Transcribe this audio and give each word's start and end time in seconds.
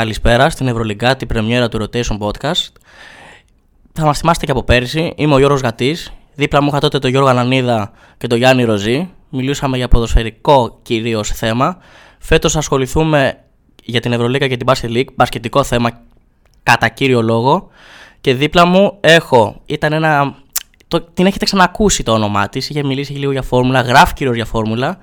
Καλησπέρα 0.00 0.50
στην 0.50 0.68
Ευρωλυγκά, 0.68 1.16
την 1.16 1.28
πρεμιέρα 1.28 1.68
του 1.68 1.78
Rotation 1.82 2.18
Podcast. 2.18 2.72
Θα 3.92 4.04
μας 4.04 4.18
θυμάστε 4.18 4.44
και 4.44 4.50
από 4.50 4.62
πέρσι. 4.62 5.12
Είμαι 5.16 5.34
ο 5.34 5.38
Γιώργος 5.38 5.60
Γατής. 5.60 6.12
Δίπλα 6.34 6.62
μου 6.62 6.68
είχα 6.68 6.78
τότε 6.80 6.98
τον 6.98 7.10
Γιώργο 7.10 7.28
Ανανίδα 7.28 7.92
και 8.18 8.26
τον 8.26 8.38
Γιάννη 8.38 8.64
Ροζή. 8.64 9.10
Μιλούσαμε 9.30 9.76
για 9.76 9.88
ποδοσφαιρικό 9.88 10.78
κυρίως 10.82 11.28
θέμα. 11.28 11.78
Φέτος 12.18 12.56
ασχοληθούμε 12.56 13.38
για 13.84 14.00
την 14.00 14.12
Ευρωλίγα 14.12 14.48
και 14.48 14.56
την 14.56 14.66
Basket 14.70 14.96
League, 14.96 15.12
μπασκετικό 15.14 15.64
θέμα 15.64 15.90
κατά 16.62 16.88
κύριο 16.88 17.22
λόγο. 17.22 17.68
Και 18.20 18.34
δίπλα 18.34 18.66
μου 18.66 18.96
έχω, 19.00 19.60
ήταν 19.66 19.92
ένα. 19.92 20.34
Το, 20.88 21.00
την 21.00 21.26
έχετε 21.26 21.44
ξανακούσει 21.44 22.02
το 22.02 22.12
όνομά 22.12 22.48
της. 22.48 22.68
Είχε 22.68 22.82
μιλήσει 22.82 23.12
λίγο 23.12 23.32
για 23.32 23.42
φόρμουλα, 23.42 23.80
γράφει 23.80 24.14
κυρίως 24.14 24.34
για 24.34 24.44
φόρμουλα. 24.44 24.98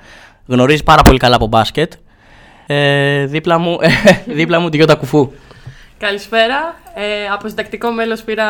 Γνωρίζει 0.46 0.84
πάρα 0.84 1.02
πολύ 1.02 1.18
καλά 1.18 1.36
από 1.36 1.48
μπάσκετ. 1.48 1.94
Ε, 2.68 3.26
δίπλα, 3.26 3.58
μου, 3.58 3.78
δίπλα 4.26 4.60
μου 4.60 4.70
τη 4.70 4.78
Γιώτα 4.78 4.96
Κουφού. 4.96 5.32
Καλησπέρα. 6.00 6.76
Ε, 6.96 7.28
από 7.34 7.48
συντακτικό 7.48 7.92
μέλος 7.92 8.22
πήρα 8.22 8.46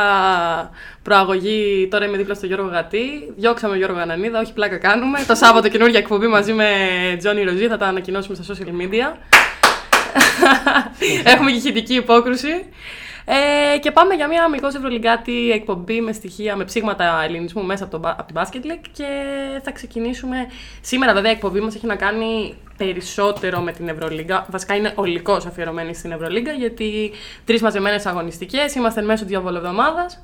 προαγωγή. 1.03 1.87
Τώρα 1.91 2.05
είμαι 2.05 2.17
δίπλα 2.17 2.33
στο 2.33 2.45
Γιώργο 2.45 2.67
Γατή. 2.67 3.33
Διώξαμε 3.37 3.77
Γιώργο 3.77 3.99
Ανανίδα, 3.99 4.39
όχι 4.39 4.53
πλάκα 4.53 4.77
κάνουμε. 4.77 5.23
Το 5.27 5.35
Σάββατο 5.35 5.69
καινούργια 5.69 5.99
εκπομπή 5.99 6.27
μαζί 6.27 6.53
με 6.53 6.67
Τζόνι 7.17 7.43
Ροζή. 7.43 7.67
Θα 7.67 7.77
τα 7.77 7.85
ανακοινώσουμε 7.85 8.37
στα 8.41 8.53
social 8.53 8.81
media. 8.81 9.17
Έχουμε 11.33 11.51
και 11.51 11.57
ηχητική 11.57 11.93
υπόκρουση. 11.93 12.65
Ε, 13.29 13.77
και 13.77 13.91
πάμε 13.91 14.13
για 14.13 14.27
μια 14.27 14.43
αμυγός 14.43 14.75
ευρωλυγκάτη 14.75 15.51
εκπομπή 15.51 16.01
με 16.01 16.11
στοιχεία, 16.11 16.55
με 16.55 16.63
ψήγματα 16.63 17.23
ελληνισμού 17.23 17.63
μέσα 17.63 17.83
από, 17.83 17.91
το, 17.91 17.99
μπα- 17.99 18.15
από 18.17 18.23
την 18.25 18.35
Basket 18.39 18.65
League 18.65 18.85
και 18.91 19.05
θα 19.63 19.71
ξεκινήσουμε. 19.71 20.47
Σήμερα 20.81 21.13
βέβαια 21.13 21.31
η 21.31 21.33
εκπομπή 21.33 21.59
μας 21.59 21.75
έχει 21.75 21.85
να 21.85 21.95
κάνει 21.95 22.55
περισσότερο 22.77 23.59
με 23.59 23.71
την 23.71 23.87
Ευρωλίγκα. 23.87 24.45
Βασικά 24.49 24.75
είναι 24.75 24.91
ολικός 24.95 25.45
αφιερωμένης 25.45 25.97
στην 25.97 26.11
Ευρωλίγκα 26.11 26.51
γιατί 26.51 27.11
τρεις 27.45 27.61
μαζεμένες 27.61 28.05
αγωνιστικές, 28.05 28.75
είμαστε 28.75 29.01
μέσω 29.01 29.25
διαβολοβδομάδας. 29.25 30.23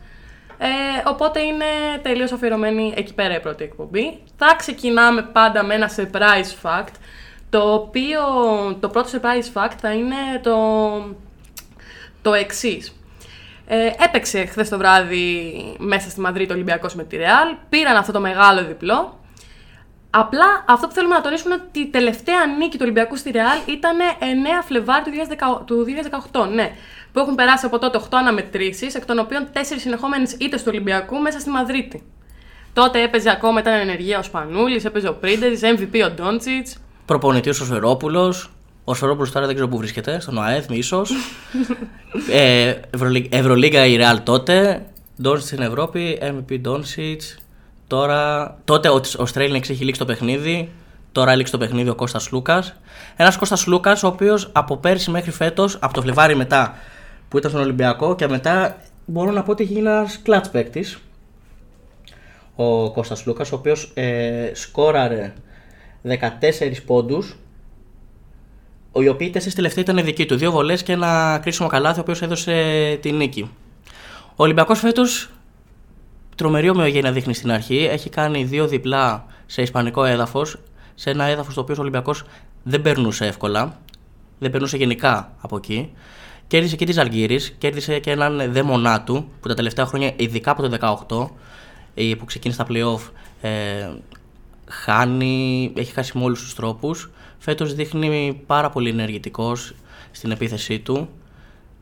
Ε, 0.58 0.68
οπότε 1.10 1.42
είναι 1.42 1.66
τελείως 2.02 2.32
αφιερωμένη 2.32 2.94
εκεί 2.96 3.14
πέρα 3.14 3.36
η 3.36 3.40
πρώτη 3.40 3.64
εκπομπή. 3.64 4.20
Θα 4.38 4.56
ξεκινάμε 4.58 5.22
πάντα 5.22 5.64
με 5.64 5.74
ένα 5.74 5.90
surprise 5.96 6.68
fact, 6.70 6.94
το 7.50 7.74
οποίο 7.74 8.20
το 8.80 8.90
πρώτο 8.90 9.10
surprise 9.12 9.62
fact 9.62 9.74
θα 9.82 9.92
είναι 9.94 10.16
το, 10.44 10.56
το 12.24 12.34
εξής. 12.34 12.96
Ε, 13.68 13.90
έπαιξε 14.06 14.46
χθες 14.46 14.70
το 14.70 14.78
βράδυ 14.78 15.54
μέσα 15.78 16.10
στη 16.10 16.20
Μαδρίτη 16.20 16.52
ο 16.52 16.56
Ολυμπιακός 16.56 16.96
με 16.96 17.04
τη 17.04 17.16
Ρεάλ, 17.18 17.48
πήραν 17.70 17.96
αυτό 17.96 18.12
το 18.12 18.20
μεγάλο 18.20 18.66
διπλό. 18.66 19.20
Απλά 20.10 20.64
αυτό 20.68 20.88
που 20.88 20.94
θέλουμε 20.94 21.16
να 21.16 21.22
τονίσουμε 21.22 21.54
είναι 21.54 21.64
ότι 21.68 21.80
η 21.80 21.88
τελευταία 21.88 22.46
νίκη 22.58 22.72
του 22.72 22.82
Ολυμπιακού 22.82 23.16
στη 23.16 23.32
Ρεάλ 23.32 23.58
ήταν 23.66 23.98
9 24.20 24.24
Φλεβάρι 24.66 25.04
του 25.04 25.12
2018, 25.62 25.66
του 25.66 25.86
2018 26.32 26.48
ναι, 26.54 26.72
που 27.14 27.20
έχουν 27.20 27.36
περάσει 27.36 27.66
από 27.66 27.80
τότε 27.80 28.00
8 28.04 28.08
αναμετρήσεις, 28.12 28.96
εκ 28.96 29.06
των 29.06 29.20
οποίων 29.20 29.48
4 29.54 29.58
συνεχόμενες 29.78 30.32
ήττες 30.32 30.62
του 30.64 30.68
Ολυμπιακού 30.72 31.18
μέσα 31.18 31.40
στη 31.40 31.50
Μαδρίτη. 31.50 32.04
Τότε 32.74 33.02
έπαιζε 33.02 33.30
ακόμα, 33.30 33.60
ήταν 33.60 33.74
ενεργεία 33.74 34.20
ο 34.20 34.22
Σπανούλης, 34.22 34.86
έπαιζε 34.86 35.08
ο 35.08 35.14
Πρίντερη, 35.14 35.60
MVP 35.62 36.06
ο 36.06 36.10
Ντόντσιτς. 36.10 36.78
Προπονητής 37.06 37.60
ο 37.60 37.66
Σφερόπουλος. 37.66 38.50
Ο 38.84 38.94
Σφερόπουλο 38.94 39.30
τώρα 39.32 39.46
δεν 39.46 39.56
ξέρω 39.56 39.70
πού 39.70 39.78
βρίσκεται, 39.78 40.20
στον 40.20 40.38
ΟΑΕΔ, 40.38 40.66
ίσως. 40.72 41.12
ε, 42.32 42.74
Ευρωλί- 42.94 43.34
Ευρωλίγα 43.36 43.86
η 43.86 43.98
Real 44.00 44.18
τότε. 44.24 44.86
Ντόνσιτς 45.22 45.48
στην 45.48 45.62
Ευρώπη, 45.62 46.18
MVP 46.22 46.60
Ντόνσιτς. 46.60 47.38
Τώρα, 47.88 48.56
τότε 48.66 48.90
ο, 48.90 49.02
ο 49.18 49.26
Στρέλνιξ 49.26 49.70
έχει 49.70 49.84
λήξει 49.84 50.00
το 50.00 50.06
παιχνίδι. 50.06 50.70
Τώρα 51.12 51.32
έληξε 51.32 51.52
το 51.52 51.58
παιχνίδι 51.58 51.90
ο 51.90 51.96
Κώστας 51.96 52.30
Λούκας. 52.32 52.76
Ένας 53.16 53.38
Κώστας 53.38 53.66
Λούκας, 53.68 54.04
ο 54.04 54.08
οποίος 54.08 54.50
από 54.52 54.78
πέρσι 54.78 55.12
μέχρι 55.12 55.32
φέτος, 55.32 55.78
από 55.82 55.94
το 55.94 56.02
Φλεβάρι 56.02 56.36
μετά 56.36 56.76
που 57.30 57.38
ήταν 57.38 57.50
στον 57.52 57.64
Ολυμπιακό 57.64 58.16
και 58.16 58.28
μετά 58.28 58.78
μπορώ 59.06 59.32
να 59.32 59.44
πω 59.44 59.52
ότι 59.52 59.64
έχει 59.64 59.74
γίνει 59.74 59.88
ένας 59.88 60.20
κλατς 60.24 60.50
παίκτης. 60.50 60.98
Ο 62.56 62.92
Κώστας 62.92 63.26
Λούκας, 63.26 63.52
ο 63.52 63.56
οποίος 63.56 63.92
ε, 63.94 64.52
σκόραρε 64.54 65.34
14 66.04 66.82
πόντους 66.86 67.36
οι 69.02 69.08
οποίοι 69.08 69.30
τέσσερις 69.30 69.56
τελευταίοι 69.56 69.84
ήταν 69.84 70.06
δικοί 70.06 70.26
του. 70.26 70.36
Δύο 70.36 70.52
βολές 70.52 70.84
και 70.84 70.92
ένα 70.92 71.40
κρίσιμο 71.42 71.68
καλάθι, 71.68 72.00
ο 72.00 72.02
οποίος 72.02 72.22
έδωσε 72.22 72.98
τη 73.02 73.12
νίκη. 73.12 73.50
Ο 74.30 74.44
Ολυμπιακός 74.44 74.80
φέτος 74.80 75.30
τρομερή 76.36 76.70
ομοιογένεια 76.70 77.12
δείχνει 77.12 77.34
στην 77.34 77.52
αρχή. 77.52 77.88
Έχει 77.92 78.10
κάνει 78.10 78.44
δύο 78.44 78.68
διπλά 78.68 79.26
σε 79.46 79.62
ισπανικό 79.62 80.04
έδαφος. 80.04 80.58
Σε 80.96 81.10
ένα 81.10 81.24
έδαφος 81.24 81.54
το 81.54 81.62
οποίο 81.62 81.76
ο 81.78 81.82
Ολυμπιακός 81.82 82.24
δεν 82.64 82.82
περνούσε 82.82 83.26
εύκολα. 83.26 83.80
Δεν 84.40 84.52
περνούσε 84.52 84.78
γενικά 84.78 85.34
από 85.42 85.58
εκεί. 85.58 85.92
Κέρδισε 86.48 86.76
και 86.76 86.86
της 86.86 86.98
Αλγύρης. 86.98 87.56
Κέρδισε 87.58 88.00
και 88.00 88.12
έναν 88.12 88.52
δαίμονά 88.52 89.02
του 89.04 89.32
που 89.42 89.48
τα 89.48 89.54
τελευταία 89.54 89.86
χρόνια, 89.86 90.14
ειδικά 90.16 90.52
από 90.52 90.62
το 90.62 90.70
18, 90.70 91.32
ε, 91.94 92.16
που 92.18 92.26
ξεκίνησε 92.26 92.64
τα 92.64 92.68
playoff, 92.70 93.12
ε, 93.42 93.90
χάνει, 94.68 95.72
έχει 95.76 95.94
χάσει 95.94 96.18
με 96.18 96.24
όλους 96.24 96.42
τους 96.42 96.56
τρόπους. 96.56 97.12
Φέτος 97.44 97.74
δείχνει 97.74 98.42
πάρα 98.46 98.70
πολύ 98.70 98.90
ενεργητικός 98.90 99.76
στην 100.12 100.32
επίθεσή 100.32 100.80
του 100.80 101.10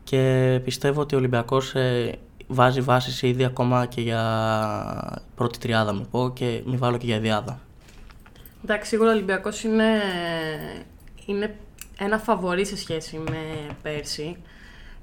και 0.04 0.60
πιστεύω 0.64 1.00
ότι 1.00 1.14
ο 1.14 1.18
Ολυμπιακός 1.18 1.74
ε, 1.74 2.18
βάζει 2.46 2.80
βάσεις 2.80 3.22
ήδη 3.22 3.44
ακόμα 3.44 3.86
και 3.86 4.00
για 4.00 5.22
πρώτη 5.34 5.58
τριάδα 5.58 5.92
μην 5.92 6.10
πω 6.10 6.32
και 6.34 6.62
μην 6.64 6.78
βάλω 6.78 6.98
και 6.98 7.06
για 7.06 7.20
διάδα. 7.20 7.60
Εντάξει, 8.64 8.88
σίγουρα 8.88 9.08
ο 9.10 9.12
Ολυμπιακός 9.12 9.62
είναι, 9.62 10.00
είναι 11.26 11.56
ένα 11.98 12.18
φαβορή 12.18 12.66
σε 12.66 12.76
σχέση 12.76 13.16
με 13.16 13.38
πέρσι. 13.82 14.36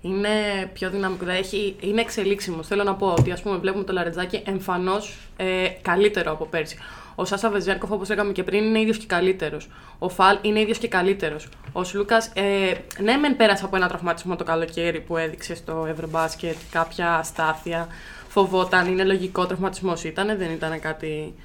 Είναι 0.01 0.29
πιο 0.73 0.89
δυναμικό, 0.89 1.19
δηλαδή 1.19 1.39
έχει, 1.39 1.75
είναι 1.79 2.01
εξελίξιμο. 2.01 2.63
Θέλω 2.63 2.83
να 2.83 2.95
πω 2.95 3.07
ότι 3.07 3.31
ας 3.31 3.41
πούμε, 3.41 3.57
βλέπουμε 3.57 3.83
το 3.83 3.93
Λαρετζάκι 3.93 4.43
εμφανώς 4.45 5.17
ε, 5.37 5.67
καλύτερο 5.81 6.31
από 6.31 6.45
πέρσι. 6.45 6.77
Ο 7.19 7.25
Σάσα 7.25 7.49
Βεζιάνκοφ, 7.49 7.91
όπως 7.91 8.09
λέγαμε 8.09 8.31
και 8.31 8.43
πριν, 8.43 8.63
είναι 8.63 8.79
ίδιος 8.79 8.97
και 8.97 9.05
καλύτερος. 9.05 9.69
Ο 9.99 10.09
Φαλ 10.09 10.37
είναι 10.41 10.59
ίδιος 10.59 10.77
και 10.77 10.87
καλύτερος. 10.87 11.49
Ο 11.71 11.83
Σλούκα, 11.83 12.17
ε, 12.33 12.73
ναι, 13.01 13.17
μεν 13.17 13.35
πέρασε 13.35 13.65
από 13.65 13.75
ένα 13.75 13.87
τραυματισμό 13.87 14.35
το 14.35 14.43
καλοκαίρι 14.43 15.01
που 15.01 15.17
έδειξε 15.17 15.55
στο 15.55 15.85
Ευρωμπάσκετ 15.89 16.55
κάποια 16.71 17.15
αστάθεια. 17.15 17.87
Φοβόταν, 18.27 18.87
είναι 18.87 19.03
λογικό 19.03 19.45
τραυματισμός 19.45 20.03
ήταν, 20.03 20.37
δεν 20.37 20.51
ήταν 20.51 20.79
κάτι 20.79 21.35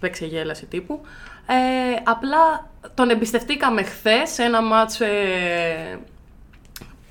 που 0.00 0.06
εξεγέλασε 0.06 0.66
τύπου. 0.66 1.00
Ε, 1.46 2.00
απλά 2.04 2.70
τον 2.94 3.10
εμπιστευτήκαμε 3.10 3.82
χθες 3.82 4.30
σε 4.30 4.42
ένα 4.42 4.62
μάτς 4.62 5.00
ε, 5.00 5.98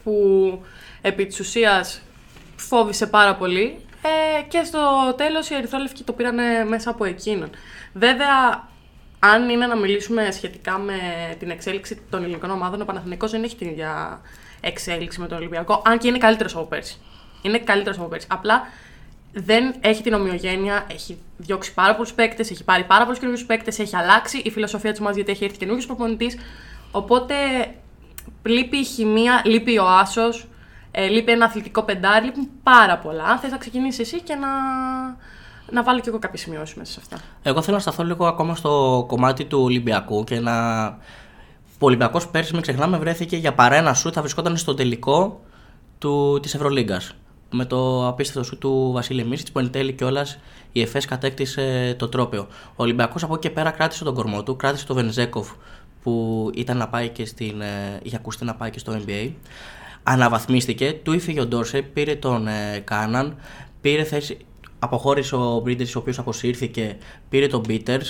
που 0.03 0.61
επί 1.01 1.25
της 1.25 1.39
ουσίας 1.39 2.01
φόβησε 2.55 3.07
πάρα 3.07 3.35
πολύ 3.35 3.82
ε, 4.03 4.41
και 4.47 4.63
στο 4.63 5.13
τέλος 5.17 5.49
οι 5.49 5.55
Ερυθρόλευκοι 5.55 6.03
το 6.03 6.13
πήραν 6.13 6.67
μέσα 6.67 6.89
από 6.89 7.05
εκείνον. 7.05 7.49
Βέβαια, 7.93 8.67
αν 9.19 9.49
είναι 9.49 9.67
να 9.67 9.75
μιλήσουμε 9.75 10.31
σχετικά 10.31 10.77
με 10.77 10.97
την 11.39 11.49
εξέλιξη 11.49 12.01
των 12.09 12.23
ελληνικών 12.23 12.49
ομάδων, 12.49 12.81
ο 12.81 12.85
Παναθηναϊκός 12.85 13.31
δεν 13.31 13.43
έχει 13.43 13.55
την 13.55 13.67
ίδια 13.67 14.21
εξέλιξη 14.61 15.19
με 15.19 15.27
τον 15.27 15.37
Ολυμπιακό, 15.37 15.81
αν 15.85 15.97
και 15.97 16.07
είναι 16.07 16.17
καλύτερος 16.17 16.55
από 16.55 16.65
πέρσι. 16.65 16.97
Είναι 17.41 17.57
καλύτερος 17.59 17.97
από 17.97 18.07
πέρσι. 18.07 18.27
Απλά 18.29 18.67
δεν 19.33 19.73
έχει 19.79 20.03
την 20.03 20.13
ομοιογένεια, 20.13 20.85
έχει 20.91 21.17
διώξει 21.37 21.73
πάρα 21.73 21.93
πολλούς 21.93 22.13
παίκτες, 22.13 22.51
έχει 22.51 22.63
πάρει 22.63 22.83
πάρα 22.83 23.03
πολλούς 23.03 23.19
καινούριους 23.19 23.45
παίκτες, 23.45 23.79
έχει 23.79 23.95
αλλάξει 23.95 24.37
η 24.37 24.51
φιλοσοφία 24.51 24.89
της 24.89 24.99
ομάδας 24.99 25.17
γιατί 25.17 25.31
έχει 25.31 25.43
έρθει 25.43 25.57
καινούριο 25.57 25.85
προπονητής. 25.85 26.37
Οπότε 26.91 27.35
λείπει 28.43 28.77
η 28.77 28.83
χημεία, 28.83 29.41
λείπει 29.45 29.77
ο 29.77 29.87
άσος, 29.87 30.47
ε, 30.95 31.07
λείπει 31.07 31.31
ένα 31.31 31.45
αθλητικό 31.45 31.83
πεντάρι, 31.83 32.25
λείπουν 32.25 32.49
πάρα 32.63 32.97
πολλά. 32.97 33.23
Αν 33.23 33.37
θες 33.37 33.51
να 33.51 33.57
ξεκινήσεις 33.57 33.99
εσύ 33.99 34.21
και 34.21 34.35
να, 34.35 34.47
να 35.71 35.83
βάλω 35.83 35.99
κι 35.99 36.09
εγώ 36.09 36.19
κάποιες 36.19 36.41
σημειώσεις 36.41 36.75
μέσα 36.75 36.91
σε 36.91 36.99
αυτά. 37.01 37.17
Εγώ 37.43 37.61
θέλω 37.61 37.75
να 37.75 37.81
σταθώ 37.81 38.03
λίγο 38.03 38.25
ακόμα 38.25 38.55
στο 38.55 39.05
κομμάτι 39.07 39.45
του 39.45 39.61
Ολυμπιακού 39.61 40.23
και 40.23 40.39
να. 40.39 40.85
Ο 41.79 41.85
Ολυμπιακός 41.85 42.27
πέρσι, 42.27 42.53
μην 42.53 42.61
ξεχνάμε, 42.61 42.97
βρέθηκε 42.97 43.37
για 43.37 43.53
παρένα 43.53 43.93
σου, 43.93 44.11
θα 44.11 44.21
βρισκόταν 44.21 44.57
στο 44.57 44.73
τελικό 44.73 45.41
του, 45.97 46.39
της 46.41 46.53
Ευρωλίγκας. 46.53 47.15
Με 47.51 47.65
το 47.65 48.07
απίστευτο 48.07 48.43
σου 48.43 48.57
του 48.57 48.91
Βασίλη 48.93 49.23
Μίσιτ 49.23 49.47
που 49.51 49.59
εν 49.59 49.71
τέλει 49.71 49.93
κιόλας 49.93 50.39
η 50.71 50.81
ΕΦΕΣ 50.81 51.05
κατέκτησε 51.05 51.95
το 51.99 52.09
τρόπαιο. 52.09 52.47
Ο 52.69 52.83
Ολυμπιακός 52.83 53.23
από 53.23 53.33
εκεί 53.33 53.47
και 53.47 53.53
πέρα 53.53 53.71
κράτησε 53.71 54.03
τον 54.03 54.13
κορμό 54.13 54.43
του, 54.43 54.55
κράτησε 54.55 54.85
τον 54.85 54.95
Βενζέκοφ 54.95 55.51
που 56.03 56.49
ήταν 56.53 56.77
να 56.77 56.87
πάει 56.87 57.09
και 57.09 57.25
στην, 57.25 57.61
ε, 57.61 57.99
είχε 58.03 58.15
ακουστεί 58.15 58.45
να 58.45 58.55
πάει 58.55 58.69
και 58.69 58.79
στο 58.79 58.93
NBA. 58.93 59.31
Αναβαθμίστηκε, 60.03 60.93
του 61.03 61.11
έφυγε 61.11 61.41
ο 61.41 61.45
Ντόρσε, 61.45 61.81
πήρε 61.81 62.15
τον 62.15 62.47
ε, 62.47 62.79
Κάναν, 62.83 63.35
πήρε 63.81 64.03
θέση, 64.03 64.37
αποχώρησε 64.79 65.35
ο 65.35 65.59
Μπρίντερ, 65.63 65.87
ο 65.87 65.99
οποίος 65.99 66.19
αποσύρθηκε, 66.19 66.97
πήρε 67.29 67.47
τον 67.47 67.59
Μπίτερ. 67.59 68.01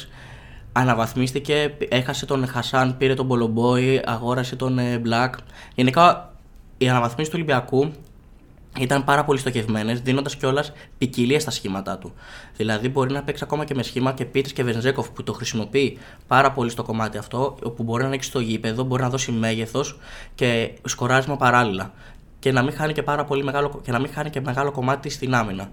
Αναβαθμίστηκε, 0.72 1.76
έχασε 1.90 2.26
τον 2.26 2.48
Χασάν, 2.48 2.98
πήρε 2.98 3.14
τον 3.14 3.26
Μπολομπόη, 3.26 4.02
αγόρασε 4.06 4.56
τον 4.56 4.80
ε, 4.80 4.98
Μπλακ. 4.98 5.34
Γενικά, 5.76 6.34
οι 6.78 6.90
αναβαθμίσει 6.90 7.30
του 7.30 7.36
Ολυμπιακού 7.38 7.92
ήταν 8.80 9.04
πάρα 9.04 9.24
πολύ 9.24 9.40
στοχευμένες, 9.40 10.02
δίνοντας 10.02 10.36
κιόλας 10.36 10.72
ποικιλία 10.98 11.40
στα 11.40 11.52
σχήματά 11.52 11.98
του. 11.98 12.14
Δηλαδή, 12.58 12.90
μπορεί 12.90 13.14
να 13.14 13.24
παίξει 13.24 13.44
ακόμα 13.46 13.66
και 13.66 13.76
με 13.76 13.84
σχήμα 13.84 14.12
και 14.12 14.26
Πίτρη 14.26 14.54
και 14.54 14.64
Βενζέκοφ 14.64 15.10
που 15.10 15.24
το 15.24 15.34
χρησιμοποιεί 15.34 15.98
πάρα 16.28 16.52
πολύ 16.52 16.70
στο 16.70 16.84
κομμάτι 16.84 17.18
αυτό, 17.18 17.56
όπου 17.64 17.84
μπορεί 17.84 18.02
να 18.02 18.08
ανοίξει 18.08 18.32
το 18.32 18.40
γήπεδο, 18.40 18.84
μπορεί 18.84 19.02
να 19.02 19.10
δώσει 19.10 19.32
μέγεθος 19.32 20.00
και 20.36 20.72
σκοράρισμα 20.86 21.36
παράλληλα. 21.36 21.94
Και 22.40 22.52
να 22.52 22.62
μην 22.62 22.74
χάνει 22.74 22.94
και, 22.94 23.04
πάρα 23.04 23.26
πολύ 23.26 23.44
μεγάλο, 23.44 23.82
και 23.84 23.92
να 23.92 24.00
μην 24.00 24.12
χάνει 24.14 24.30
και 24.30 24.42
μεγάλο 24.42 24.72
κομμάτι 24.72 25.10
στην 25.10 25.36
άμυνα. 25.36 25.72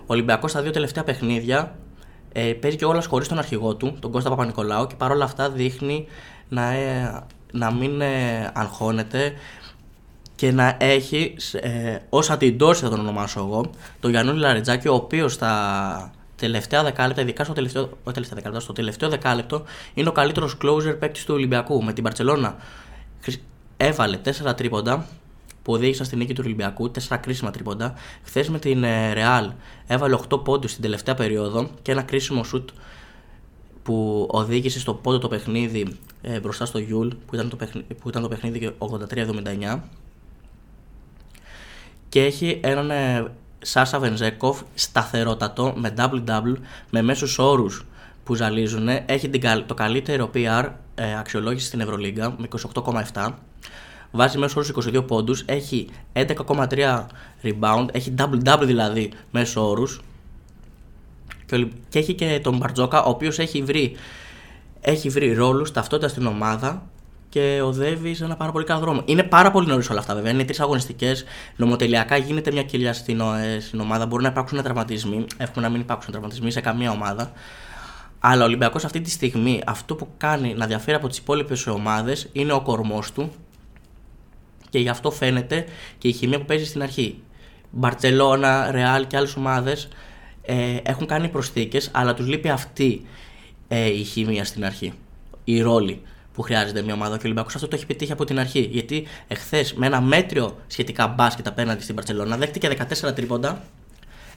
Ο 0.00 0.04
Ολυμπιακός 0.06 0.50
στα 0.50 0.62
δύο 0.62 0.70
τελευταία 0.70 1.04
παιχνίδια 1.04 1.78
ε, 2.32 2.52
παίζει 2.52 2.76
και 2.76 2.84
όλας 2.84 3.06
χωρίς 3.06 3.28
τον 3.28 3.38
αρχηγό 3.38 3.76
του, 3.76 3.96
τον 4.00 4.10
Κώστα 4.10 4.30
Παπα-Νικολάου, 4.30 4.86
και 4.86 4.94
παρόλα 4.94 5.24
αυτά 5.24 5.50
δείχνει 5.50 6.06
να, 6.48 6.72
ε, 6.72 7.24
να 7.52 7.72
μην 7.72 8.00
ε, 8.00 8.50
αγχώνεται 8.54 9.32
και 10.40 10.52
να 10.52 10.76
έχει 10.78 11.36
ε, 11.52 11.98
ως 12.08 12.30
αντιντόση 12.30 12.82
θα 12.82 12.90
τον 12.90 13.00
ονομάσω 13.00 13.40
εγώ, 13.40 13.70
τον 14.00 14.10
Γιάννη 14.10 14.38
Λαριτζάκη, 14.38 14.88
ο 14.88 14.94
οποίος 14.94 15.32
στα 15.32 16.12
τελευταία 16.36 16.82
δεκάλεπτα, 16.82 17.22
ειδικά 17.22 17.44
στο 17.44 17.52
τελευταίο, 17.52 17.82
όχι 17.82 18.14
τελευταία 18.14 18.34
δεκάλεπτα, 18.34 18.60
στο 18.60 18.72
τελευταίο 18.72 19.08
δεκάλεπτο, 19.08 19.62
είναι 19.94 20.08
ο 20.08 20.12
καλύτερος 20.12 20.56
closer 20.62 20.96
παίκτης 20.98 21.24
του 21.24 21.34
Ολυμπιακού. 21.34 21.82
Με 21.84 21.92
την 21.92 22.04
Παρσελώνα 22.04 22.56
έβαλε 23.76 24.18
4 24.46 24.56
τρίποντα 24.56 25.06
που 25.62 25.72
οδήγησαν 25.72 26.06
στην 26.06 26.18
νίκη 26.18 26.34
του 26.34 26.42
Ολυμπιακού, 26.44 26.90
4 27.08 27.16
κρίσιμα 27.20 27.50
τρίποντα. 27.50 27.94
Χθες 28.22 28.48
με 28.48 28.58
την 28.58 28.84
ε, 28.84 29.12
Real 29.16 29.50
έβαλε 29.86 30.18
8 30.28 30.44
πόντους 30.44 30.70
στην 30.70 30.82
τελευταία 30.82 31.14
περίοδο 31.14 31.70
και 31.82 31.92
ένα 31.92 32.02
κρίσιμο 32.02 32.44
σουτ 32.44 32.68
που 33.82 34.26
οδήγησε 34.30 34.78
στο 34.80 34.94
πόντο 34.94 35.18
το 35.18 35.28
παιχνίδι 35.28 35.98
ε, 36.22 36.40
μπροστά 36.40 36.64
στο 36.64 36.78
Γιούλ 36.78 37.08
που 37.26 37.34
ήταν 37.34 37.48
το, 37.48 37.56
παιχνίδι, 37.56 37.94
που 38.00 38.08
ήταν 38.08 38.22
το 38.22 38.28
παιχνίδι 38.28 38.76
83-79 38.78 39.78
και 42.10 42.24
έχει 42.24 42.60
έναν 42.62 42.90
ε, 42.90 43.24
Σάσα 43.58 43.98
Βεζένκοφ 43.98 44.60
σταθερότατο 44.74 45.72
με 45.76 45.94
double-double 45.96 46.54
με 46.90 47.02
μέσους 47.02 47.38
όρους 47.38 47.86
που 48.24 48.34
ζαλίζουν. 48.34 48.88
Έχει 49.06 49.28
την, 49.28 49.40
καλ- 49.40 49.66
το 49.66 49.74
καλύτερο 49.74 50.30
PIR 50.34 50.68
ε, 50.94 51.18
αξιολόγηση 51.18 51.66
στην 51.66 51.80
Ευρωλίγκα 51.80 52.34
με 52.38 52.48
28,7. 53.12 53.32
Βάζει 54.10 54.38
μέσω 54.38 54.60
όρους 54.60 54.86
22 54.88 55.06
πόντους, 55.06 55.42
έχει 55.46 55.88
11,3 56.12 57.06
rebound, 57.42 57.86
έχει 57.92 58.14
double-double 58.18 58.62
δηλαδή 58.64 59.12
μέσω 59.30 59.68
όρους 59.70 60.00
και, 61.46 61.54
ο 61.54 61.58
Ολυ- 61.58 61.72
και 61.88 61.98
έχει 61.98 62.14
και 62.14 62.40
τον 62.42 62.56
Μπαρτζόκα, 62.56 63.02
ο 63.02 63.10
οποίος 63.10 63.38
έχει 63.38 63.62
βρει, 63.62 63.96
έχει 64.80 65.08
βρει 65.08 65.32
ρόλους, 65.32 65.72
ταυτότητας 65.72 66.10
στην 66.10 66.26
ομάδα 66.26 66.82
και 67.30 67.60
οδεύει 67.64 68.14
σε 68.14 68.24
ένα 68.24 68.36
πάρα 68.36 68.52
πολύ 68.52 68.64
καλό 68.64 68.80
δρόμο. 68.80 69.02
Είναι 69.04 69.22
πάρα 69.22 69.50
πολύ 69.50 69.66
νωρίς 69.66 69.90
όλα 69.90 69.98
αυτά 69.98 70.14
βέβαια. 70.14 70.30
Είναι 70.32 70.44
τρεις 70.44 70.60
αγωνιστικές. 70.60 71.24
Νομοτελειακά 71.56 72.16
γίνεται 72.16 72.52
μια 72.52 72.62
κοιλιά 72.62 72.92
στην, 72.92 73.20
ο- 73.20 73.34
ε, 73.34 73.60
στην 73.60 73.80
ομάδα. 73.80 74.06
Μπορεί 74.06 74.22
να 74.22 74.28
υπάρξουν 74.28 74.62
τραυματισμοί. 74.62 75.26
Εύχομαι 75.36 75.66
να 75.66 75.72
μην 75.72 75.80
υπάρξουν 75.80 76.10
τραυματισμοί 76.12 76.50
σε 76.50 76.60
καμία 76.60 76.90
ομάδα. 76.90 77.32
Αλλά 78.20 78.42
ο 78.42 78.44
Ολυμπιακός 78.46 78.84
αυτή 78.84 79.00
τη 79.00 79.10
στιγμή 79.10 79.60
αυτό 79.66 79.94
που 79.94 80.08
κάνει 80.16 80.54
να 80.54 80.66
διαφέρει 80.66 80.96
από 80.96 81.08
τις 81.08 81.18
υπόλοιπες 81.18 81.66
ομάδες 81.66 82.28
είναι 82.32 82.52
ο 82.52 82.60
κορμός 82.60 83.12
του 83.12 83.30
και 84.70 84.78
γι' 84.78 84.88
αυτό 84.88 85.10
φαίνεται 85.10 85.64
και 85.98 86.08
η 86.08 86.12
χημεία 86.12 86.38
που 86.38 86.44
παίζει 86.44 86.64
στην 86.64 86.82
αρχή. 86.82 87.22
Μπαρτσελώνα, 87.70 88.70
Ρεάλ 88.70 89.06
και 89.06 89.16
άλλες 89.16 89.36
ομάδες 89.36 89.88
ε, 90.42 90.76
έχουν 90.82 91.06
κάνει 91.06 91.28
προσθήκες, 91.28 91.90
αλλά 91.92 92.14
τους 92.14 92.26
λείπει 92.26 92.48
αυτή 92.48 93.06
ε, 93.68 93.86
η 93.86 94.02
χημεία 94.04 94.44
στην 94.44 94.64
αρχή. 94.64 94.92
Η 95.44 95.60
ρόλη 95.60 96.02
που 96.40 96.46
χρειάζεται 96.46 96.82
μια 96.82 96.94
ομάδα 96.94 97.14
και 97.14 97.20
ο 97.20 97.24
Ολυμπιακό 97.24 97.48
αυτό 97.54 97.68
το 97.68 97.76
έχει 97.76 97.86
πετύχει 97.86 98.12
από 98.12 98.24
την 98.24 98.38
αρχή. 98.38 98.60
Γιατί 98.60 99.06
εχθές 99.28 99.74
με 99.74 99.86
ένα 99.86 100.00
μέτριο 100.00 100.56
σχετικά 100.66 101.06
μπάσκετ 101.06 101.46
απέναντι 101.46 101.82
στην 101.82 101.94
Μπαρσελόνα 101.94 102.36
δέχτηκε 102.36 102.76
14 103.08 103.14
τρίποντα, 103.14 103.62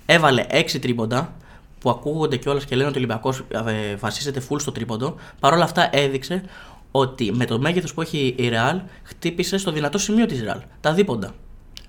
έβαλε 0.06 0.46
6 0.50 0.80
τρίποντα 0.82 1.36
που 1.80 1.90
ακούγονται 1.90 2.38
κιόλας 2.38 2.66
και 2.66 2.76
λένε 2.76 2.88
ότι 2.88 2.98
ο 2.98 3.00
Ολυμπιακός 3.00 3.44
ε, 3.68 3.96
βασίζεται 3.96 4.42
full 4.50 4.62
στο 4.62 4.72
τρίποντο. 4.72 5.16
Παρ' 5.40 5.54
όλα 5.54 5.64
αυτά 5.64 5.90
έδειξε 5.92 6.44
ότι 6.92 7.32
με 7.32 7.46
το 7.46 7.60
μέγεθος 7.60 7.94
που 7.94 8.02
έχει 8.02 8.36
η 8.38 8.50
Real 8.52 8.80
χτύπησε 9.04 9.58
στο 9.58 9.72
δυνατό 9.72 9.98
σημείο 9.98 10.26
της 10.26 10.44
Real. 10.48 10.60
Τα 10.82 10.94
δίποντα. 10.94 11.34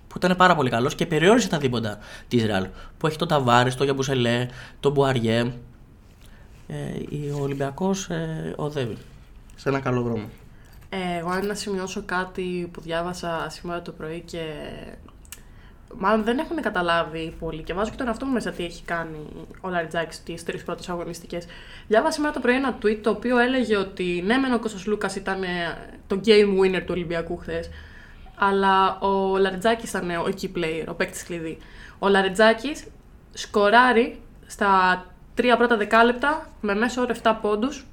Που 0.08 0.14
ήταν 0.16 0.37
πάρα 0.37 0.55
πολύ 0.55 0.70
καλός 0.70 0.94
και 0.94 1.06
περιόρισε 1.06 1.49
τα 1.49 1.58
δίποντα 1.58 1.99
της 2.28 2.44
Real. 2.46 2.66
Που 2.99 3.06
έχει 3.06 3.16
τον 3.16 3.28
Ταβάρες, 3.28 3.75
τον 3.75 3.84
Γιαμπουσελέ, 3.84 4.46
τον 4.81 4.93
Μπουαριέ. 4.93 5.52
Ε, 6.66 7.31
ο 7.38 7.43
Ολυμπιακός 7.43 8.08
ε, 8.08 8.52
οδεύει 8.56 8.96
σε 9.56 9.68
ένα 9.68 9.80
καλό 9.80 10.02
δρόμο. 10.02 10.28
Ε, 10.88 11.18
εγώ 11.18 11.28
αν 11.28 11.46
να 11.46 11.54
σημειώσω 11.54 12.02
κάτι 12.06 12.70
που 12.72 12.80
διάβασα 12.80 13.46
σήμερα 13.50 13.82
το 13.82 13.92
πρωί 13.92 14.20
και 14.20 14.42
μάλλον 15.96 16.24
δεν 16.24 16.38
έχουν 16.38 16.60
καταλάβει 16.60 17.34
πολύ 17.38 17.62
και 17.62 17.74
βάζω 17.74 17.90
και 17.90 17.96
τον 17.96 18.06
εαυτό 18.06 18.26
μου 18.26 18.32
μέσα 18.32 18.50
τι 18.50 18.64
έχει 18.64 18.82
κάνει 18.84 19.46
ο 19.60 19.68
Λαριτζάκης 19.68 20.22
τις 20.22 20.44
τρεις 20.44 20.62
πρώτες 20.62 20.88
αγωνιστικές. 20.88 21.46
Διάβασα 21.86 22.12
σήμερα 22.12 22.32
το 22.32 22.40
πρωί 22.40 22.54
ένα 22.54 22.78
tweet 22.82 22.98
το 23.02 23.10
οποίο 23.10 23.38
έλεγε 23.38 23.76
ότι 23.76 24.22
ναι 24.26 24.36
μεν 24.36 24.52
ο 24.52 24.58
Κώστας 24.58 24.86
Λούκας 24.86 25.16
ήταν 25.16 25.42
ε, 25.42 25.48
το 26.06 26.20
game 26.25 26.61
winner 26.61 26.80
του 26.80 26.90
Ολυμπιακού 26.90 27.37
χθες, 27.37 27.70
αλλά 28.37 28.99
ο 28.99 29.37
Λαριτζάκης 29.38 29.88
ήταν 29.88 30.11
ο 30.11 30.28
key 30.40 30.58
player, 30.58 30.84
ο 30.88 30.94
παίκτης 30.94 31.25
κλειδί. 31.25 31.58
Ο 31.99 32.08
Λαριτζάκης 32.08 32.84
σκοράρει 33.32 34.20
στα 34.46 35.04
τρία 35.34 35.56
πρώτα 35.56 35.76
δεκάλεπτα 35.76 36.49
με 36.61 36.75
μέσο 36.75 37.00
όρο 37.00 37.14
7 37.23 37.34
πόντους 37.40 37.87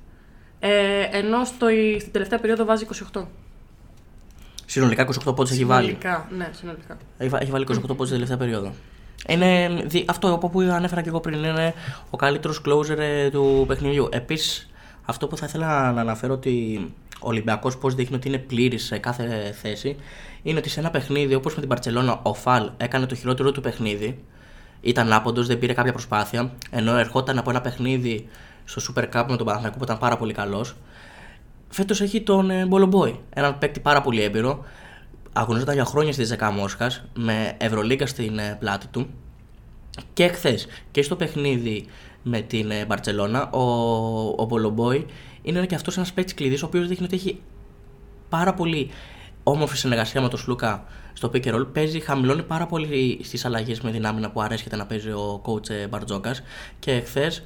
ε, 0.63 1.01
ενώ 1.11 1.45
στο, 1.45 1.67
στην 1.99 2.11
τελευταία 2.11 2.39
περίοδο 2.39 2.65
βάζει 2.65 2.85
28. 3.13 3.23
Συνολικά 4.65 5.07
28 5.07 5.35
πόντους 5.35 5.51
έχει 5.51 5.65
βάλει. 5.65 5.85
Συνολικά, 5.85 6.27
ναι, 6.37 6.49
συνολικά. 6.53 6.97
Έχει 7.17 7.29
βα- 7.29 7.41
έχει 7.41 7.51
βάλει 7.51 7.65
28 7.69 7.75
πόντους 7.87 7.95
στην 8.07 8.09
τελευταία 8.09 8.37
περίοδο. 8.37 8.73
Είναι, 9.27 9.69
δι- 9.85 10.09
αυτό 10.09 10.37
που 10.51 10.59
ανέφερα 10.59 11.01
και 11.01 11.09
εγώ 11.09 11.19
πριν 11.19 11.43
είναι 11.43 11.73
ο 12.09 12.17
καλύτερος 12.17 12.61
closer 12.65 12.97
ε, 12.97 13.29
του 13.29 13.65
παιχνιδιού. 13.67 14.09
Επίσης, 14.11 14.69
αυτό 15.05 15.27
που 15.27 15.37
θα 15.37 15.45
ήθελα 15.45 15.91
να 15.91 16.01
αναφέρω 16.01 16.33
ότι 16.33 16.79
ο 17.19 17.27
Ολυμπιακός 17.27 17.77
πώς 17.77 17.95
δείχνει 17.95 18.15
ότι 18.15 18.27
είναι 18.27 18.37
πλήρης 18.37 18.83
σε 18.85 18.97
κάθε 18.97 19.55
θέση 19.61 19.95
είναι 20.43 20.57
ότι 20.59 20.69
σε 20.69 20.79
ένα 20.79 20.89
παιχνίδι 20.89 21.33
όπως 21.33 21.53
με 21.53 21.59
την 21.59 21.69
Παρσελόνα 21.69 22.19
ο 22.23 22.33
Φαλ 22.33 22.69
έκανε 22.77 23.05
το 23.05 23.15
χειρότερο 23.15 23.51
του 23.51 23.61
παιχνίδι. 23.61 24.19
Ήταν 24.81 25.13
άποντος, 25.13 25.47
δεν 25.47 25.59
πήρε 25.59 25.73
κάποια 25.73 25.91
προσπάθεια. 25.91 26.51
Ενώ 26.71 26.97
ερχόταν 26.97 27.37
από 27.37 27.49
ένα 27.49 27.61
παιχνίδι 27.61 28.27
στο 28.75 28.93
Super 28.93 29.03
Cup 29.03 29.25
με 29.29 29.37
τον 29.37 29.45
Παναθηναϊκό 29.45 29.77
που 29.77 29.83
ήταν 29.83 29.97
πάρα 29.97 30.17
πολύ 30.17 30.33
καλός. 30.33 30.75
Φέτος 31.69 32.01
έχει 32.01 32.21
τον 32.21 32.49
ε, 32.49 32.65
Μπολομπόη. 32.65 33.19
Έναν 33.29 33.57
παίκτη 33.57 33.79
πάρα 33.79 34.01
πολύ 34.01 34.21
έμπειρο. 34.21 34.63
Αγωνιζόταν 35.33 35.73
για 35.73 35.85
χρόνια 35.85 36.13
στη 36.13 36.23
Ζεκά 36.23 36.51
Μόσχας 36.51 37.03
με 37.13 37.55
Ευρωλίγκα 37.57 38.05
στην 38.05 38.37
ε, 38.37 38.57
πλάτη 38.59 38.87
του. 38.87 39.07
Και 40.13 40.27
χθες 40.27 40.67
και 40.91 41.01
στο 41.01 41.15
παιχνίδι 41.15 41.85
με 42.23 42.41
την 42.41 42.71
ε, 42.71 42.85
Μπαρσελόνα, 42.85 43.49
ο, 43.49 43.61
ο 44.37 44.45
Μπολομπόη 44.45 45.05
είναι 45.41 45.65
και 45.65 45.75
αυτός 45.75 45.97
ένας 45.97 46.13
παίκτης 46.13 46.33
κλειδί, 46.33 46.55
ο 46.55 46.65
οποίος 46.65 46.87
δείχνει 46.87 47.05
ότι 47.05 47.15
έχει 47.15 47.41
πάρα 48.29 48.53
πολύ 48.53 48.89
όμορφη 49.43 49.77
συνεργασία 49.77 50.21
με 50.21 50.29
τον 50.29 50.39
Σλούκα 50.39 50.83
στο 51.13 51.31
pick 51.33 51.45
and 51.45 51.55
roll. 51.55 51.67
Παίζει, 51.73 51.99
χαμηλώνει 51.99 52.43
πάρα 52.43 52.65
πολύ 52.65 53.19
στις 53.23 53.45
αλλαγές 53.45 53.81
με 53.81 53.91
δυνάμει 53.91 54.29
που 54.29 54.41
αρέσκεται 54.41 54.75
να 54.75 54.85
παίζει 54.85 55.09
ο 55.09 55.41
coach 55.45 55.69
ε, 55.69 55.87
Μπαρτζόκα. 55.87 56.35
Και 56.79 57.01
χθες 57.05 57.41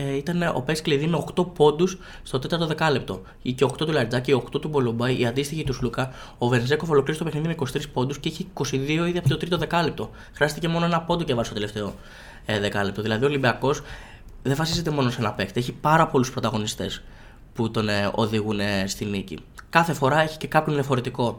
ε, 0.00 0.16
ήταν 0.16 0.52
ο 0.54 0.60
παίκτη 0.60 0.82
κλειδί 0.82 1.06
με 1.06 1.24
8 1.34 1.52
πόντους 1.54 1.98
στο 2.22 2.38
τέταρτο 2.38 2.66
δεκάλεπτο. 2.66 3.22
Ή 3.42 3.52
και 3.52 3.64
8 3.64 3.76
του 3.76 3.92
Λαρτζάκη, 3.92 4.42
8 4.54 4.60
του 4.60 4.68
Μπολομπάη, 4.68 5.20
η 5.20 5.26
αντίστοιχη 5.26 5.64
του 5.64 5.72
Σλούκα. 5.72 6.12
Ο 6.38 6.48
Βενζέκοφ 6.48 6.90
ολοκλήρωσε 6.90 7.24
το 7.24 7.30
παιχνίδι 7.30 7.48
με 7.48 7.54
23 7.72 7.82
πόντους 7.92 8.18
και 8.18 8.28
είχε 8.28 8.44
22 8.54 8.74
ήδη 9.08 9.18
από 9.18 9.28
το 9.28 9.36
τρίτο 9.36 9.58
δεκάλεπτο. 9.58 10.10
Χρειάστηκε 10.32 10.68
μόνο 10.68 10.84
ένα 10.84 11.00
πόντο 11.00 11.24
και 11.24 11.34
βάζει 11.34 11.46
στο 11.46 11.54
τελευταίο 11.54 11.94
ε, 12.46 12.60
δεκάλεπτο. 12.60 13.02
Δηλαδή 13.02 13.24
ο 13.24 13.28
Ολυμπιακός 13.28 13.82
δεν 14.42 14.56
βασίζεται 14.56 14.90
μόνο 14.90 15.10
σε 15.10 15.20
ένα 15.20 15.32
παίκτη. 15.32 15.60
Έχει 15.60 15.72
πάρα 15.72 16.06
πολλούς 16.06 16.30
πρωταγωνιστές 16.30 17.02
που 17.54 17.70
τον 17.70 17.88
ε, 17.88 18.10
οδηγούν 18.14 18.60
ε, 18.60 18.84
στη 18.86 19.04
νίκη. 19.04 19.38
Κάθε 19.70 19.92
φορά 19.92 20.20
έχει 20.20 20.38
και 20.38 20.46
κάποιον 20.46 20.74
διαφορετικό. 20.74 21.36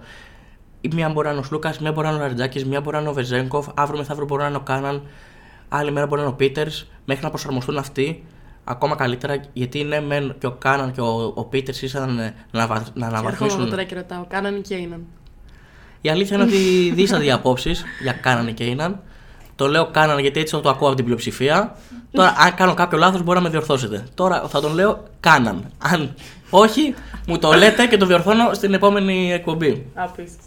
Η 0.82 0.90
μία 0.94 1.10
μπορεί 1.10 1.26
να 1.26 1.32
είναι 1.32 1.42
ο 1.42 1.44
Σλούκας, 1.44 1.80
μία 1.80 1.92
μπορεί 1.92 2.08
να 2.08 2.14
είναι 2.14 2.22
ο 2.22 2.26
Λαρτζάκης, 2.26 2.66
μία 2.66 2.82
μπορεί 2.82 2.96
να 2.96 3.02
είναι 3.02 3.10
ο 3.10 3.14
Βεζέγκοφ, 3.14 3.68
αύριο 3.74 3.98
μεθαύριο 3.98 4.28
μπορεί 4.28 4.42
να 4.42 4.48
είναι 4.48 4.58
ο 4.58 4.62
Κάναν, 4.62 5.04
άλλη 5.70 5.92
μέρα 5.92 6.06
μπορεί 6.06 6.22
να 6.22 6.28
είναι 6.28 6.36
ο 6.36 6.38
Πίτερς, 6.38 6.88
μέχρι 7.06 7.24
να 7.24 7.30
προσαρμοστούν 7.30 7.78
αυτοί 7.78 8.24
ακόμα 8.70 8.96
καλύτερα 8.96 9.36
γιατί 9.54 9.84
ναι, 9.84 10.02
μεν 10.02 10.36
και 10.40 10.48
ο 10.48 10.52
Κάναν 10.52 10.92
και 10.92 11.02
ο, 11.02 11.32
ο 11.36 11.44
Πίτερς 11.44 11.82
ήσαν 11.82 12.20
ε, 12.20 12.34
να, 12.52 12.64
αναβα- 12.64 12.76
να 12.94 13.06
Έρχομαι 13.06 13.06
εγώ 13.06 13.28
αναβαθμίσουν. 13.28 13.70
τώρα 13.70 13.84
και 13.84 13.96
ρωτάω. 13.96 14.26
Κάνανε 14.28 14.58
και 14.58 14.76
έναν. 14.76 15.06
Η 16.02 16.10
αλήθεια 16.10 16.36
είναι 16.36 16.46
ότι 16.46 16.58
δίστανται 16.96 17.26
οι 17.26 17.32
απόψει 17.32 17.72
για 18.02 18.12
Κάναν 18.14 18.54
και 18.54 18.64
Ίναν. 18.64 19.00
Το 19.56 19.68
λέω 19.68 19.86
Κάναν 19.92 20.20
γιατί 20.20 20.40
έτσι 20.40 20.60
το 20.62 20.70
ακούω 20.70 20.88
από 20.88 20.96
την 20.96 21.06
πλειοψηφία. 21.06 21.76
Τώρα, 22.12 22.34
αν 22.38 22.56
κάνω 22.56 22.74
κάποιο 22.74 22.98
λάθος, 22.98 23.24
μπορεί 23.24 23.38
να 23.38 23.44
με 23.44 23.50
διορθώσετε. 23.50 24.08
Τώρα 24.16 24.48
θα 24.48 24.62
τον 24.62 24.74
λέω 24.74 25.04
Κάναν. 25.20 25.72
Αν 25.78 26.14
όχι, 26.50 26.94
μου 27.28 27.38
το 27.38 27.52
λέτε 27.52 27.88
και 27.88 27.98
το 27.98 28.06
διορθώνω 28.06 28.54
στην 28.54 28.74
επόμενη 28.74 29.34
εκπομπή. 29.34 29.86
Απίστευτο. 29.94 30.44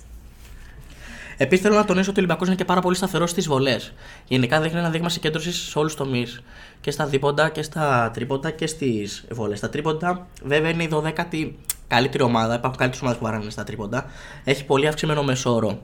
Επίσης 1.43 1.65
θέλω 1.65 1.77
να 1.77 1.85
τονίσω 1.85 2.11
ότι 2.11 2.19
ο 2.19 2.23
Ολυμπιακός 2.23 2.47
είναι 2.47 2.57
και 2.57 2.65
πάρα 2.65 2.81
πολύ 2.81 2.97
σταθερός 2.97 3.31
στις 3.31 3.47
βολές. 3.47 3.93
Γενικά 4.27 4.61
δείχνει 4.61 4.79
ένα 4.79 4.91
δείγμα 4.91 5.09
συγκέντρωσης 5.09 5.57
σε 5.57 5.79
όλους 5.79 5.95
τους 5.95 6.07
τομείς. 6.07 6.43
Και 6.81 6.91
στα 6.91 7.07
δίποντα 7.07 7.49
και 7.49 7.63
στα 7.63 8.11
τρίποντα 8.15 8.51
και 8.51 8.67
στις 8.67 9.25
βολές. 9.31 9.59
Στα 9.59 9.69
τρίποντα, 9.69 10.27
βέβαια, 10.45 10.71
είναι 10.71 10.83
η 10.83 10.89
12η 10.93 11.51
καλύτερη 11.89 12.23
ομάδα. 12.23 12.55
Υπάρχουν 12.55 12.79
καλύτερες 12.79 13.01
ομάδες 13.01 13.19
που 13.19 13.25
βαράνε 13.25 13.51
στα 13.51 13.65
τρίποντα. 13.65 14.07
Έχει 14.45 14.65
πολύ 14.65 14.87
αυξημένο 14.87 15.23
μεσόρο 15.23 15.79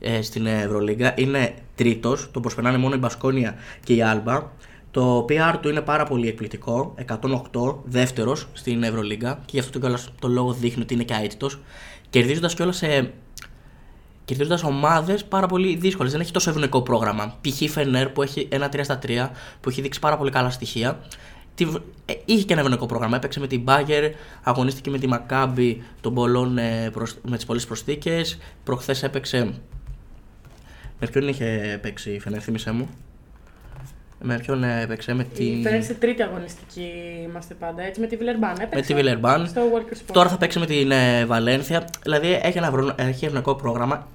ε, 0.00 0.22
στην 0.22 0.46
Ευρωλίγκα. 0.46 1.14
Είναι 1.16 1.54
τρίτος, 1.74 2.30
τον 2.30 2.42
προσπερνάνε 2.42 2.78
μόνο 2.78 2.94
η 2.94 2.98
Μπασκόνια 2.98 3.54
και 3.84 3.94
η 3.94 4.02
Άλμπα. 4.02 4.42
Το 4.90 5.24
PR 5.28 5.54
του 5.60 5.68
είναι 5.68 5.80
πάρα 5.80 6.04
πολύ 6.04 6.28
εκπληκτικό. 6.28 6.94
108, 7.52 7.76
δεύτερος 7.84 8.48
στην 8.52 8.82
Ευρωλίγκα 8.82 9.34
και 9.44 9.50
γι' 9.52 9.58
αυτό 9.58 9.72
το, 9.72 9.78
κιόλας 9.78 10.12
το 10.20 10.28
λόγο 10.28 10.52
δείχνει 10.52 10.82
ότι 10.82 10.94
είναι 10.94 11.04
και 11.04 11.14
αίτητος. 11.22 11.58
Κερδίζοντας 12.10 12.54
κιόλας 12.54 12.76
σε 12.76 13.12
κερδίζοντα 14.26 14.60
ομάδες 14.64 15.24
πάρα 15.24 15.46
πολύ 15.46 15.76
δύσκολες. 15.76 16.12
Δεν 16.12 16.20
έχει 16.20 16.32
τόσο 16.32 16.50
ευνοϊκό 16.50 16.82
πρόγραμμα. 16.82 17.34
Π.χ. 17.40 17.70
Φενέρ 17.70 18.08
που 18.08 18.22
έχει 18.22 18.48
ένα 18.50 18.68
3 18.72 18.80
στα 18.82 18.98
3 19.06 19.30
που 19.60 19.68
έχει 19.68 19.80
δείξει 19.80 20.00
πάρα 20.00 20.16
πολύ 20.16 20.30
καλά 20.30 20.50
στοιχεία. 20.50 20.98
Τι- 21.54 21.66
ε, 22.04 22.12
είχε 22.24 22.44
και 22.44 22.52
ένα 22.52 22.62
ευνοϊκό 22.62 22.86
πρόγραμμα. 22.86 23.16
Έπαιξε 23.16 23.40
με 23.40 23.46
την 23.46 23.60
Μπάγκερ, 23.60 24.10
αγωνίστηκε 24.42 24.90
με 24.90 24.98
τη 24.98 25.06
Μακάμπη 25.06 25.82
των 26.00 26.14
πολλών 26.14 26.58
ε, 26.58 26.90
προσ- 26.92 27.18
με 27.22 27.36
τις 27.36 27.44
πολλές 27.46 27.66
προσθήκες. 27.66 28.38
Προχθές 28.64 29.02
έπαιξε. 29.02 29.54
Με 31.00 31.06
ποιον 31.06 31.28
είχε 31.28 31.78
παίξει 31.82 32.10
η 32.10 32.18
Φενέρ, 32.20 32.42
θύμισέ 32.42 32.70
μου. 32.72 32.88
Με 34.22 34.38
ποιον 34.38 34.64
ε, 34.64 34.80
έπαιξε, 34.82 35.14
με 35.14 35.22
Η 35.22 35.36
την. 35.36 35.62
Φενέρ 35.62 35.82
στη 35.82 35.94
τρίτη 35.94 36.22
αγωνιστική 36.22 36.90
είμαστε 37.24 37.54
πάντα 37.54 37.82
έτσι, 37.82 38.00
με 38.00 38.06
τη 38.06 38.16
Βιλερμπάν. 38.16 38.54
Με 38.58 38.62
Έπαιξε 38.64 38.84
τη 38.86 38.94
Βιλερμπάν. 38.94 39.46
Στο 39.46 39.60
Walker 39.74 39.92
Sport. 39.92 40.12
Τώρα 40.12 40.28
θα 40.28 40.36
παίξει 40.36 40.58
με 40.58 40.66
την 40.66 40.90
ε, 40.90 41.24
Βαλένθια. 41.26 41.84
Δηλαδή 42.02 42.40
έχει 42.42 42.58
ένα 42.58 42.70
βρω- 42.70 42.94
έχει 42.96 43.24
ευνοϊκό 43.24 43.54
πρόγραμμα. 43.54 44.06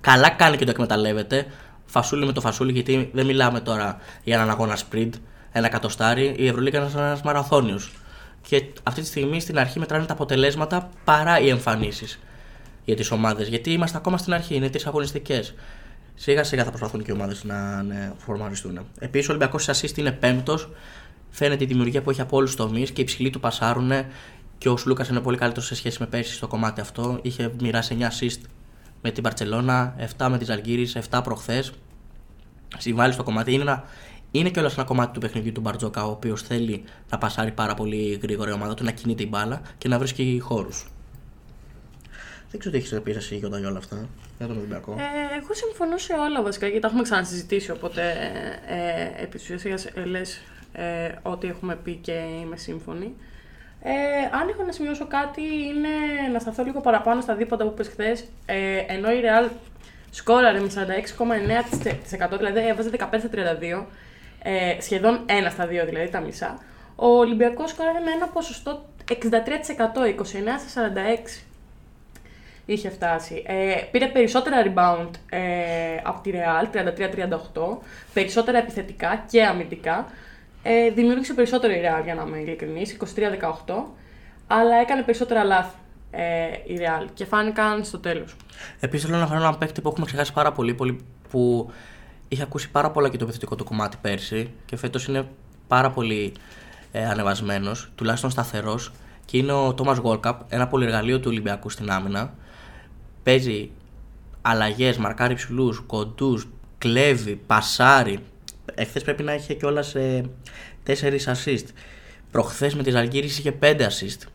Καλά 0.00 0.30
κάνει 0.30 0.56
και 0.56 0.64
το 0.64 0.70
εκμεταλλεύεται. 0.70 1.46
Φασούλη 1.86 2.26
με 2.26 2.32
το 2.32 2.40
φασούλη, 2.40 2.72
γιατί 2.72 3.10
δεν 3.12 3.26
μιλάμε 3.26 3.60
τώρα 3.60 3.98
για 4.24 4.34
έναν 4.34 4.50
αγώνα 4.50 4.76
sprint, 4.76 5.10
ένα 5.52 5.66
εκατοστάρι. 5.66 6.34
Η 6.38 6.46
Ευρωλίγα 6.46 6.78
είναι 6.78 6.90
ένα 6.94 7.20
μαραθώνιος. 7.24 7.92
Και 8.48 8.64
αυτή 8.82 9.00
τη 9.00 9.06
στιγμή 9.06 9.40
στην 9.40 9.58
αρχή 9.58 9.78
μετράνε 9.78 10.04
τα 10.04 10.12
αποτελέσματα 10.12 10.90
παρά 11.04 11.40
οι 11.40 11.48
εμφανίσεις 11.48 12.18
για 12.84 12.96
τις 12.96 13.10
ομάδες. 13.10 13.48
Γιατί 13.48 13.72
είμαστε 13.72 13.96
ακόμα 13.96 14.18
στην 14.18 14.32
αρχή, 14.32 14.54
είναι 14.54 14.70
τρεις 14.70 14.86
αγωνιστικές. 14.86 15.54
Σιγά 16.14 16.44
σιγά 16.44 16.64
θα 16.64 16.70
προσπαθούν 16.70 17.02
και 17.02 17.10
οι 17.10 17.14
ομάδες 17.14 17.44
να 17.44 17.82
ναι, 17.82 18.12
φορμαριστούν. 18.16 18.86
Επίσης, 18.98 19.28
ο 19.28 19.32
Ολυμπιακός 19.32 19.68
assist 19.68 19.96
είναι 19.98 20.12
πέμπτος. 20.12 20.68
Φαίνεται 21.30 21.64
η 21.64 21.66
δημιουργία 21.66 22.02
που 22.02 22.10
έχει 22.10 22.20
από 22.20 22.36
όλους 22.36 22.54
τους 22.54 22.66
τομείς 22.66 22.90
και 22.90 23.00
οι 23.00 23.04
ψηλοί 23.04 23.30
του 23.30 23.40
πασάρουν. 23.40 23.92
Και 24.58 24.68
ο 24.68 24.76
Σλούκας 24.76 25.08
είναι 25.08 25.20
πολύ 25.20 25.36
καλύτερος 25.36 25.68
σε 25.68 25.74
σχέση 25.74 25.96
με 26.00 26.06
πέρσι 26.06 26.34
στο 26.34 26.46
κομμάτι 26.46 26.80
αυτό. 26.80 27.18
Είχε 27.22 27.52
μοιράσει 27.60 27.96
9 28.00 28.02
assist 28.02 28.40
με 29.02 29.10
την 29.10 29.22
Παρσελώνα, 29.22 29.94
7 30.18 30.26
με 30.30 30.38
τη 30.38 30.44
Ζαλγκύρη, 30.44 30.92
7 31.10 31.20
προχθές. 31.24 31.72
Συμβάλλει 32.78 33.12
στο 33.12 33.22
κομμάτι. 33.22 33.52
Είναι, 33.52 33.62
ένα, 33.62 33.84
είναι 34.30 34.50
και 34.50 34.60
ένα 34.60 34.84
κομμάτι 34.84 35.12
του 35.12 35.20
παιχνιδιού 35.20 35.52
του 35.52 35.60
Μπαρτζόκα, 35.60 36.06
ο 36.06 36.10
οποίος 36.10 36.42
θέλει 36.42 36.84
να 37.10 37.18
πασάρει 37.18 37.52
πάρα 37.52 37.74
πολύ 37.74 38.18
γρήγορα 38.22 38.50
η 38.50 38.52
ομάδα 38.52 38.74
του, 38.74 38.84
να 38.84 38.90
κινεί 38.90 39.14
την 39.14 39.28
μπάλα 39.28 39.62
και 39.78 39.88
να 39.88 39.98
βρίσκει 39.98 40.38
χώρους. 40.42 40.90
Δεν 42.50 42.60
ξέρω 42.60 42.74
τι 42.74 42.80
έχεις 42.80 42.92
να 42.92 43.00
πεις 43.00 43.16
εσύ 43.16 43.36
Γιώτα, 43.36 43.58
για 43.58 43.68
όλα 43.68 43.78
αυτά. 43.78 44.08
Για 44.38 44.46
τον 44.46 44.56
Ολυμπιακό. 44.56 44.92
Ε, 44.92 45.36
εγώ 45.42 45.54
συμφωνώ 45.54 45.98
σε 45.98 46.12
όλα 46.12 46.42
βασικά 46.42 46.66
γιατί 46.66 46.80
τα 46.80 46.88
έχουμε 46.88 47.02
ξανασυζητήσει. 47.02 47.70
Οπότε 47.70 48.02
ε, 48.66 49.22
επί 49.22 49.38
της 49.38 49.50
ουσίας 49.50 49.88
λες 50.04 50.40
ε, 50.72 51.12
ό,τι 51.22 51.48
έχουμε 51.48 51.76
πει 51.76 51.94
και 51.94 52.12
είμαι 52.40 52.56
σύμφωνη. 52.56 53.14
Ε, 53.82 53.92
αν 54.40 54.48
έχω 54.48 54.62
να 54.62 54.72
σημειώσω 54.72 55.06
κάτι 55.06 55.42
είναι 55.42 55.88
να 56.32 56.38
σταθώ 56.38 56.62
λίγο 56.64 56.80
παραπάνω 56.80 57.20
στα 57.20 57.34
δίποτα 57.34 57.64
που 57.64 57.70
είπες 57.72 57.88
χθες. 57.88 58.24
Ε, 58.46 58.84
ενώ 58.86 59.10
η 59.10 59.20
Real 59.24 59.50
σκόραρε 60.10 60.60
με 60.60 60.70
46,9% 60.74 62.36
δηλαδή 62.38 62.68
έβαζε 62.68 62.90
15 62.98 63.02
στα 63.02 63.28
32, 63.32 63.84
ε, 64.42 64.80
σχεδόν 64.80 65.20
ένα 65.26 65.50
στα 65.50 65.66
δύο 65.66 65.84
δηλαδή 65.84 66.08
τα 66.08 66.20
μισά. 66.20 66.58
Ο 66.96 67.06
Ολυμπιακός 67.06 67.70
σκόραρε 67.70 67.98
με 67.98 68.10
ένα 68.10 68.26
ποσοστό 68.26 68.84
63%, 69.08 69.14
29 69.14 70.22
στα 70.68 70.92
46 71.36 71.42
είχε 72.66 72.90
φτάσει. 72.90 73.42
Ε, 73.46 73.74
πήρε 73.90 74.06
περισσότερα 74.06 74.56
rebound 74.66 75.10
ε, 75.30 75.40
από 76.02 76.20
τη 76.20 76.30
Real, 76.34 76.76
33-38, 77.56 77.78
περισσότερα 78.12 78.58
επιθετικά 78.58 79.24
και 79.30 79.44
αμυντικά. 79.44 80.06
Ε, 80.62 80.90
δημιούργησε 80.90 81.34
περισσότερο 81.34 81.72
η 81.72 81.80
Real, 81.84 82.04
για 82.04 82.14
να 82.14 82.22
είμαι 82.22 82.38
ειλικρινής, 82.38 82.96
23-18, 83.66 83.74
αλλά 84.46 84.76
έκανε 84.76 85.02
περισσότερα 85.02 85.44
λάθη 85.44 85.76
ε, 86.10 86.46
η 86.66 86.78
Real 86.78 87.06
και 87.14 87.24
φάνηκαν 87.24 87.84
στο 87.84 87.98
τέλος. 87.98 88.36
Επίσης 88.80 89.06
θέλω 89.06 89.18
να 89.18 89.26
φέρω 89.26 89.40
έναν 89.40 89.58
παίκτη 89.58 89.80
που 89.80 89.88
έχουμε 89.88 90.06
ξεχάσει 90.06 90.32
πάρα 90.32 90.52
πολύ, 90.52 90.74
πολύ 90.74 91.00
που 91.30 91.70
είχε 92.28 92.42
ακούσει 92.42 92.70
πάρα 92.70 92.90
πολλά 92.90 93.08
και 93.08 93.16
το 93.16 93.24
επιθετικό 93.24 93.56
του 93.56 93.64
κομμάτι 93.64 93.96
πέρσι 94.00 94.50
και 94.64 94.76
φέτος 94.76 95.06
είναι 95.06 95.26
πάρα 95.68 95.90
πολύ 95.90 96.32
ε, 96.92 97.06
ανεβασμένος, 97.06 97.90
τουλάχιστον 97.94 98.30
σταθερός. 98.30 98.92
Και 99.24 99.38
είναι 99.38 99.52
ο 99.52 99.74
Τόμα 99.74 99.92
Γόλκαπ, 99.92 100.40
ένα 100.52 100.66
πολυεργαλείο 100.68 101.20
του 101.20 101.26
Ολυμπιακού 101.28 101.68
στην 101.68 101.90
άμυνα. 101.90 102.34
Παίζει 103.22 103.70
αλλαγές, 104.42 104.96
μαρκάρει 104.96 105.34
ψηλού, 105.34 105.84
κοντούς, 105.86 106.48
κλέβει, 106.78 107.36
πασάρει. 107.46 108.18
Εχθές 108.80 109.02
πρέπει 109.02 109.22
να 109.22 109.34
είχε 109.34 109.54
κιόλας 109.54 109.94
ε, 109.94 110.24
4 110.86 110.92
assist. 111.24 111.64
Προχθές 112.30 112.74
με 112.74 112.82
τη 112.82 112.90
Ζαλγκύρη 112.90 113.26
είχε 113.26 113.54
5 113.60 113.80
assist. 113.80 114.26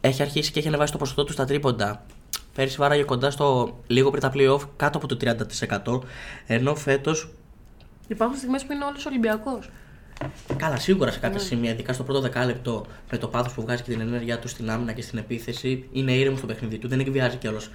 Έχει 0.00 0.22
αρχίσει 0.22 0.50
και 0.52 0.58
έχει 0.58 0.68
ανεβάσει 0.68 0.92
το 0.92 0.98
ποσοστό 0.98 1.24
του 1.24 1.32
στα 1.32 1.44
τρίποντα. 1.44 2.04
Πέρσι 2.54 2.76
βάραγε 2.76 3.02
κοντά 3.02 3.30
στο 3.30 3.78
λίγο 3.86 4.10
πριν 4.10 4.22
τα 4.22 4.32
playoff 4.34 4.68
κάτω 4.76 4.98
από 4.98 5.06
το 5.06 5.16
30%. 5.84 6.00
Ενώ 6.46 6.74
φέτος, 6.74 7.30
Υπάρχουν 8.08 8.36
στιγμές 8.36 8.64
που 8.64 8.72
είναι 8.72 8.84
όλος 8.84 9.06
Ολυμπιακός. 9.06 9.70
καλά, 10.56 10.76
σίγουρα 10.76 11.10
σε 11.10 11.18
κάποια 11.18 11.38
σημεία, 11.38 11.70
ειδικά 11.70 11.92
στο 11.92 12.02
πρώτο 12.02 12.20
δεκάλεπτο, 12.20 12.86
με 13.10 13.18
το 13.18 13.28
πάθος 13.28 13.52
που 13.52 13.62
βγάζει 13.62 13.82
και 13.82 13.90
την 13.90 14.00
ενέργειά 14.00 14.38
του 14.38 14.48
στην 14.48 14.70
άμυνα 14.70 14.92
και 14.92 15.02
στην 15.02 15.18
επίθεση, 15.18 15.88
είναι 15.92 16.12
ήρεμο 16.12 16.36
στο 16.36 16.46
παιχνίδι 16.46 16.78
του, 16.78 16.88
δεν 16.88 17.00
εκβιάζει 17.00 17.36
κιόλας 17.36 17.70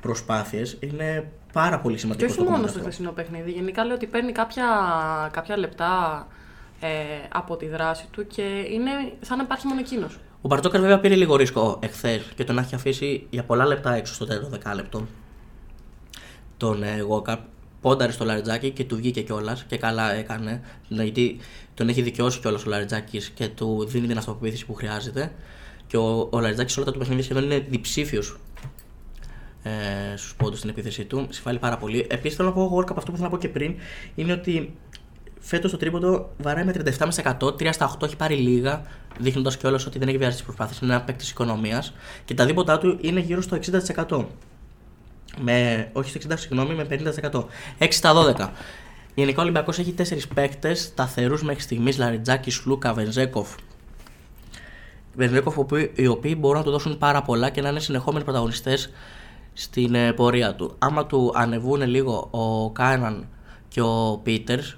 προσπάθειες. 0.00 0.76
Είναι 0.80 1.30
πάρα 1.52 1.78
πολύ 1.80 1.94
Και 1.94 2.00
σημαντικό 2.00 2.24
όχι 2.26 2.34
στο 2.34 2.42
μόνο 2.42 2.54
κομμάτι 2.56 2.72
στο 2.72 2.80
αυτό. 2.80 2.90
χθεσινό 2.90 3.12
παιχνίδι. 3.12 3.50
Γενικά 3.50 3.84
λέω 3.84 3.94
ότι 3.94 4.06
παίρνει 4.06 4.32
κάποια, 4.32 4.64
κάποια 5.32 5.56
λεπτά 5.58 6.26
ε, 6.80 6.88
από 7.32 7.56
τη 7.56 7.66
δράση 7.68 8.06
του 8.10 8.26
και 8.26 8.42
είναι 8.72 8.90
σαν 9.20 9.36
να 9.36 9.42
υπάρχει 9.42 9.66
μόνο 9.66 9.80
εκείνος. 9.80 10.18
Ο 10.42 10.48
Μπαρτζόκας 10.48 10.80
βέβαια 10.80 11.00
πήρε 11.00 11.14
λίγο 11.14 11.36
ρίσκο 11.36 11.78
εχθές 11.82 12.22
και 12.36 12.44
τον 12.44 12.58
έχει 12.58 12.74
αφήσει 12.74 13.26
για 13.30 13.44
πολλά 13.44 13.66
λεπτά 13.66 13.94
έξω 13.94 14.14
στο 14.14 14.26
τέταρτο 14.26 14.48
δεκάλεπτο. 14.48 15.06
Τον 16.56 16.82
ε, 16.82 17.04
Walkup 17.08 17.36
πόνταρε 17.80 18.12
στο 18.12 18.24
Λαριτζάκι 18.24 18.70
και 18.70 18.84
του 18.84 18.96
βγήκε 18.96 19.22
κιόλας 19.22 19.64
και 19.64 19.76
καλά 19.76 20.12
έκανε. 20.12 20.62
Γιατί 20.88 21.38
τον 21.74 21.88
έχει 21.88 22.02
δικαιώσει 22.02 22.40
κιόλας 22.40 22.64
ο 22.66 22.68
Λαριτζάκης 22.68 23.30
και 23.30 23.48
του 23.48 23.84
δίνει 23.88 24.06
την 24.06 24.18
αυτοπεποίθηση 24.18 24.66
που 24.66 24.74
χρειάζεται. 24.74 25.32
Και 25.86 25.96
ο, 25.96 26.28
ο 26.30 26.40
Λαριτζάκης 26.40 26.76
όλα 26.76 26.86
τα 26.86 26.92
του 26.92 26.98
παιχνίδια 26.98 27.24
σχεδόν 27.24 27.44
είναι 27.44 27.58
διψήφιος 27.68 28.36
ε, 29.62 30.16
στους 30.16 30.34
πόντους 30.34 30.58
στην 30.58 30.70
επίθεσή 30.70 31.04
του. 31.04 31.26
Συμβάλλει 31.30 31.58
πάρα 31.58 31.76
πολύ. 31.76 32.06
Επίσης 32.10 32.36
θέλω 32.36 32.48
να 32.48 32.54
πω, 32.54 32.62
ο 32.62 32.76
World 32.76 32.90
Cup, 32.90 32.94
αυτό 32.96 33.10
που 33.10 33.16
ήθελα 33.16 33.22
να 33.22 33.28
πω 33.28 33.38
και 33.38 33.48
πριν, 33.48 33.74
είναι 34.14 34.32
ότι 34.32 34.76
φέτος 35.40 35.70
το 35.70 35.76
τρίποντο 35.76 36.30
βαράει 36.38 36.64
με 36.64 36.72
37%, 37.38 37.38
3 37.38 37.68
στα 37.72 37.96
8 37.98 38.02
έχει 38.02 38.16
πάρει 38.16 38.34
λίγα, 38.34 38.82
δείχνοντας 39.18 39.56
κιόλας 39.56 39.86
ότι 39.86 39.98
δεν 39.98 40.08
έχει 40.08 40.18
βιάσει 40.18 40.32
τις 40.32 40.44
προσπάθειες. 40.44 40.80
Είναι 40.80 40.92
ένα 40.92 41.02
παίκτης 41.02 41.30
οικονομίας 41.30 41.92
και 42.24 42.34
τα 42.34 42.46
δίποτά 42.46 42.78
του 42.78 42.98
είναι 43.00 43.20
γύρω 43.20 43.40
στο 43.40 43.58
60%. 44.08 44.24
Με, 45.40 45.88
όχι 45.92 46.10
στο 46.10 46.18
60, 46.28 46.32
συγγνώμη, 46.38 46.74
με 46.74 46.86
50%. 47.30 47.44
6 47.78 47.86
στα 47.90 48.12
12. 48.36 48.48
Γενικά 49.14 49.38
ο 49.38 49.42
Ολυμπιακός 49.42 49.78
έχει 49.78 49.94
4 49.98 50.02
παίκτες 50.34 50.80
σταθερούς 50.80 51.42
μέχρι 51.42 51.62
στιγμής: 51.62 51.98
Λαριτζάκης, 51.98 52.54
Σλούκα, 52.54 52.92
Βενζέκοφ. 52.94 53.54
Βενζέκοφ, 55.14 55.56
οι 55.94 56.06
οποίοι 56.06 56.36
μπορούν 56.38 56.58
να 56.58 56.64
του 56.64 56.70
δώσουν 56.70 56.98
πάρα 56.98 57.22
πολλά 57.22 57.50
και 57.50 57.60
να 57.60 57.68
είναι 57.68 57.80
συνεχόμενοι 57.80 58.24
πρωταγωνιστές 58.24 58.90
στην 59.60 59.94
ε, 59.94 60.12
πορεία 60.12 60.54
του. 60.54 60.74
Άμα 60.78 61.06
του 61.06 61.32
ανεβούν 61.34 61.82
λίγο 61.82 62.28
ο 62.30 62.70
Κάιναν 62.70 63.28
και 63.68 63.80
ο 63.80 64.20
Πίτερς, 64.22 64.76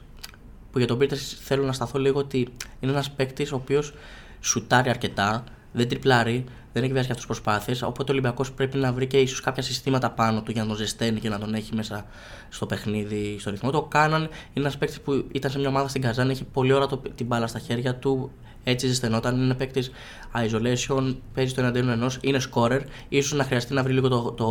που 0.71 0.79
για 0.79 0.87
τον 0.87 0.99
Πίτερς 0.99 1.37
θέλω 1.41 1.65
να 1.65 1.73
σταθώ 1.73 1.99
λίγο 1.99 2.19
ότι 2.19 2.49
είναι 2.81 2.93
ένας 2.93 3.11
παίκτης 3.11 3.53
ο 3.53 3.57
οποίος 3.57 3.95
σουτάρει 4.41 4.89
αρκετά, 4.89 5.45
δεν 5.73 5.89
τριπλάρει, 5.89 6.45
δεν 6.73 6.83
έχει 6.83 6.93
βιάσει 6.93 7.07
και 7.07 7.13
αυτού 7.13 7.27
προσπάθειες. 7.27 7.83
Οπότε 7.83 8.11
ο 8.11 8.15
Ολυμπιακός 8.15 8.53
πρέπει 8.53 8.79
να 8.79 8.93
βρει 8.93 9.07
και 9.07 9.19
ίσως 9.19 9.41
κάποια 9.41 9.63
συστήματα 9.63 10.11
πάνω 10.11 10.43
του 10.43 10.51
για 10.51 10.63
να 10.63 10.69
τον 10.69 10.77
ζεσταίνει 10.77 11.21
και 11.21 11.29
να 11.29 11.39
τον 11.39 11.55
έχει 11.55 11.75
μέσα 11.75 12.05
στο 12.49 12.67
παιχνίδι, 12.67 13.37
στο 13.41 13.51
ρυθμό 13.51 13.71
του. 13.71 13.79
Ο 13.83 13.89
Κάναν 13.89 14.21
είναι 14.21 14.31
ένας 14.55 14.79
παίκτης 14.79 15.01
που 15.01 15.25
ήταν 15.33 15.51
σε 15.51 15.59
μια 15.59 15.69
ομάδα 15.69 15.89
στην 15.89 16.03
Καζάν, 16.03 16.31
έχει 16.31 16.45
πολλή 16.45 16.73
ώρα 16.73 16.87
το, 16.87 17.03
την 17.15 17.27
μπάλα 17.27 17.47
στα 17.47 17.59
χέρια 17.59 17.95
του, 17.95 18.31
έτσι 18.65 18.87
ζεσθενόταν. 18.87 19.43
Είναι 19.43 19.55
παίκτης 19.55 19.91
isolation, 20.35 21.17
παίζει 21.35 21.55
το 21.55 21.61
εναντίον 21.61 21.89
ενός, 21.89 22.19
είναι 22.21 22.41
scorer. 22.53 22.81
σω 23.23 23.37
να 23.37 23.45
χρειαστεί 23.45 23.75
να 23.75 23.83
βρει 23.83 23.93
λίγο 23.93 24.09
το, 24.09 24.33
το, 24.33 24.47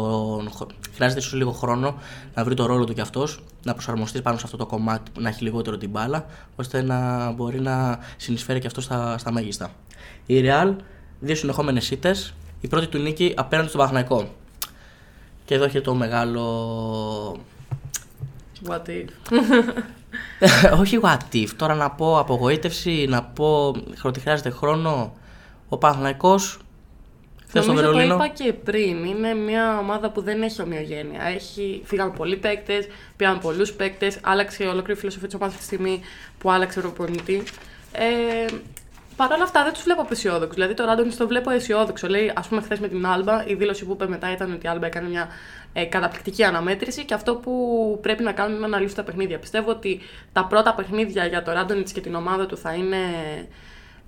χρειάζεται 0.95 1.19
ίσως 1.19 1.33
λίγο 1.33 1.51
χρόνο 1.51 1.95
να 2.33 2.43
βρει 2.43 2.55
το 2.55 2.65
ρόλο 2.65 2.83
του 2.83 2.93
κι 2.93 3.01
αυτός, 3.01 3.43
να 3.63 3.73
προσαρμοστεί 3.73 4.21
πάνω 4.21 4.37
σε 4.37 4.43
αυτό 4.45 4.57
το 4.57 4.65
κομμάτι, 4.65 5.11
να 5.19 5.29
έχει 5.29 5.43
λιγότερο 5.43 5.77
την 5.77 5.89
μπάλα, 5.89 6.25
ώστε 6.55 6.81
να 6.81 7.31
μπορεί 7.31 7.59
να 7.61 7.99
συνεισφέρει 8.17 8.59
και 8.59 8.67
αυτός 8.67 8.83
στα, 8.83 9.17
στα 9.17 9.31
μέγιστα. 9.31 9.71
Η 10.25 10.41
Real 10.45 10.75
δύο 11.21 11.35
συνεχόμενες 11.35 11.91
ήττες. 11.91 12.33
Η 12.61 12.67
πρώτη 12.67 12.87
του 12.87 12.97
νίκη 12.97 13.33
απέναντι 13.35 13.67
στον 13.67 13.79
Παναθηναϊκό. 13.79 14.33
Και 15.45 15.55
εδώ 15.55 15.63
έχει 15.63 15.81
το 15.81 15.93
μεγάλο. 15.93 17.39
What 18.67 18.81
if. 18.87 19.05
Όχι 20.81 20.99
what 21.01 21.35
if. 21.35 21.47
Τώρα 21.55 21.75
να 21.75 21.91
πω 21.91 22.19
απογοήτευση, 22.19 23.05
να 23.09 23.23
πω 23.23 23.75
ότι 24.03 24.19
χρειάζεται 24.19 24.49
χρόνο. 24.49 25.13
Ο 25.69 25.77
Παναθηναϊκός 25.77 26.59
Χθες 27.51 27.63
στο 27.63 27.73
Νομίζω 27.73 27.91
το 27.91 27.97
Βερολίνο. 27.97 28.15
είπα 28.15 28.27
και 28.27 28.53
πριν. 28.53 29.05
Είναι 29.05 29.33
μια 29.33 29.77
ομάδα 29.79 30.09
που 30.11 30.21
δεν 30.21 30.41
έχει 30.41 30.61
ομοιογένεια. 30.61 31.23
Έχει... 31.23 31.81
Φύγαν 31.85 32.13
πολλοί 32.13 32.37
παίκτες, 32.37 32.87
πήραν 33.15 33.39
πολλούς 33.39 33.73
παίκτες, 33.73 34.19
άλλαξε 34.21 34.63
ολόκληρη 34.63 34.99
φιλοσοφία 34.99 35.27
της 35.27 35.35
ομάδας 35.35 35.57
τη 35.57 35.63
στιγμή 35.63 36.01
που 36.37 36.51
άλλαξε 36.51 36.79
ο 36.79 36.81
προπονητή. 36.81 37.43
Ε, 37.91 38.45
Παρ' 39.21 39.31
όλα 39.31 39.43
αυτά 39.43 39.63
δεν 39.63 39.73
τους 39.73 39.83
βλέπω 39.83 40.01
απεσιόδοξους. 40.01 40.53
Δηλαδή 40.55 40.73
το 40.73 40.85
Ράντονι 40.85 41.13
το 41.13 41.27
βλέπω 41.27 41.49
αισιόδοξο. 41.49 42.07
Λέει, 42.07 42.31
ας 42.35 42.47
πούμε, 42.47 42.61
χθες 42.61 42.79
με 42.79 42.87
την 42.87 43.05
Άλμπα, 43.05 43.45
η 43.45 43.53
δήλωση 43.53 43.85
που 43.85 43.91
είπε 43.91 44.07
μετά 44.07 44.31
ήταν 44.31 44.53
ότι 44.53 44.65
η 44.65 44.69
Άλμπα 44.69 44.85
έκανε 44.85 45.07
μια 45.07 45.27
ε, 45.73 45.83
καταπληκτική 45.83 46.43
αναμέτρηση 46.43 47.05
και 47.05 47.13
αυτό 47.13 47.35
που 47.35 47.53
πρέπει 48.01 48.23
να 48.23 48.31
κάνουν 48.31 48.51
είναι 48.51 48.59
να 48.59 48.65
αναλύσουν 48.65 48.95
τα 48.95 49.03
παιχνίδια. 49.03 49.39
Πιστεύω 49.39 49.69
ότι 49.69 49.99
τα 50.33 50.45
πρώτα 50.45 50.73
παιχνίδια 50.73 51.25
για 51.25 51.43
το 51.43 51.51
Ράντονιτ 51.51 51.87
και 51.93 52.01
την 52.01 52.15
ομάδα 52.15 52.45
του 52.45 52.57
θα 52.57 52.73
είναι 52.73 52.97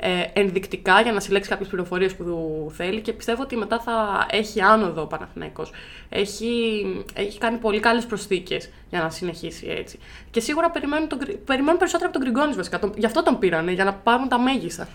ε, 0.05 0.39
ενδεικτικά 0.39 1.01
για 1.01 1.12
να 1.12 1.19
συλλέξει 1.19 1.50
κάποιες 1.50 1.67
πληροφορίες 1.67 2.15
που 2.15 2.25
θέλει 2.75 3.01
και 3.01 3.13
πιστεύω 3.13 3.41
ότι 3.41 3.55
μετά 3.55 3.79
θα 3.79 4.25
έχει 4.29 4.62
άνοδο 4.62 5.01
ο 5.01 5.05
Παναθηναϊκός. 5.05 5.72
Έχει, 6.10 6.83
έχει 7.13 7.38
κάνει 7.38 7.57
πολύ 7.57 7.79
καλές 7.79 8.05
προσθήκες 8.05 8.69
για 8.89 9.01
να 9.01 9.10
συνεχίσει 9.10 9.67
έτσι. 9.69 10.00
Και 10.31 10.39
σίγουρα 10.39 10.72
περιμένουν, 10.72 11.07
τον, 11.07 11.17
Γκρι- 11.17 11.38
περιμένουν 11.38 11.77
περισσότερο 11.77 12.10
από 12.10 12.19
τον 12.19 12.27
Γκριγκόνη 12.27 12.55
βασικά. 12.55 12.79
Τον, 12.79 12.93
γι' 12.98 13.05
αυτό 13.05 13.24
τον 13.24 13.39
πήρανε, 13.39 13.72
για 13.72 13.83
να 13.83 13.93
πάρουν 13.93 14.27
τα 14.27 14.39
μέγιστα. 14.39 14.88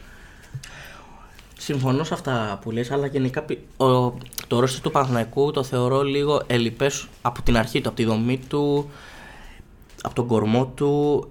Συμφωνώ 1.59 2.05
σε 2.05 2.15
αυτά 2.15 2.59
που 2.63 2.71
λες, 2.71 2.91
αλλά 2.91 3.07
γενικά 3.07 3.43
πι- 3.43 3.81
ο, 3.81 4.15
το 4.47 4.61
ρόστερ 4.61 4.81
του 4.81 4.91
Παναθηναϊκού 4.91 5.51
το 5.51 5.63
θεωρώ 5.63 6.03
λίγο 6.03 6.43
ελλιπές 6.47 7.09
από 7.23 7.43
την 7.43 7.57
αρχή 7.57 7.81
του, 7.81 7.89
από 7.89 7.97
τη 7.97 8.05
δομή 8.05 8.39
του, 8.49 8.91
από 10.03 10.15
τον 10.15 10.27
κορμό 10.27 10.67
του. 10.67 11.31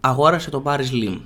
Αγόρασε 0.00 0.50
τον 0.50 0.62
Πάρις 0.62 0.92
Λι. 0.92 1.18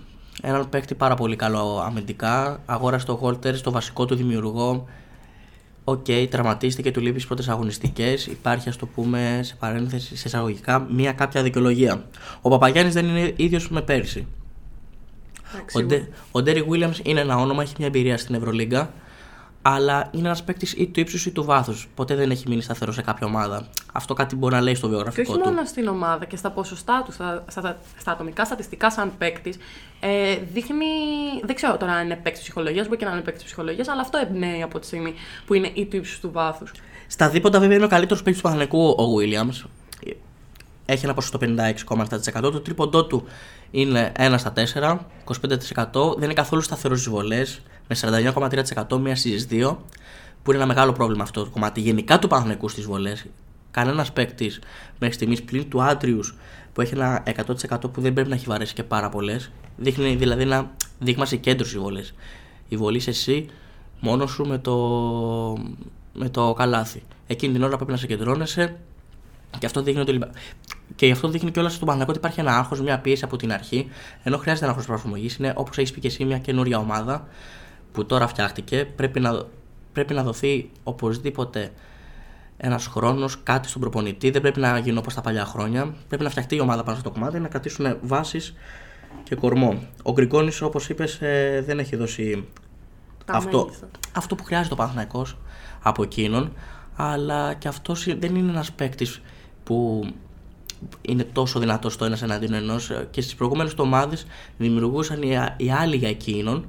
Έναν 0.42 0.68
παίκτη 0.68 0.94
πάρα 0.94 1.14
πολύ 1.14 1.36
καλό 1.36 1.82
αμυντικά. 1.86 2.60
Αγόρασε 2.66 3.06
τον 3.06 3.14
Γουόλτερς, 3.14 3.60
το 3.60 3.70
βασικό 3.70 4.04
του 4.04 4.14
δημιουργό. 4.14 4.86
Οκ, 5.84 6.06
τραυματίστηκε, 6.30 6.90
του 6.90 7.00
λείπει 7.00 7.12
στις 7.12 7.26
πρώτες 7.26 7.48
αγωνιστικές. 7.48 8.26
Υπάρχει, 8.26 8.68
ας 8.68 8.76
το 8.76 8.86
πούμε, 8.86 9.40
σε 9.42 9.54
παρένθεση, 9.58 10.16
σε 10.16 10.22
εισαγωγικά, 10.26 10.86
μία 10.90 11.12
κάποια 11.12 11.42
δικαιολογία. 11.42 12.04
Ο 12.40 12.48
Παπαγιάννης 12.48 12.94
δεν 12.94 13.06
είναι 13.06 13.32
ίδιος 13.36 13.70
με 13.70 13.82
πέρσι. 13.82 14.26
Εντάξει, 15.54 15.78
Ο, 15.78 15.82
Ντε, 15.82 16.08
ο 16.30 16.42
Ντέρικ 16.42 16.66
Williams 16.70 16.98
είναι 17.02 17.20
ένα 17.20 17.36
όνομα, 17.36 17.62
έχει 17.62 17.74
μια 17.78 17.86
εμπειρία 17.86 18.18
στην 18.18 18.34
Ευρωλίγκα, 18.34 18.92
αλλά 19.66 20.08
είναι 20.10 20.26
ένας 20.26 20.42
παίκτης 20.44 20.72
ή 20.72 20.86
του 20.86 21.00
ύψους 21.00 21.26
ή 21.26 21.30
του 21.30 21.44
βάθους. 21.44 21.88
Ποτέ 21.94 22.14
δεν 22.14 22.30
έχει 22.30 22.48
μείνει 22.48 22.62
σταθερό 22.62 22.92
σε 22.92 23.02
κάποια 23.02 23.26
ομάδα. 23.26 23.66
Αυτό 23.92 24.14
κάτι 24.14 24.36
μπορεί 24.36 24.54
να 24.54 24.60
λέει 24.60 24.74
στο 24.74 24.86
Και 24.86 24.92
βιογραφικό 24.92 25.32
όχι 25.32 25.42
του. 25.42 25.48
μόνο 25.48 25.64
στην 25.64 25.88
ομάδα 25.88 26.24
και 26.24 26.36
στα 26.36 26.50
ποσοστά 26.50 27.02
του, 27.04 27.12
στα, 27.12 27.44
στα, 27.48 27.76
στα 27.98 28.12
ατομικά 28.12 28.44
στατιστικά, 28.44 28.90
σαν 28.90 29.12
παίκτης, 29.18 29.56
ε, 30.00 30.36
δείχνει. 30.52 30.86
Δεν 31.44 31.54
ξέρω 31.54 31.76
τώρα 31.76 31.92
αν 31.92 32.04
είναι 32.04 32.16
παίκτης 32.16 32.42
ψυχολογίας, 32.42 32.86
μπορεί 32.86 32.98
και 32.98 33.04
να 33.04 33.10
είναι 33.10 33.20
παίκτης 33.20 33.44
ψυχολογίας, 33.44 33.88
αλλά 33.88 34.00
αυτό 34.00 34.18
εμπνέει 34.18 34.62
από 34.62 34.78
τη 34.78 34.86
στιγμή 34.86 35.14
που 35.46 35.54
είναι 35.54 35.70
ή 35.74 35.86
του 35.86 35.96
ύψους 35.96 36.20
του 36.20 36.30
βάθους. 36.32 36.72
Στα 37.06 37.28
δίποτα, 37.28 37.60
βέβαια, 37.60 37.76
είναι 37.76 37.84
ο 37.84 37.88
καλύτερος 37.88 38.22
παίκτης 38.22 38.42
του 38.42 38.48
Παναγενικού 38.48 38.88
ο 38.88 39.04
Williams. 39.18 39.68
Έχει 40.86 41.04
ένα 41.04 41.14
ποσοστό 41.14 41.38
56,7%. 41.40 42.40
Το 42.40 42.60
τρίποντό 42.60 43.04
του 43.04 43.24
είναι 43.70 44.12
1 44.16 44.34
στα 44.38 44.52
4, 44.52 44.98
25%. 45.24 46.14
Δεν 46.14 46.24
είναι 46.24 46.32
καθόλου 46.32 46.62
σταθερός 46.62 47.00
στις 47.00 47.12
βολές, 47.12 47.62
με 47.88 47.96
49,3% 48.88 48.98
μία 49.00 49.16
στις 49.16 49.46
2, 49.50 49.76
που 50.42 50.50
είναι 50.52 50.56
ένα 50.62 50.66
μεγάλο 50.66 50.92
πρόβλημα 50.92 51.22
αυτό 51.22 51.44
το 51.44 51.50
κομμάτι. 51.50 51.80
Γενικά 51.80 52.18
του 52.18 52.28
Παναγενικού 52.28 52.68
στις 52.68 52.84
βολές, 52.84 53.26
κανένας 53.70 54.12
παίκτης 54.12 54.60
μέχρι 54.98 55.14
στιγμής 55.14 55.42
πλην 55.42 55.68
του 55.68 55.82
Άντριου 55.82 56.20
που 56.72 56.80
έχει 56.80 56.94
ένα 56.94 57.22
100% 57.46 57.90
που 57.92 58.00
δεν 58.00 58.12
πρέπει 58.12 58.28
να 58.28 58.34
έχει 58.34 58.46
βαρέσει 58.48 58.74
και 58.74 58.82
πάρα 58.82 59.08
πολλές. 59.08 59.50
Δείχνει 59.76 60.14
δηλαδή 60.16 60.42
ένα 60.42 60.70
δείγμα 60.98 61.24
συγκέντρωση 61.26 61.78
βολές. 61.78 62.14
Η 62.68 62.76
βολή 62.76 63.00
σε 63.00 63.10
εσύ 63.10 63.46
μόνος 64.00 64.30
σου 64.30 64.44
με 64.46 64.58
το, 64.58 64.76
με 66.12 66.28
το 66.28 66.52
καλάθι. 66.52 67.02
Εκείνη 67.26 67.52
την 67.52 67.62
ώρα 67.62 67.76
πρέπει 67.76 67.90
να 67.90 67.96
σε 67.96 68.06
κεντρώνεσαι 68.06 68.76
και 69.58 69.66
αυτό 69.66 69.82
δείχνει 69.82 70.00
ότι. 70.00 70.10
ο 70.10 70.14
Ολυμπα- 70.14 70.30
Και 70.96 71.06
γι' 71.06 71.12
αυτό 71.12 71.28
δείχνει 71.28 71.50
κιόλας 71.50 71.72
στον 71.72 71.86
Παναγενικό 71.86 72.10
ότι 72.10 72.18
υπάρχει 72.26 72.40
ένα 72.40 72.58
άγχος, 72.58 72.80
μια 72.80 72.98
πίεση 72.98 73.24
από 73.24 73.36
την 73.36 73.52
αρχή. 73.52 73.88
Ενώ 74.22 74.36
χρειάζεται 74.36 74.66
ένα 74.66 74.74
άγχο 74.74 74.86
προσαρμογή. 74.86 75.30
Είναι 75.38 75.52
όπως 75.56 75.78
έχεις 75.78 75.92
πει 75.92 76.00
και 76.00 76.06
εσύ, 76.06 76.24
μια 76.24 76.38
καινούρια 76.38 76.78
ομάδα 76.78 77.26
που 77.94 78.06
τώρα 78.06 78.26
φτιάχτηκε. 78.26 78.88
Πρέπει 78.96 79.20
να, 79.20 79.42
πρέπει 79.92 80.14
να 80.14 80.22
δοθεί 80.22 80.70
οπωσδήποτε 80.82 81.72
ένας 82.56 82.86
χρόνος, 82.86 83.42
κάτι 83.42 83.68
στον 83.68 83.80
προπονητή. 83.80 84.30
Δεν 84.30 84.40
πρέπει 84.40 84.60
να 84.60 84.78
γίνουν 84.78 84.98
όπως 84.98 85.14
τα 85.14 85.20
παλιά 85.20 85.44
χρόνια. 85.44 85.94
Πρέπει 86.08 86.22
να 86.22 86.30
φτιαχτεί 86.30 86.56
η 86.56 86.60
ομάδα 86.60 86.82
πάνω 86.82 86.98
στο 86.98 87.10
κομμάτι, 87.10 87.40
να 87.40 87.48
κρατήσουν 87.48 87.96
βάσεις 88.02 88.54
και 89.22 89.34
κορμό. 89.34 89.82
Ο 90.02 90.12
Γκρικόνη, 90.12 90.50
όπως 90.62 90.88
είπες, 90.88 91.18
δεν 91.64 91.78
έχει 91.78 91.96
δώσει 91.96 92.48
Τα 93.24 93.32
αυτό, 93.32 93.64
μέγιστα. 93.64 93.88
αυτό 94.12 94.34
που 94.34 94.44
χρειάζεται 94.44 94.74
ο 94.74 94.76
Παναθηναϊκός 94.76 95.36
από 95.82 96.02
εκείνον 96.02 96.52
αλλά 96.96 97.54
και 97.54 97.68
αυτός 97.68 98.04
δεν 98.18 98.34
είναι 98.34 98.50
ένας 98.50 98.72
παίκτης 98.72 99.20
που 99.64 100.08
είναι 101.02 101.24
τόσο 101.24 101.58
δυνατός 101.58 101.92
στο 101.92 102.04
ένας 102.04 102.22
εναντίον 102.22 102.52
ενός 102.52 102.90
και 103.10 103.20
στις 103.20 103.34
προηγούμενες 103.34 103.74
ομάδε 103.76 104.16
δημιουργούσαν 104.58 105.22
οι, 105.22 105.28
οι 105.56 105.70
άλλοι 105.70 105.96
για 105.96 106.08
εκείνον 106.08 106.66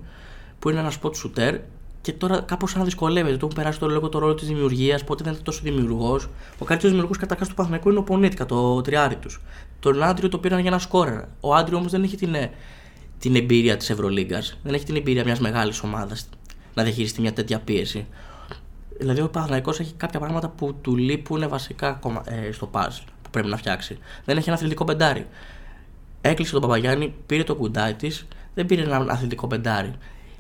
που 0.65 0.71
είναι 0.71 0.79
ένα 0.79 0.91
spot 1.01 1.11
shooter 1.11 1.59
και 2.01 2.13
τώρα 2.13 2.41
κάπως 2.41 2.69
σαν 2.69 2.79
να 2.79 2.85
δυσκολεύεται. 2.85 3.37
Του 3.37 3.45
έχουν 3.45 3.55
περάσει 3.55 3.79
το 3.79 3.87
λόγο 3.87 4.09
το 4.09 4.19
ρόλο 4.19 4.33
της 4.35 4.47
δημιουργίας, 4.47 5.03
πότε 5.03 5.23
δεν 5.23 5.33
είναι 5.33 5.41
τόσο 5.41 5.59
δημιουργός. 5.63 6.29
Ο 6.59 6.65
καλύτερος 6.65 6.91
δημιουργός 6.91 7.17
καταρχά 7.17 7.45
του 7.45 7.53
Παναθηναϊκού 7.53 7.89
είναι 7.89 7.99
ο 7.99 8.03
Πονίτικα, 8.03 8.45
το 8.45 8.81
τριάρι 8.81 9.15
τους. 9.15 9.41
Τον 9.79 10.03
Άντριο 10.03 10.29
το 10.29 10.37
πήραν 10.37 10.59
για 10.59 10.69
ένα 10.69 10.79
σκόρερ. 10.79 11.21
Ο 11.39 11.55
Άντριο 11.55 11.77
όμως 11.77 11.91
δεν 11.91 12.03
έχει 12.03 12.15
την, 12.15 12.35
ε, 12.35 12.51
την 13.19 13.35
εμπειρία 13.35 13.77
της 13.77 13.89
Ευρωλίγκας, 13.89 14.57
δεν 14.63 14.73
έχει 14.73 14.85
την 14.85 14.95
εμπειρία 14.95 15.23
μιας 15.23 15.39
μεγάλης 15.39 15.83
ομάδας 15.83 16.29
να 16.73 16.83
διαχειριστεί 16.83 17.21
μια 17.21 17.33
τέτοια 17.33 17.59
πίεση. 17.59 18.05
Δηλαδή 18.99 19.21
ο 19.21 19.29
Παναθηναϊκός 19.29 19.79
έχει 19.79 19.93
κάποια 19.97 20.19
πράγματα 20.19 20.49
που 20.49 20.75
του 20.81 20.95
λείπουν 20.95 21.49
βασικά 21.49 21.91
κομμα- 21.91 22.23
ε, 22.25 22.51
στο 22.51 22.69
puzzle 22.73 23.03
που 23.21 23.29
πρέπει 23.29 23.47
να 23.47 23.57
φτιάξει. 23.57 23.97
Δεν 24.25 24.37
έχει 24.37 24.49
ένα 24.49 24.57
αθλητικό 24.57 24.83
πεντάρι. 24.83 25.27
Έκλεισε 26.21 26.51
τον 26.51 26.61
Παπαγιάννη, 26.61 27.13
πήρε 27.25 27.43
το 27.43 27.55
κουντάι 27.55 27.93
της, 27.93 28.27
δεν 28.53 28.65
πήρε 28.65 28.81
ένα 28.81 29.05
αθλητικό 29.09 29.47
πεντάρι. 29.47 29.93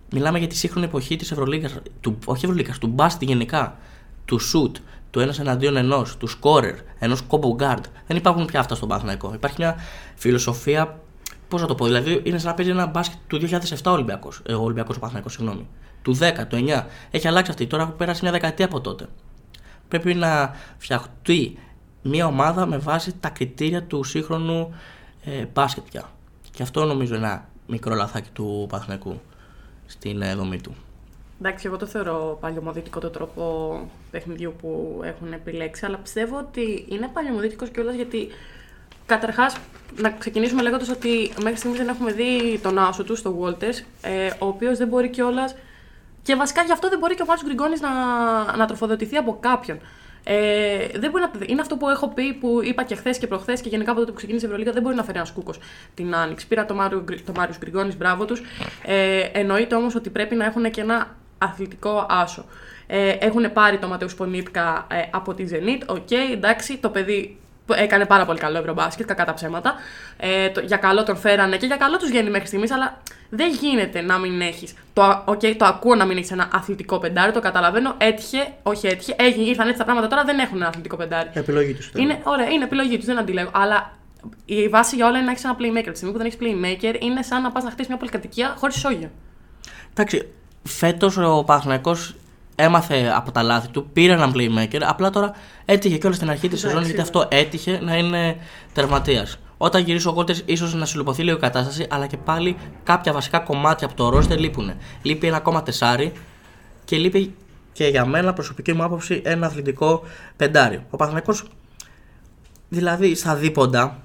Μιλάμε 0.09 0.39
για 0.39 0.47
τη 0.47 0.55
σύγχρονη 0.55 0.85
εποχή 0.85 1.15
της 1.15 1.31
Ευρωλίγα, 1.31 1.69
του, 2.01 2.17
όχι 2.25 2.45
Ευρωλίγα, 2.45 2.73
του 2.79 2.87
μπάσκετ 2.87 3.27
γενικά. 3.27 3.77
Του 4.25 4.39
σουτ, 4.39 4.77
του 5.11 5.19
ένας 5.19 5.39
εναντίον 5.39 5.77
ενός, 5.77 6.17
του 6.17 6.27
σκόρερ, 6.27 6.75
ενός 6.99 7.21
combo 7.29 7.61
guard. 7.63 7.83
Δεν 8.07 8.17
υπάρχουν 8.17 8.45
πια 8.45 8.59
αυτά 8.59 8.75
στον 8.75 8.87
Παναθηναϊκό. 8.87 9.33
Υπάρχει 9.33 9.55
μια 9.59 9.75
φιλοσοφία, 10.15 10.99
πώς 11.47 11.61
να 11.61 11.67
το 11.67 11.75
πω, 11.75 11.85
δηλαδή 11.85 12.21
είναι 12.23 12.37
σαν 12.37 12.49
να 12.49 12.55
παίζει 12.55 12.71
ένα 12.71 12.85
μπάσκετ 12.85 13.17
του 13.27 13.39
2007 13.83 13.91
Ολυμπιακός. 13.91 14.41
Ε, 14.45 14.53
ο 14.53 14.61
Ολυμπιακός 14.61 14.95
ο 14.95 14.99
Παναθηναϊκός, 14.99 15.33
συγγνώμη. 15.33 15.67
Του 16.01 16.17
10, 16.17 16.47
του 16.47 16.55
9. 16.55 16.85
Έχει 17.11 17.27
αλλάξει 17.27 17.51
αυτή. 17.51 17.67
Τώρα 17.67 17.83
έχουν 17.83 17.95
περάσει 17.95 18.19
μια 18.23 18.31
δεκαετία 18.31 18.65
από 18.65 18.81
τότε. 18.81 19.07
Πρέπει 19.87 20.13
να 20.13 20.55
φτιαχτεί 20.77 21.57
μια 22.01 22.25
ομάδα 22.25 22.65
με 22.65 22.77
βάση 22.77 23.15
τα 23.19 23.29
κριτήρια 23.29 23.83
του 23.83 24.03
σύγχρονου 24.03 24.73
ε, 25.23 25.45
μπάσκετ 25.53 25.83
πια. 25.89 26.03
Και 26.51 26.63
αυτό 26.63 26.85
νομίζω 26.85 27.15
είναι 27.15 27.25
ένα 27.25 27.47
μικρό 27.67 27.95
λαθάκι 27.95 28.29
του 28.33 28.65
Παναθηναϊκού 28.69 29.21
στην 29.85 30.21
ε, 30.21 30.35
δομή 30.35 30.61
του. 30.61 30.75
Εντάξει, 31.39 31.67
εγώ 31.67 31.77
το 31.77 31.85
θεωρώ 31.85 32.37
παλιωμοδίτικο 32.41 32.99
το 32.99 33.09
τρόπο 33.09 33.79
παιχνιδιού 34.11 34.53
που 34.61 35.01
έχουν 35.03 35.33
επιλέξει, 35.33 35.85
αλλά 35.85 35.97
πιστεύω 35.97 36.37
ότι 36.37 36.85
είναι 36.89 37.09
παλιωμοδίτικος 37.13 37.69
κιόλας 37.69 37.95
γιατί 37.95 38.27
καταρχάς 39.05 39.57
να 39.95 40.09
ξεκινήσουμε 40.09 40.61
λέγοντας 40.61 40.89
ότι 40.89 41.31
μέχρι 41.41 41.57
στιγμής 41.57 41.79
δεν 41.79 41.87
έχουμε 41.87 42.11
δει 42.11 42.59
τον 42.63 42.77
άσο 42.79 43.03
του, 43.03 43.21
τον 43.21 43.37
Walters, 43.41 43.83
ε, 44.01 44.27
ο 44.39 44.47
οποίος 44.47 44.77
δεν 44.77 44.87
μπορεί 44.87 45.09
κιόλας. 45.09 45.55
Και 46.23 46.35
βασικά 46.35 46.61
γι' 46.61 46.71
αυτό 46.71 46.89
δεν 46.89 46.99
μπορεί 46.99 47.15
και 47.15 47.21
ο 47.21 47.25
Μάριο 47.25 47.45
Γκριγκόνις 47.45 47.81
να, 47.81 47.91
να 48.55 48.65
τροφοδοτηθεί 48.65 49.15
από 49.15 49.37
κάποιον. 49.39 49.79
Ε, 50.27 50.87
δεν 50.99 51.09
μπορεί 51.09 51.23
να, 51.23 51.45
είναι 51.45 51.61
αυτό 51.61 51.77
που 51.77 51.89
έχω 51.89 52.07
πει, 52.07 52.33
που 52.33 52.59
είπα 52.63 52.83
και 52.83 52.95
χθες 52.95 53.17
και 53.17 53.27
προχθές 53.27 53.61
και 53.61 53.69
γενικά 53.69 53.91
από 53.91 53.99
τότε 53.99 54.11
που 54.11 54.17
ξεκίνησε 54.17 54.45
η 54.45 54.47
Ευρωλίγα. 54.49 54.71
Δεν 54.71 54.81
μπορεί 54.81 54.95
να 54.95 55.03
φέρει 55.03 55.17
ένα 55.17 55.27
κούκο 55.33 55.53
την 55.93 56.15
άνοιξη. 56.15 56.47
Πήρα 56.47 56.65
το 56.65 56.73
Μάριο, 56.73 57.03
το 57.25 57.31
Μάριος 57.35 57.57
Γκριγκόνις, 57.57 57.97
μπράβο 57.97 58.25
τους. 58.25 58.41
Ε, 58.85 59.19
εννοείται 59.19 59.75
όμως 59.75 59.95
ότι 59.95 60.09
πρέπει 60.09 60.35
να 60.35 60.45
έχουν 60.45 60.71
και 60.71 60.81
ένα 60.81 61.15
αθλητικό 61.37 62.05
άσο. 62.09 62.45
Ε, 62.87 63.09
έχουν 63.09 63.53
πάρει 63.53 63.77
το 63.77 63.87
Ματέους 63.87 64.15
Πονίτκα 64.15 64.87
ε, 64.91 65.01
από 65.11 65.33
τη 65.33 65.45
Zenit. 65.51 65.81
OK, 65.85 66.11
εντάξει, 66.11 66.77
το 66.77 66.89
παιδί 66.89 67.39
έκανε 67.73 68.05
πάρα 68.05 68.25
πολύ 68.25 68.39
καλό 68.39 68.57
ευρωμπάσκετ, 68.57 69.07
κακά 69.07 69.25
τα 69.25 69.33
ψέματα. 69.33 69.75
Ε, 70.17 70.49
το, 70.49 70.61
για 70.61 70.77
καλό 70.77 71.03
τον 71.03 71.17
φέρανε 71.17 71.57
και 71.57 71.65
για 71.65 71.75
καλό 71.75 71.97
τους 71.97 72.09
βγαίνει 72.09 72.29
μέχρι 72.29 72.47
στιγμής, 72.47 72.71
αλλά 72.71 73.01
δεν 73.35 73.51
γίνεται 73.61 74.01
να 74.01 74.17
μην 74.17 74.41
έχεις. 74.41 74.73
Το, 74.93 75.23
okay, 75.25 75.55
το 75.57 75.65
ακούω 75.65 75.95
να 75.95 76.05
μην 76.05 76.17
έχεις 76.17 76.31
ένα 76.31 76.49
αθλητικό 76.53 76.99
πεντάρι, 76.99 77.31
το 77.31 77.39
καταλαβαίνω. 77.39 77.95
Έτυχε, 77.97 78.53
όχι 78.63 78.87
έτυχε, 78.87 79.15
έγινε, 79.17 79.49
ήρθαν 79.49 79.67
έτσι 79.67 79.77
τα 79.77 79.83
πράγματα 79.83 80.07
τώρα, 80.07 80.23
δεν 80.23 80.39
έχουν 80.39 80.57
ένα 80.57 80.67
αθλητικό 80.67 80.95
πεντάρι. 80.95 81.29
Επιλογή 81.33 81.73
τους. 81.73 81.91
Είναι, 81.95 82.21
ωραία, 82.23 82.49
είναι 82.49 82.63
επιλογή 82.63 82.97
τους, 82.97 83.05
δεν 83.05 83.17
αντιλέγω. 83.17 83.49
Αλλά 83.53 83.97
η 84.45 84.67
βάση 84.67 84.95
για 84.95 85.05
όλα 85.07 85.15
είναι 85.15 85.25
να 85.25 85.31
έχεις 85.31 85.43
ένα 85.43 85.55
playmaker. 85.59 85.89
Τη 85.91 85.95
στιγμή 85.95 86.13
που 86.13 86.17
δεν 86.17 86.27
έχεις 86.27 86.39
playmaker, 86.41 87.01
είναι 87.01 87.21
σαν 87.21 87.41
να 87.41 87.51
πας 87.51 87.63
να 87.63 87.69
χτίσεις 87.69 87.87
μια 87.87 87.97
πολυκατοικία 87.97 88.55
χωρίς 88.57 88.75
σόγια. 88.75 89.11
Εντάξει, 89.91 90.27
φέτος 90.63 91.17
ο 91.17 91.43
Παναθηναϊκός 91.45 92.15
έμαθε 92.55 93.11
από 93.15 93.31
τα 93.31 93.43
λάθη 93.43 93.67
του, 93.67 93.89
πήρε 93.93 94.13
έναν 94.13 94.33
playmaker. 94.35 94.81
Απλά 94.81 95.09
τώρα 95.09 95.31
έτυχε 95.65 95.97
κιόλα 95.97 96.15
στην 96.15 96.29
αρχή 96.29 96.47
της 96.47 96.63
Εντάξει, 96.63 96.67
σεζόν 96.67 96.83
γιατί 96.83 97.01
αυτό 97.01 97.27
έτυχε 97.31 97.79
να 97.81 97.95
είναι 97.95 98.37
τερματίας. 98.73 99.39
Όταν 99.57 99.83
γυρίσει 99.83 100.07
ο 100.07 100.13
Κόλτερ, 100.13 100.35
ίσως 100.45 100.73
να 100.73 100.85
συλλοπωθεί 100.85 101.23
λίγο 101.23 101.37
η 101.37 101.39
κατάσταση, 101.39 101.87
αλλά 101.89 102.07
και 102.07 102.17
πάλι 102.17 102.57
κάποια 102.83 103.13
βασικά 103.13 103.39
κομμάτια 103.39 103.87
από 103.87 103.95
το 103.95 104.09
ρόστερ 104.09 104.39
λείπουν. 104.39 104.71
Λείπει 105.01 105.27
ένα 105.27 105.37
ακόμα 105.37 105.63
τεσάρι 105.63 106.11
και 106.85 106.97
λείπει 106.97 107.35
και 107.71 107.87
για 107.87 108.05
μένα, 108.05 108.33
προσωπική 108.33 108.73
μου 108.73 108.83
άποψη, 108.83 109.21
ένα 109.25 109.45
αθλητικό 109.45 110.03
πεντάρι. 110.35 110.83
Ο 110.89 110.97
Παναθηναϊκός, 110.97 111.43
δηλαδή 112.69 113.15
στα 113.15 113.35
δίποντα, 113.35 113.99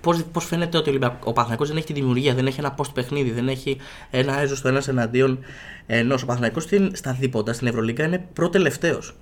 πώς, 0.00 0.24
πώς 0.32 0.44
φαίνεται 0.44 0.76
ότι 0.76 0.88
ο, 0.88 0.90
Ολυμπιακ- 0.90 1.26
ο 1.26 1.32
Παναθηναϊκός 1.32 1.68
δεν 1.68 1.76
έχει 1.76 1.86
τη 1.86 1.92
δημιουργία, 1.92 2.34
δεν 2.34 2.46
έχει 2.46 2.60
ένα 2.60 2.74
post 2.76 2.94
παιχνίδι, 2.94 3.30
δεν 3.30 3.48
έχει 3.48 3.76
ένα 4.10 4.38
έζο 4.40 4.56
στο 4.56 4.68
ένα 4.68 4.82
εναντίον 4.86 5.38
ενός. 5.86 6.22
Ο 6.22 6.26
Παναθηναϊκός 6.26 6.62
στην, 6.62 6.90
στα 6.94 7.12
δίποντα, 7.12 7.52
στην 7.52 7.66
Ευρωλίγκα, 7.66 8.04
είναι 8.04 8.28
προτελευταίος 8.32 9.14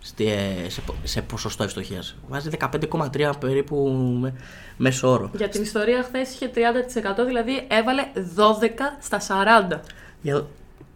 στη, 0.00 0.26
ε, 0.26 0.68
σε, 0.68 0.80
πο- 0.80 0.94
σε 1.02 1.22
ποσοστό 1.22 1.62
ευστοχίας. 1.62 2.16
Βάζει 2.28 2.50
15,3 2.58 3.32
περίπου 3.40 3.76
με, 4.20 4.34
μέσο 4.76 5.10
όρο. 5.10 5.30
Για 5.36 5.48
την 5.48 5.62
ιστορία 5.62 6.02
χθες 6.02 6.32
είχε 6.34 6.50
30%, 6.54 7.24
δηλαδή 7.26 7.66
έβαλε 7.68 8.02
12 8.36 8.96
στα 9.00 9.18
40. 9.20 9.80
Για- 10.22 10.46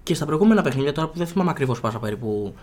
Και 0.02 0.14
στα 0.14 0.24
προηγούμενα 0.26 0.62
παιχνίδια, 0.62 0.92
τώρα 0.92 1.08
που 1.08 1.18
δεν 1.18 1.26
θυμάμαι 1.26 1.50
ακριβώς 1.50 1.80
πάσα 1.80 1.98
περίπου 1.98 2.54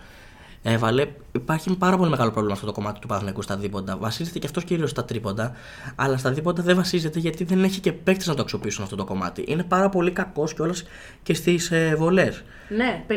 έβαλε, 0.62 1.06
υπάρχει 1.32 1.76
πάρα 1.76 1.96
πολύ 1.96 2.10
μεγάλο 2.10 2.30
πρόβλημα 2.30 2.54
αυτό 2.54 2.66
το 2.66 2.72
κομμάτι 2.72 3.00
του 3.00 3.06
Παναθηναϊκού 3.06 3.42
στα 3.42 3.56
δίποντα. 3.56 3.96
Βασίζεται 3.96 4.38
και 4.38 4.46
αυτός 4.46 4.64
κυρίως 4.64 4.90
στα 4.90 5.04
τρίποντα, 5.04 5.52
αλλά 5.96 6.16
στα 6.16 6.30
δίποντα 6.32 6.62
δεν 6.62 6.76
βασίζεται 6.76 7.18
γιατί 7.18 7.44
δεν 7.44 7.64
έχει 7.64 7.80
και 7.80 7.92
παίκτες 7.92 8.26
να 8.26 8.34
το 8.34 8.42
αξιοποιήσουν 8.42 8.84
αυτό 8.84 8.96
το 8.96 9.04
κομμάτι. 9.04 9.44
Είναι 9.48 9.62
πάρα 9.62 9.88
πολύ 9.88 10.10
κακός 10.10 10.54
κιόλας 10.54 10.84
και 11.22 11.34
στις 11.34 11.70
ε, 11.70 11.94
βολές. 11.98 12.42
Ναι, 12.68 13.04
58,3 13.08 13.12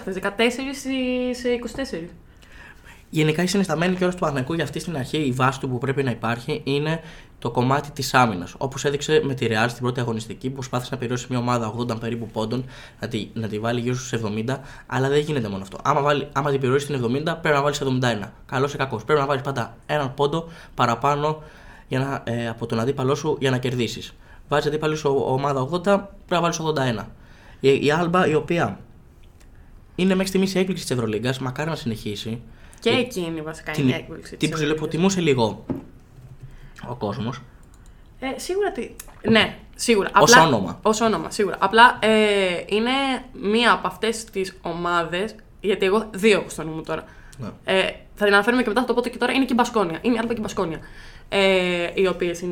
χθες, 0.00 0.16
14 0.16 0.28
σε 1.32 1.48
24. 1.48 2.08
Γενικά 3.10 3.42
η 3.42 3.46
συνισταμένη 3.46 3.96
κιόλας 3.96 4.14
του 4.14 4.20
Παναθηναϊκού 4.20 4.54
για 4.54 4.64
αυτή 4.64 4.78
στην 4.78 4.96
αρχή, 4.96 5.18
η 5.18 5.32
βάση 5.32 5.60
του 5.60 5.68
που 5.68 5.78
πρέπει 5.78 6.02
να 6.02 6.10
υπάρχει 6.10 6.60
είναι 6.64 7.00
το 7.38 7.50
κομμάτι 7.50 7.90
της 7.90 8.14
άμυνας. 8.14 8.54
Όπως 8.58 8.84
έδειξε 8.84 9.20
με 9.24 9.34
τη 9.34 9.46
Real 9.50 9.66
στην 9.68 9.82
πρώτη 9.82 10.00
αγωνιστική, 10.00 10.48
που 10.48 10.54
προσπάθησε 10.54 10.90
να 10.92 10.98
περιορίσει 10.98 11.26
μια 11.30 11.38
ομάδα 11.38 11.74
80 11.78 12.00
περίπου 12.00 12.26
πόντων, 12.26 12.64
να 13.00 13.08
τη, 13.08 13.28
να 13.32 13.48
τη 13.48 13.58
βάλει 13.58 13.80
γύρω 13.80 13.94
στους 13.94 14.20
70, 14.46 14.56
αλλά 14.86 15.08
δεν 15.08 15.20
γίνεται 15.20 15.48
μόνο 15.48 15.62
αυτό. 15.62 15.78
Άμα, 15.82 16.00
βάλει, 16.00 16.28
άμα 16.32 16.50
την 16.50 16.60
περιορίσει 16.60 16.86
στην 16.86 17.04
70, 17.04 17.22
πρέπει 17.24 17.56
να 17.56 17.62
βάλεις 17.62 17.80
71. 17.80 18.32
Καλός 18.46 18.74
ή 18.74 18.76
κακός. 18.76 19.04
Πρέπει 19.04 19.20
να 19.20 19.26
βάλεις 19.26 19.42
πάντα 19.42 19.76
έναν 19.86 20.14
πόντο 20.14 20.48
παραπάνω 20.74 21.42
για 21.88 21.98
να, 21.98 22.32
ε, 22.32 22.48
από 22.48 22.66
τον 22.66 22.80
αντίπαλό 22.80 23.14
σου 23.14 23.36
για 23.40 23.50
να 23.50 23.58
κερδίσεις. 23.58 24.14
Βάζεις 24.48 24.66
αντίπαλη 24.66 24.96
σου 24.96 25.24
ομάδα 25.26 25.60
80, 25.60 25.82
πρέπει 25.82 26.08
να 26.28 26.40
βάλεις 26.40 26.58
81. 26.58 27.08
Η, 27.60 27.68
η 27.68 27.92
Alba, 28.00 28.28
η 28.28 28.34
οποία 28.34 28.80
είναι 29.94 30.12
μέχρι 30.12 30.26
στιγμής 30.26 30.54
η 30.54 30.58
έκπληξη 30.58 30.86
της 30.86 30.92
Ευρωλίγκας, 30.96 31.38
μακάρι 31.38 31.70
να 31.70 31.76
συνεχίσει. 31.76 32.40
Και 32.80 32.90
Ε, 32.90 32.98
εκείνη 32.98 33.40
βασικά 33.42 33.72
την, 33.72 33.82
είναι 33.82 33.92
η 33.92 33.94
έκπληξη. 33.94 34.36
την 34.36 34.50
της 34.50 34.58
ψιλοϋποτιμούσε 34.58 35.20
λίγο 35.20 35.64
ο 36.88 36.94
κόσμος. 36.94 37.40
Ε, 38.20 38.38
σίγουρα 38.38 38.72
τι. 38.72 38.90
Ναι, 39.30 39.56
σίγουρα. 39.74 40.10
Ως 40.20 40.32
Απλά, 40.32 40.46
όνομα. 40.46 40.78
Ως 40.82 41.00
όνομα, 41.00 41.30
σίγουρα. 41.30 41.56
Απλά 41.60 41.98
ε, 42.00 42.08
είναι 42.66 42.90
μία 43.32 43.72
από 43.72 43.86
αυτές 43.86 44.24
τις 44.24 44.56
ομάδες. 44.62 45.34
Γιατί 45.60 45.86
εγώ 45.86 46.08
δύο 46.10 46.38
έχω 46.38 46.48
στο 46.48 46.62
νου 46.64 46.72
μου 46.72 46.82
τώρα. 46.82 47.04
Ναι. 47.38 47.48
Ε, 47.64 47.82
θα 48.14 48.24
την 48.24 48.34
αναφέρουμε 48.34 48.62
και 48.62 48.68
μετά, 48.68 48.80
θα 48.80 48.86
το 48.86 48.94
πω 48.94 49.00
και 49.00 49.18
τώρα. 49.18 49.32
Είναι 49.32 49.44
και 49.44 49.52
η 49.52 49.56
Μπασκόνια. 49.58 49.98
Είναι 50.02 50.14
η 50.14 50.18
Άλμπα 50.18 50.32
και 50.32 50.38
η 50.38 50.42
Μπασκόνια. 50.42 50.78
Ε, 51.30 51.90
οι 51.94 52.06
οποίες 52.06 52.44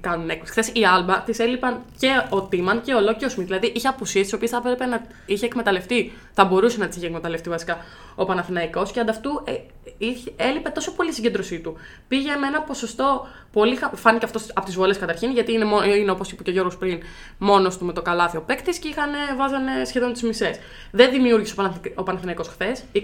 κάνουν 0.00 0.28
έκπληξη. 0.30 0.50
Χθες 0.52 0.68
η 0.74 0.84
Άλμπα 0.84 1.20
της 1.20 1.38
έλειπαν 1.38 1.82
και 1.98 2.08
ο 2.30 2.42
Τίμαν 2.42 2.80
και 2.82 2.94
ο 2.94 3.00
Λό 3.00 3.14
και 3.14 3.24
ο 3.24 3.28
Σμιτ. 3.28 3.46
Δηλαδή 3.46 3.72
είχε 3.74 3.88
απουσίες 3.88 4.24
τις 4.24 4.32
οποίες 4.34 4.50
θα 4.50 4.56
έπρεπε 4.56 4.86
να 4.86 5.02
είχε 5.26 5.46
εκμεταλλευτεί. 5.46 6.12
Θα 6.34 6.44
μπορούσε 6.44 6.78
να 6.78 6.86
τις 6.88 6.96
είχε 6.96 7.06
εκμεταλλευτεί 7.06 7.48
βασικά 7.48 7.76
ο 8.14 8.24
Παναθηναϊκός 8.24 8.90
και 8.92 9.00
ανταυτού 9.00 9.42
ε, 9.44 9.52
είχε, 9.98 10.32
έλειπε 10.36 10.68
τόσο 10.70 10.92
πολύ 10.92 11.10
η 11.10 11.12
συγκέντρωσή 11.12 11.60
του. 11.60 11.76
Πήγε 12.08 12.36
με 12.36 12.46
ένα 12.46 12.62
ποσοστό 12.62 13.26
πολύ. 13.52 13.76
χα- 13.76 13.96
Φάνηκε 13.96 14.24
αυτός 14.24 14.46
από 14.54 14.66
τις 14.66 14.74
βολέ 14.74 14.94
καταρχήν, 14.94 15.30
γιατί 15.30 15.52
είναι, 15.52 15.64
μό- 15.64 15.84
είναι 15.84 16.10
όπως 16.10 16.30
είπε 16.32 16.42
και 16.42 16.50
ο 16.50 16.52
Γιώργος 16.52 16.76
πριν, 16.76 17.00
μόνος 17.38 17.78
του 17.78 17.84
με 17.84 17.92
το 17.92 18.02
καλάθι 18.02 18.36
ο 18.36 18.42
παίκτης 18.42 18.78
και 18.78 18.88
είχαν, 18.88 19.10
βάζανε 19.36 19.84
σχεδόν 19.84 20.12
τις 20.12 20.22
μισές. 20.22 20.56
Δεν 20.90 21.10
δημιούργησε 21.10 21.52
ο, 21.52 21.56
Παναθη- 21.62 21.98
ο 21.98 22.02
Παναθηναϊκός 22.02 22.48
χθες. 22.48 22.84
24 22.92 23.00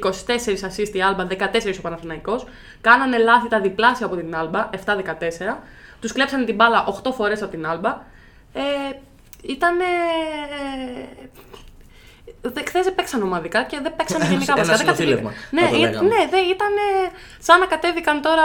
assist 0.63 0.95
η 0.95 1.03
Άλμπα, 1.03 1.27
14 1.27 1.79
ο 1.79 1.81
Παναθηναϊκός. 1.83 2.45
Κάνανε 2.81 3.19
λάθη 3.19 3.49
τα 3.49 3.61
διπλάσια 3.61 4.07
από 4.07 4.17
την 4.17 4.37
Άλμπα, 4.37 4.69
7-14. 4.85 5.57
Τους 6.01 6.13
κλέψανε 6.13 6.45
την 6.45 6.55
μπάλα 6.55 6.85
8 7.05 7.13
φορές 7.15 7.43
από 7.43 7.51
την 7.51 7.67
Άλμπα. 7.67 7.91
Ε, 8.53 8.61
ήταν. 9.43 9.77
Χθες 12.67 12.85
δεν 12.85 12.95
παίξαν 12.95 13.23
ομαδικά 13.23 13.65
και 13.65 13.79
δεν 13.83 13.97
παίξανε 13.97 14.25
γενικά 14.25 14.53
Ένας 14.57 14.67
βασικά. 14.69 14.93
Δεν 14.93 14.97
συνονθύλευμα, 14.97 15.31
κατεβήκαν. 15.51 15.61
θα 15.61 15.67
το 15.69 15.77
Ναι, 15.77 15.87
ε, 15.87 15.91
λέγαμε. 15.91 16.09
ναι, 16.09 16.27
δεν 16.31 16.45
ήταν 16.51 16.69
σαν 17.39 17.61
να 17.61 17.67
κατέβηκαν 17.67 18.21
τώρα 18.21 18.43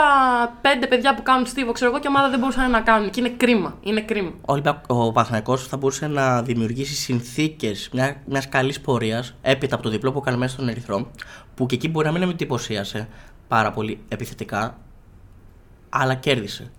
πέντε 0.60 0.86
παιδιά 0.86 1.14
που 1.14 1.22
κάνουν 1.22 1.46
στίβο, 1.46 1.72
ξέρω 1.72 1.90
εγώ, 1.90 2.00
και 2.00 2.08
ομάδα 2.08 2.28
δεν 2.30 2.38
μπορούσαν 2.38 2.70
να 2.70 2.80
κάνουν. 2.80 3.10
Και 3.10 3.20
είναι 3.20 3.28
κρίμα. 3.28 3.78
Είναι 3.80 4.00
κρίμα. 4.00 4.28
Ο, 4.40 4.52
Ολυμπιακ- 4.52 4.84
ο 4.90 5.12
Παναθηναϊκός 5.12 5.66
θα 5.68 5.76
μπορούσε 5.76 6.06
να 6.06 6.42
δημιουργήσει 6.42 6.94
συνθήκες 6.94 7.88
μια 7.92 8.16
μιας 8.26 8.48
καλής 8.48 8.80
πορείας 8.80 9.34
έπειτα 9.42 9.74
από 9.74 9.84
το 9.84 9.90
διπλό 9.90 10.12
που 10.12 10.18
έκανε 10.18 10.36
μέσα 10.36 10.52
στον 10.54 10.68
Ερυθρό, 10.68 11.10
που 11.54 11.66
και 11.66 11.74
εκεί 11.74 11.88
μπορεί 11.88 12.06
να 12.06 12.12
μην 12.12 12.22
με 12.24 12.30
εντυπωσίασε 12.30 13.08
πάρα 13.48 13.70
πολύ 13.70 13.98
επιθετικά, 14.08 14.78
αλλά 15.96 16.14
κέρδισε. 16.14 16.70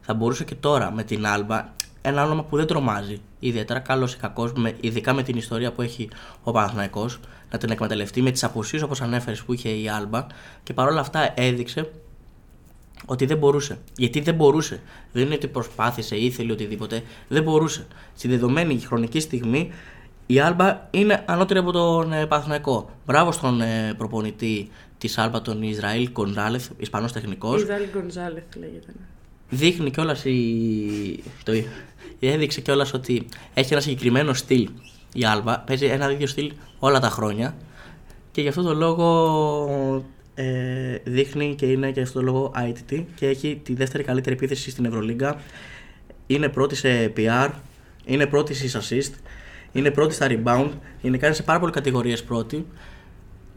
Θα 0.00 0.14
μπορούσε 0.14 0.44
και 0.44 0.54
τώρα 0.54 0.92
με 0.92 1.02
την 1.02 1.26
Άλμπα, 1.26 1.68
ένα 2.02 2.24
όνομα 2.24 2.42
που 2.42 2.56
δεν 2.56 2.66
τρομάζει, 2.66 3.20
ιδιαίτερα 3.38 3.78
καλός 3.78 4.14
ή 4.14 4.16
κακός, 4.16 4.52
ειδικά 4.80 5.12
με 5.12 5.22
την 5.22 5.36
ιστορία 5.36 5.72
που 5.72 5.82
έχει 5.82 6.08
ο 6.42 6.50
Παναθηναϊκός, 6.50 7.20
να 7.50 7.58
την 7.58 7.70
εκμεταλλευτεί 7.70 8.22
με 8.22 8.30
τις 8.30 8.44
αποσύσει 8.44 8.84
όπως 8.84 9.00
ανέφερες 9.00 9.42
που 9.42 9.52
είχε 9.52 9.68
η 9.68 9.88
Άλμπα 9.88 10.26
και 10.62 10.72
παρόλα 10.72 11.00
αυτά 11.00 11.32
έδειξε 11.34 11.90
ότι 13.06 13.26
δεν 13.26 13.38
μπορούσε. 13.38 13.78
Γιατί 13.96 14.20
δεν 14.20 14.34
μπορούσε. 14.34 14.80
Δεν 15.12 15.24
είναι 15.24 15.34
ότι 15.34 15.48
προσπάθησε 15.48 16.16
ή 16.16 16.24
ήθελε 16.24 16.52
οτιδήποτε. 16.52 17.02
Δεν 17.28 17.42
μπορούσε. 17.42 17.86
Στη 18.14 18.28
δεδομένη 18.28 18.78
χρονική 18.78 19.20
στιγμή 19.20 19.70
η 20.26 20.40
Άλμπα 20.40 20.88
είναι 20.90 21.24
ανώτερη 21.26 21.58
από 21.58 21.72
τον 21.72 22.12
ε, 22.12 22.26
Παναθηναϊκό. 22.26 22.90
Μπράβο 23.06 23.32
στον 23.32 23.60
ε, 23.60 23.94
προπονητή 23.96 24.70
τη 25.00 25.14
Άλμπα, 25.16 25.42
τον 25.42 25.62
Ισραήλ 25.62 26.12
Κονζάλεφ, 26.12 26.66
Ισπανός 26.76 27.12
τεχνικός. 27.12 27.62
Ιζάλη 27.62 27.88
Γκονζάλεθ 27.92 28.44
λέγεται. 28.56 28.86
ναι. 28.86 29.06
Δείχνει 29.50 29.90
κιόλας 29.90 30.24
η. 30.24 31.22
Το... 31.42 31.52
Έδειξε 32.20 32.60
κιόλας 32.60 32.92
ότι 32.92 33.26
έχει 33.54 33.72
ένα 33.72 33.82
συγκεκριμένο 33.82 34.34
στυλ 34.34 34.68
η 35.12 35.24
Άλμπα. 35.24 35.58
Παίζει 35.58 35.86
ένα 35.86 36.12
ίδιο 36.12 36.26
στυλ 36.26 36.52
όλα 36.78 37.00
τα 37.00 37.08
χρόνια. 37.08 37.56
Και 38.30 38.40
γι' 38.40 38.48
αυτό 38.48 38.62
το 38.62 38.74
λόγο 38.74 39.06
ε, 40.34 40.96
δείχνει 41.04 41.54
και 41.54 41.66
είναι 41.66 41.86
και 41.86 42.00
γι' 42.00 42.06
αυτό 42.06 42.18
το 42.18 42.24
λόγο 42.24 42.52
ITT 42.56 43.04
και 43.14 43.26
έχει 43.26 43.60
τη 43.64 43.74
δεύτερη 43.74 44.02
καλύτερη 44.02 44.34
επίθεση 44.36 44.70
στην 44.70 44.84
Ευρωλίγκα. 44.84 45.40
Είναι 46.26 46.48
πρώτη 46.48 46.74
σε 46.74 47.12
PR, 47.16 47.50
είναι 48.04 48.26
πρώτη 48.26 48.54
στις 48.54 48.76
assist, 48.76 49.12
είναι 49.72 49.90
πρώτη 49.90 50.14
στα 50.14 50.26
rebound, 50.30 50.70
είναι 51.00 51.16
κάνει 51.16 51.34
σε 51.34 51.42
πάρα 51.42 51.58
πολλές 51.58 51.74
κατηγορίες 51.74 52.24
πρώτη 52.24 52.66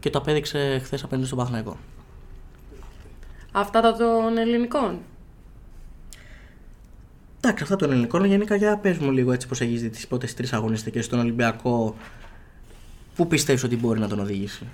και 0.04 0.10
το 0.10 0.18
απέδειξε 0.18 0.80
χθες 0.84 1.02
απέναντι 1.02 1.26
στον 1.26 1.38
Παθηναϊκό. 1.38 1.76
Αυτά 3.52 3.80
τα 3.80 3.96
των 3.96 4.38
ελληνικών. 4.38 4.98
Εντάξει, 7.40 7.62
αυτά 7.62 7.76
των 7.76 7.90
ελληνικών 7.90 8.24
γενικά 8.24 8.54
για 8.54 8.78
πες 8.78 8.98
μου 8.98 9.10
λίγο 9.10 9.32
έτσι 9.32 9.48
πως 9.48 9.60
έχεις 9.60 9.82
δει 9.82 9.88
τις 9.88 10.06
πρώτες 10.06 10.34
τρεις 10.34 10.52
αγωνιστικές 10.52 11.04
στον 11.04 11.18
Ολυμπιακό 11.18 11.96
Πού 13.14 13.26
πιστεύεις 13.26 13.64
ότι 13.64 13.76
μπορεί 13.76 14.00
να 14.00 14.08
τον 14.08 14.20
οδηγήσει; 14.20 14.66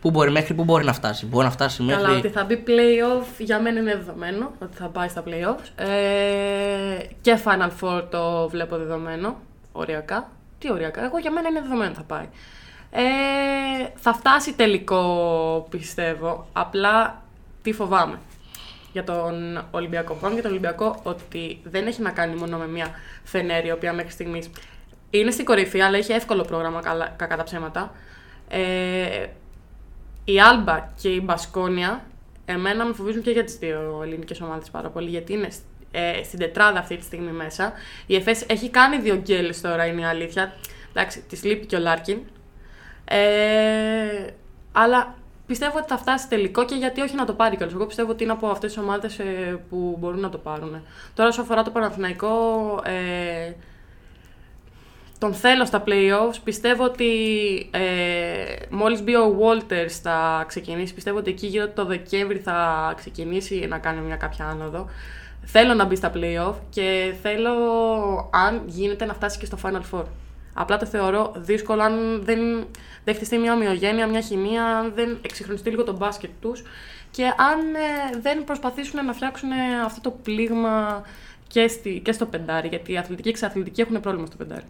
Πού 0.00 0.10
μπορεί, 0.10 0.30
μέχρι 0.30 0.54
πού 0.54 0.64
μπορεί 0.64 0.84
να 0.84 0.92
φτάσει; 0.92 1.26
Μπορεί 1.26 1.44
να 1.44 1.50
φτάσει 1.50 1.82
μέχρι 1.82 2.02
Καλά, 2.02 2.18
ότι 2.18 2.28
θα 2.28 2.44
μπει 2.44 2.62
playoff 2.66 3.26
για 3.38 3.60
μένα 3.60 3.80
είναι 3.80 3.96
δεδομένο 3.96 4.52
ότι 4.58 4.76
θα 4.76 4.88
πάει 4.88 5.08
στα 5.08 5.22
playoffs. 5.26 5.82
Ε, 5.84 6.98
και 7.20 7.38
Final 7.44 7.70
Four 7.80 8.02
το 8.10 8.48
βλέπω 8.48 8.76
δεδομένο. 8.76 9.40
Οριακά. 9.72 10.30
Τι 10.58 10.70
οριακά, 10.72 11.04
εγώ 11.04 11.18
για 11.18 11.30
μένα 11.30 11.48
είναι 11.48 11.60
δεδομένο 11.60 11.94
θα 11.94 12.02
πάει. 12.02 12.28
Ε, 12.90 13.02
θα 13.94 14.14
φτάσει 14.14 14.54
τελικό 14.54 15.66
πιστεύω. 15.70 16.48
Απλά 16.52 17.22
τι 17.62 17.72
φοβάμαι 17.72 18.18
για 18.92 19.04
τον 19.04 19.64
Ολυμπιακό. 19.70 20.14
Φοβάμαι 20.14 20.34
για 20.34 20.42
τον 20.42 20.50
Ολυμπιακό 20.50 21.00
ότι 21.02 21.60
δεν 21.64 21.86
έχει 21.86 22.02
να 22.02 22.10
κάνει 22.10 22.34
μόνο 22.34 22.58
με 22.58 22.68
μια 22.68 22.90
Φενέρη, 23.24 23.66
η 23.66 23.70
οποία 23.70 23.92
μέχρι 23.92 24.10
στιγμής 24.10 24.50
είναι 25.10 25.30
στην 25.30 25.44
κορυφή, 25.44 25.80
αλλά 25.80 25.96
έχει 25.96 26.12
εύκολο 26.12 26.42
πρόγραμμα, 26.42 26.80
καλά, 26.80 27.14
κακά 27.16 27.36
τα 27.36 27.42
ψέματα. 27.42 27.92
Ε, 28.48 29.26
η 30.24 30.40
Άλμπα 30.40 30.88
και 31.00 31.08
η 31.08 31.20
Μπασκόνια, 31.24 32.04
εμένα 32.44 32.84
με 32.84 32.92
φοβίζουν 32.92 33.22
και 33.22 33.30
για 33.30 33.44
τις 33.44 33.54
δύο 33.54 34.00
ελληνικές 34.02 34.40
ομάδες 34.40 34.70
πάρα 34.70 34.88
πολύ, 34.88 35.08
γιατί 35.08 35.32
είναι 35.32 35.48
ε, 35.90 36.22
στην 36.24 36.38
τετράδα 36.38 36.78
αυτή 36.78 36.96
τη 36.96 37.04
στιγμή 37.04 37.30
μέσα. 37.30 37.72
Η 38.06 38.14
ΕΦΕΣ 38.14 38.44
έχει 38.48 38.68
κάνει 38.68 38.98
δύο 38.98 39.16
γκέλες 39.16 39.60
τώρα, 39.60 39.86
είναι 39.86 40.00
η 40.00 40.04
αλήθεια. 40.04 40.54
Εντάξει, 40.90 41.20
της 41.20 41.44
λείπει 41.44 41.66
και 41.66 41.76
ο 41.76 41.78
Λάρκιν. 41.78 42.18
Ε, 43.08 44.26
αλλά 44.72 45.14
πιστεύω 45.46 45.78
ότι 45.78 45.86
θα 45.88 45.98
φτάσει 45.98 46.28
τελικό 46.28 46.64
και 46.64 46.74
γιατί 46.74 47.00
όχι 47.00 47.14
να 47.14 47.24
το 47.24 47.32
πάρει 47.32 47.56
κιόλας. 47.56 47.74
Εγώ 47.74 47.86
πιστεύω 47.86 48.10
ότι 48.10 48.22
είναι 48.22 48.32
από 48.32 48.48
αυτές 48.48 48.72
τις 48.72 48.82
ομάδες 48.82 49.18
ε, 49.18 49.60
που 49.68 49.96
μπορούν 49.98 50.20
να 50.20 50.28
το 50.28 50.38
πάρουν. 50.38 50.82
Τώρα, 51.14 51.28
όσο 51.28 51.40
αφορά 51.40 51.62
το 51.62 51.70
Παναθηναϊκό, 51.70 52.28
ε, 52.84 53.52
τον 55.18 55.34
θέλω 55.34 55.64
στα 55.64 55.82
playoffs. 55.86 56.36
Πιστεύω 56.44 56.84
ότι 56.84 57.10
ε, 57.70 58.56
μόλις 58.70 59.02
μπει 59.02 59.14
ο 59.14 59.38
Walters 59.40 59.90
θα 60.02 60.44
ξεκινήσει. 60.48 60.94
Πιστεύω 60.94 61.18
ότι 61.18 61.30
εκεί 61.30 61.46
γύρω 61.46 61.68
το 61.68 61.84
Δεκέμβρη 61.84 62.38
θα 62.38 62.92
ξεκινήσει 62.96 63.66
να 63.68 63.78
κάνει 63.78 64.00
μια 64.00 64.16
κάποια 64.16 64.46
άνοδο. 64.46 64.86
Θέλω 65.44 65.74
να 65.74 65.84
μπει 65.84 65.96
στα 65.96 66.12
playoff 66.14 66.54
και 66.70 67.14
θέλω, 67.22 67.52
αν 68.32 68.62
γίνεται, 68.66 69.04
να 69.04 69.14
φτάσει 69.14 69.38
και 69.38 69.46
στο 69.46 69.58
Final 69.62 69.82
Four. 69.92 70.04
Απλά 70.54 70.76
το 70.76 70.86
θεωρώ 70.86 71.32
δύσκολο 71.36 71.82
αν 71.82 72.22
δεν, 72.24 72.38
δεν 73.04 73.14
χτιστεί 73.14 73.38
μια 73.38 73.52
ομοιογένεια, 73.52 74.06
μια 74.06 74.20
χημεία, 74.20 74.64
αν 74.64 74.92
δεν 74.94 75.18
εξυγχρονιστεί 75.22 75.70
λίγο 75.70 75.84
το 75.84 75.96
μπάσκετ 75.96 76.30
τους 76.40 76.62
και 77.10 77.24
αν 77.24 77.74
ε, 77.74 78.18
δεν 78.20 78.44
προσπαθήσουν 78.44 79.04
να 79.04 79.12
φτιάξουν 79.12 79.48
αυτό 79.84 80.00
το 80.00 80.16
πλήγμα 80.22 81.02
και, 81.46 81.68
στη, 81.68 82.00
και 82.04 82.12
στο 82.12 82.26
πεντάρι. 82.26 82.68
Γιατί 82.68 82.92
οι 82.92 82.98
αθλητικοί 82.98 83.22
και 83.22 83.28
οι 83.28 83.32
εξαθλητικοί 83.32 83.80
έχουν 83.80 84.00
πρόβλημα 84.00 84.26
στο 84.26 84.36
πεντάρι. 84.36 84.64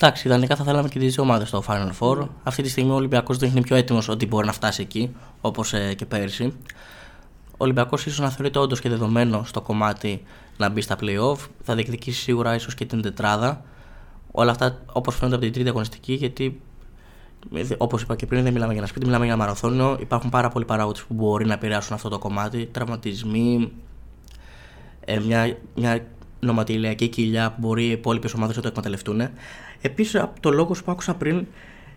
Εντάξει, 0.00 0.26
ιδανικά 0.26 0.56
θα 0.56 0.64
θέλαμε 0.64 0.88
και 0.88 0.98
τις 0.98 1.14
δύο 1.14 1.22
ομάδες 1.22 1.48
στο 1.48 1.64
Final 1.68 1.90
Four. 1.98 2.28
Αυτή 2.42 2.62
τη 2.62 2.68
στιγμή 2.68 2.90
ο 2.90 2.94
Ολυμπιακός 2.94 3.38
δεν 3.38 3.50
είναι 3.50 3.60
πιο 3.60 3.76
έτοιμος 3.76 4.08
ότι 4.08 4.26
μπορεί 4.26 4.46
να 4.46 4.52
φτάσει 4.52 4.82
εκεί, 4.82 5.16
όπως 5.40 5.74
και 5.96 6.06
πέρυσι. 6.06 6.56
Ο 7.50 7.56
Ολυμπιακός 7.64 8.06
ίσως 8.06 8.18
να 8.18 8.30
θεωρείται 8.30 8.58
όντως 8.58 8.80
και 8.80 8.88
δεδομένο 8.88 9.44
στο 9.44 9.60
κομμάτι 9.60 10.22
να 10.56 10.68
μπει 10.68 10.80
στα 10.80 10.96
playoff. 11.00 11.36
Θα 11.62 11.74
διεκδικήσει 11.74 12.20
σίγουρα 12.20 12.54
ίσως 12.54 12.74
και 12.74 12.84
την 12.84 13.02
τετράδα. 13.02 13.64
Όλα 14.38 14.50
αυτά 14.50 14.78
όπως 14.92 15.14
φαίνονται 15.14 15.34
από 15.34 15.44
την 15.44 15.52
τρίτη 15.52 15.68
αγωνιστική, 15.68 16.12
γιατί 16.12 16.60
όπως 17.76 18.02
είπα 18.02 18.16
και 18.16 18.26
πριν, 18.26 18.42
δεν 18.42 18.52
μιλάμε 18.52 18.70
για 18.70 18.80
ένα 18.80 18.90
σπίτι, 18.90 19.04
μιλάμε 19.04 19.24
για 19.24 19.34
ένα 19.34 19.42
μαραθώνιο. 19.42 19.96
Υπάρχουν 20.00 20.30
πάρα 20.30 20.48
πολλοί 20.48 20.64
παράγοντες 20.64 21.02
που 21.02 21.14
μπορεί 21.14 21.46
να 21.46 21.52
επηρεάσουν 21.52 21.94
αυτό 21.94 22.08
το 22.08 22.18
κομμάτι. 22.18 22.68
Τραυματισμοί, 22.72 23.72
ε, 25.00 25.20
μια, 25.20 25.56
μια 25.74 26.06
νοματιλιακή 26.40 27.08
κοιλιά 27.08 27.50
που 27.50 27.56
μπορεί 27.58 27.84
οι 27.84 27.90
υπόλοιπες 27.90 28.34
ομάδες 28.34 28.56
να 28.56 28.62
το 28.62 28.68
εκμεταλλευτούν. 28.68 29.20
Επίσης, 29.80 30.14
από 30.14 30.40
το 30.40 30.50
λόγο 30.50 30.72
που 30.84 30.90
άκουσα 30.90 31.14
πριν, 31.14 31.46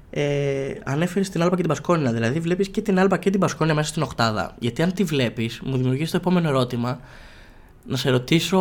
ε, 0.10 0.74
ανέφερες 0.84 1.30
την 1.30 1.42
Άλμπα 1.42 1.56
και 1.56 1.62
την 1.62 1.70
Πασκόνια. 1.70 2.14
Δηλαδή, 2.14 2.40
βλέπεις 2.40 2.70
και 2.70 2.82
την 2.82 3.00
Άλμπα 3.00 3.18
και 3.18 3.30
την 3.30 3.40
Πασκόνια 3.40 3.74
μέσα 3.74 3.90
στην 3.90 4.02
Οχτάδα. 4.02 4.56
Γιατί 4.60 4.82
αν 4.82 4.94
τη 4.94 5.04
βλέπεις, 5.04 5.62
μου 5.64 5.78
δημιουργείς 5.78 6.12
το 6.12 6.18
επόμενο 6.18 6.48
ερώτημα 6.48 7.00
να 7.86 7.98
σε 7.98 8.10
ρωτήσω 8.10 8.60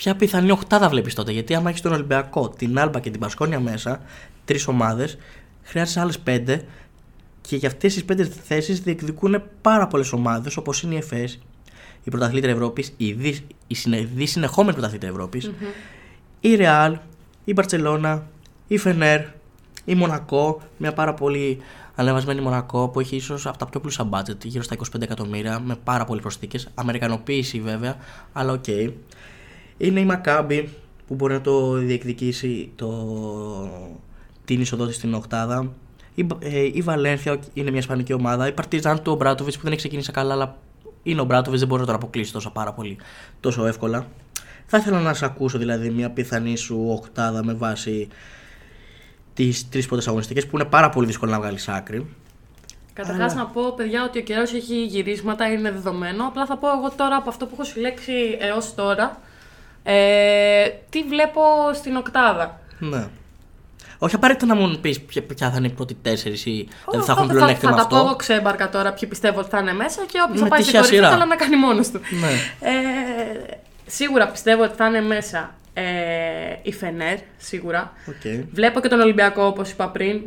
ποια 0.00 0.16
πιθανή 0.16 0.50
Οχτάδα 0.50 0.88
βλέπεις 0.88 1.14
τότε. 1.14 1.32
Γιατί 1.32 1.54
άμα 1.54 1.70
έχεις 1.70 1.80
τον 1.80 1.92
Ολυμπιακό, 1.92 2.48
την 2.48 2.78
Άλμπα 2.78 3.00
και 3.00 3.10
την 3.10 3.20
Πασκόνια 3.20 3.60
μέσα, 3.60 4.00
τρεις 4.44 4.66
ομάδες, 4.66 5.18
χρειάζεσαι 5.62 6.00
άλλες 6.00 6.18
πέντε 6.18 6.64
και 7.40 7.56
για 7.56 7.68
αυτές 7.68 7.94
τις 7.94 8.04
πέντε 8.04 8.24
θέσεις 8.24 8.80
διεκδικούν 8.80 9.42
πάρα 9.60 9.86
πολλές 9.86 10.12
ομάδες 10.12 10.56
όπως 10.56 10.82
είναι 10.82 10.94
η 10.94 10.96
ΕΦΕΣ, 10.96 11.38
η 12.04 12.10
Πρωταθλήτρια 12.10 12.52
Ευρώπης, 12.52 12.92
η, 12.96 13.12
δι, 13.12 13.46
η 13.66 13.74
συνε, 13.74 14.08
δι 14.14 14.26
συνεχόμενη 14.26 14.72
Πρωταθλήτρια 14.72 15.10
Ευρώπης, 15.10 15.50
η 16.40 16.54
Ρεάλ, 16.54 16.98
η 17.44 17.52
Μπαρσελόνα, 17.52 18.26
η 18.66 18.78
Φενέρ, 18.78 19.20
η 19.84 19.94
Μονακό, 19.94 20.62
μια 20.76 20.92
πάρα 20.92 21.14
πολύ 21.14 21.58
ανεβασμένη 21.94 22.40
Μονακό 22.40 22.88
που 22.88 23.00
έχει 23.00 23.16
ίσως 23.16 23.46
από 23.46 23.58
τα 23.58 23.66
πιο 23.66 23.80
πλούσια 23.80 24.08
budget, 24.10 24.44
γύρω 24.44 24.62
στα 24.62 24.76
25 24.96 25.02
εκατομμύρια, 25.02 25.60
με 25.60 25.76
πάρα 25.84 26.04
πολλές 26.04 26.22
προσθήκες. 26.22 26.68
Αμερικανοποίηση 26.74 27.60
βέβαια, 27.60 27.96
αλλά 28.32 28.52
οκ. 28.52 28.64
Είναι 29.82 30.00
η 30.00 30.04
Μακάμπη 30.04 30.68
που 31.06 31.14
μπορεί 31.14 31.32
να 31.32 31.40
το 31.40 31.72
διεκδικήσει 31.72 32.72
το... 32.76 32.88
την 34.44 34.60
είσοδό 34.60 34.86
της 34.86 34.96
στην 34.96 35.14
Οκτάδα. 35.14 35.72
Η, 36.14 36.26
ε, 36.38 36.62
η 36.72 36.80
Βαλένθια 36.82 37.38
είναι 37.52 37.70
μια 37.70 37.78
ισπανική 37.78 38.12
ομάδα. 38.12 38.46
Η 38.46 38.52
Παρτιζάν 38.52 39.02
του 39.02 39.12
Ομπράτοβιτς 39.12 39.56
που 39.56 39.62
δεν 39.62 39.72
έχει 39.72 39.80
ξεκινήσει 39.80 40.12
καλά, 40.12 40.32
αλλά 40.32 40.56
είναι 41.02 41.20
ο 41.20 41.22
Ομπράτοβιτς, 41.22 41.60
δεν 41.60 41.68
μπορεί 41.68 41.80
να 41.80 41.86
τον 41.86 41.96
αποκλείσει 41.96 42.32
τόσο 42.32 42.50
πάρα 42.50 42.72
πολύ, 42.72 42.96
τόσο 43.40 43.66
εύκολα. 43.66 44.06
Θα 44.66 44.78
ήθελα 44.78 45.00
να 45.00 45.14
σε 45.14 45.24
ακούσω 45.24 45.58
δηλαδή 45.58 45.90
μια 45.90 46.10
πιθανή 46.10 46.56
σου 46.56 46.86
οκτάδα 46.88 47.44
με 47.44 47.52
βάση 47.54 48.08
τις 49.34 49.68
τρεις 49.68 49.86
πρώτες 49.86 50.08
αγωνιστικές 50.08 50.46
που 50.46 50.58
είναι 50.58 50.68
πάρα 50.68 50.88
πολύ 50.90 51.06
δύσκολο 51.06 51.30
να 51.30 51.38
βγάλεις 51.38 51.68
άκρη. 51.68 52.06
Καταρχάς 52.92 53.32
Αλλά- 53.32 53.42
να 53.42 53.48
πω, 53.48 53.72
παιδιά, 53.76 54.04
ότι 54.04 54.18
ο 54.18 54.22
καιρός 54.22 54.52
έχει 54.54 54.84
γυρίσματα, 54.84 55.52
είναι 55.52 55.70
δεδομένο. 55.70 56.26
Απλά 56.26 56.46
θα 56.46 56.56
πω 56.56 56.68
εγώ 56.68 56.90
τώρα 56.96 57.16
από 57.16 57.28
αυτό 57.28 57.46
που 57.46 57.52
έχω 57.54 57.64
συλλέξει 57.64 58.12
έως 58.38 58.74
τώρα. 58.74 59.20
Ε, 59.82 60.68
τι 60.90 61.02
βλέπω 61.02 61.40
στην 61.74 61.96
οκτάδα; 61.96 62.60
Ναι. 62.78 63.08
Όχι 64.02 64.14
απαραίτητα 64.14 64.46
να 64.46 64.54
μου 64.54 64.78
πεις 64.80 65.00
ποια, 65.00 65.22
ποια 65.22 65.50
θα 65.50 65.56
είναι 65.56 65.66
οι 65.66 65.70
πρώτοι 65.70 65.94
τέσσερις 66.02 66.46
ή 66.46 66.68
δηλαδή 66.90 66.98
θα 66.98 67.02
θα, 67.04 67.12
έχουν 67.12 67.26
θα, 67.26 67.32
πλεονέκτημα 67.34 67.70
θα 67.72 67.76
τα 67.82 67.86
πω 67.86 67.96
εγώ 67.96 68.04
αυτό. 68.04 68.16
ξέμπαρκα 68.16 68.68
τώρα 68.68 68.92
ποιοι 68.92 69.08
πιστεύω 69.08 69.40
ότι 69.40 69.48
θα 69.48 69.58
είναι 69.58 69.72
μέσα 69.72 70.02
και 70.06 70.18
όποιος 70.24 70.40
Με 70.40 70.48
θα 70.48 70.48
πάει 70.48 70.62
στην 70.62 70.72
τυχαία 70.72 70.80
κορυφή 70.80 70.96
σειρά. 70.96 71.08
καλά 71.10 71.24
να 71.26 71.36
κάνει 71.36 71.56
μόνος 71.56 71.90
του. 71.90 72.00
Ναι. 72.20 72.28
Ε, 72.70 73.56
σίγουρα 73.86 74.28
πιστεύω 74.28 74.62
ότι 74.62 74.74
θα 74.76 74.86
είναι 74.86 75.00
μέσα 75.00 75.54
ε, 75.74 75.82
η 76.62 76.72
Φενέρ, 76.72 77.18
σίγουρα. 77.36 77.92
Οκ. 78.08 78.44
Βλέπω 78.52 78.80
και 78.80 78.88
τον 78.88 79.00
Ολυμπιακό 79.00 79.44
όπως 79.44 79.70
είπα 79.70 79.88
πριν. 79.88 80.20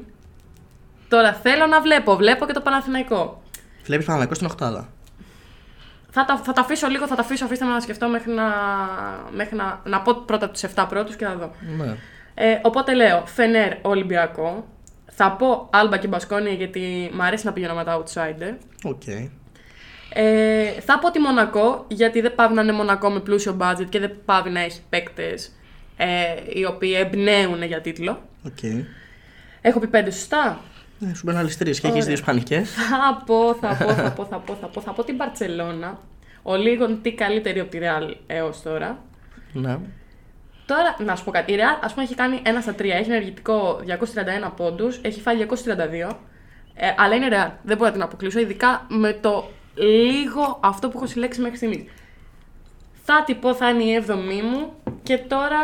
Τώρα 1.10 1.34
θέλω 1.34 1.66
να 1.68 1.82
βλέπω, 1.82 2.16
βλέπω 2.16 2.46
και 2.46 2.54
το 2.54 2.62
Παναθηναϊκό. 2.62 3.42
Βλέπεις 3.84 4.06
Παναθηναϊκό 4.06 4.34
στην 4.34 4.48
Οχτάδα. 4.48 4.90
Θα 6.16 6.26
τα, 6.26 6.38
θα 6.38 6.54
τα 6.54 6.62
αφήσω 6.62 6.88
λίγο, 6.88 7.08
θα 7.08 7.16
τα 7.16 7.22
αφήσω, 7.22 7.46
αφήστε 7.46 7.66
με 7.66 7.72
να 7.72 7.80
σκεφτώ 7.80 8.08
μέχρι 8.08 8.32
να, 8.32 8.44
μέχρι 9.32 9.56
να, 9.56 9.82
να 9.84 10.02
πω 10.02 10.24
πρώτα 10.26 10.50
τους 10.50 10.64
7 10.76 10.86
πρώτους 10.90 11.16
και 11.16 11.26
να 11.26 11.36
δω. 11.36 11.52
Ναι. 11.78 11.96
Ε, 12.34 12.60
οπότε 12.62 12.94
λέω 12.94 13.24
Φενέρ 13.26 13.74
Ολυμπιακό. 13.82 14.68
Θα 15.12 15.32
πω 15.32 15.70
Άλμπα 15.72 15.98
και 15.98 16.08
Μπασκόνια 16.08 16.52
γιατί 16.52 17.12
μου 17.14 17.24
αρέσει 17.24 17.46
να 17.46 17.54
πηγαίνω 17.54 17.74
με 17.74 17.84
τα 17.84 18.04
outsider. 18.04 18.56
OK. 18.84 19.02
Ε, 20.14 20.72
θα 20.82 21.00
πω 21.00 21.12
τη 21.12 21.20
Μονακό 21.20 21.86
γιατί 21.88 22.22
δεν 22.22 22.36
παύει 22.36 22.54
να 22.54 22.62
είναι 22.62 22.72
Μονακό 22.72 23.10
με 23.10 23.20
πλούσιο 23.20 23.58
budget 23.62 23.86
και 23.90 24.00
δεν 24.00 24.12
παύει 24.26 24.50
να 24.50 24.60
έχει 24.60 24.80
παίκτες 24.90 25.52
ε, 25.98 26.08
οι 26.54 26.66
οποίοι 26.66 26.94
εμπνέουν 26.98 27.64
για 27.64 27.82
τίτλο. 27.82 28.22
Οκ. 28.46 28.86
Έχω 29.62 29.80
πει 29.80 29.88
πέντε 29.88 30.12
σωστά; 30.12 30.60
Ναι, 31.06 31.14
σου 31.14 31.22
μπαίνουν 31.26 31.40
άλλες 31.40 31.58
τρεις 31.58 31.80
και 31.80 31.88
έχεις 31.88 31.96
Ωραία. 31.96 32.06
δύο 32.06 32.14
Ισπανικές. 32.14 32.74
Θα 32.74 33.24
πω, 33.26 33.54
θα 33.54 33.68
πω, 33.86 33.94
θα 33.94 34.12
πω, 34.12 34.26
θα 34.26 34.38
πω, 34.38 34.56
θα 34.56 34.68
πω, 34.68 34.82
θα 34.82 34.92
πω 34.92 35.04
την 35.04 35.16
Μπαρτσελώνα. 35.16 36.00
Ολίγον 36.42 37.02
τι 37.02 37.14
καλύτερη 37.14 37.60
από 37.60 37.70
τη 37.70 37.78
Real 37.82 38.14
έως 38.28 38.62
τώρα. 38.62 38.98
Ναι. 39.54 39.78
Τώρα, 40.66 40.96
να 41.06 41.16
σου 41.16 41.24
πω 41.24 41.32
κάτι. 41.32 41.52
Η 41.52 41.56
Real, 41.60 41.80
ας 41.84 41.94
πούμε, 41.94 42.06
έχει 42.06 42.16
κάνει 42.16 42.42
1 42.46 42.48
στα 42.62 42.76
3. 42.76 42.80
Έχει 42.80 43.10
ενεργητικό 43.10 43.80
231 43.86 44.52
πόντους, 44.56 45.00
έχει 45.02 45.22
φάει 45.22 45.36
232. 45.36 46.18
Ε, 46.74 46.94
αλλά 46.98 47.16
είναι 47.16 47.28
Real. 47.30 47.52
Δεν 47.64 47.78
μπορώ 47.78 47.90
να 47.90 47.92
την 47.92 48.02
αποκλείσω, 48.02 48.40
ειδικά 48.40 48.86
με 48.88 49.14
το 49.14 49.50
λίγο 49.76 50.60
αυτό 50.64 50.90
που 50.90 50.98
έχω 50.98 51.08
συλλέξει 51.08 51.42
μέχρι 51.42 51.58
στιγμής. 51.58 51.84
Θα 53.04 53.24
την 53.26 53.40
πω, 53.40 53.56
θα 53.56 53.70
είναι 53.70 53.84
η 53.84 54.04
7η 54.08 54.42
μου 54.44 54.74
και 55.04 55.18
τώρα 55.18 55.58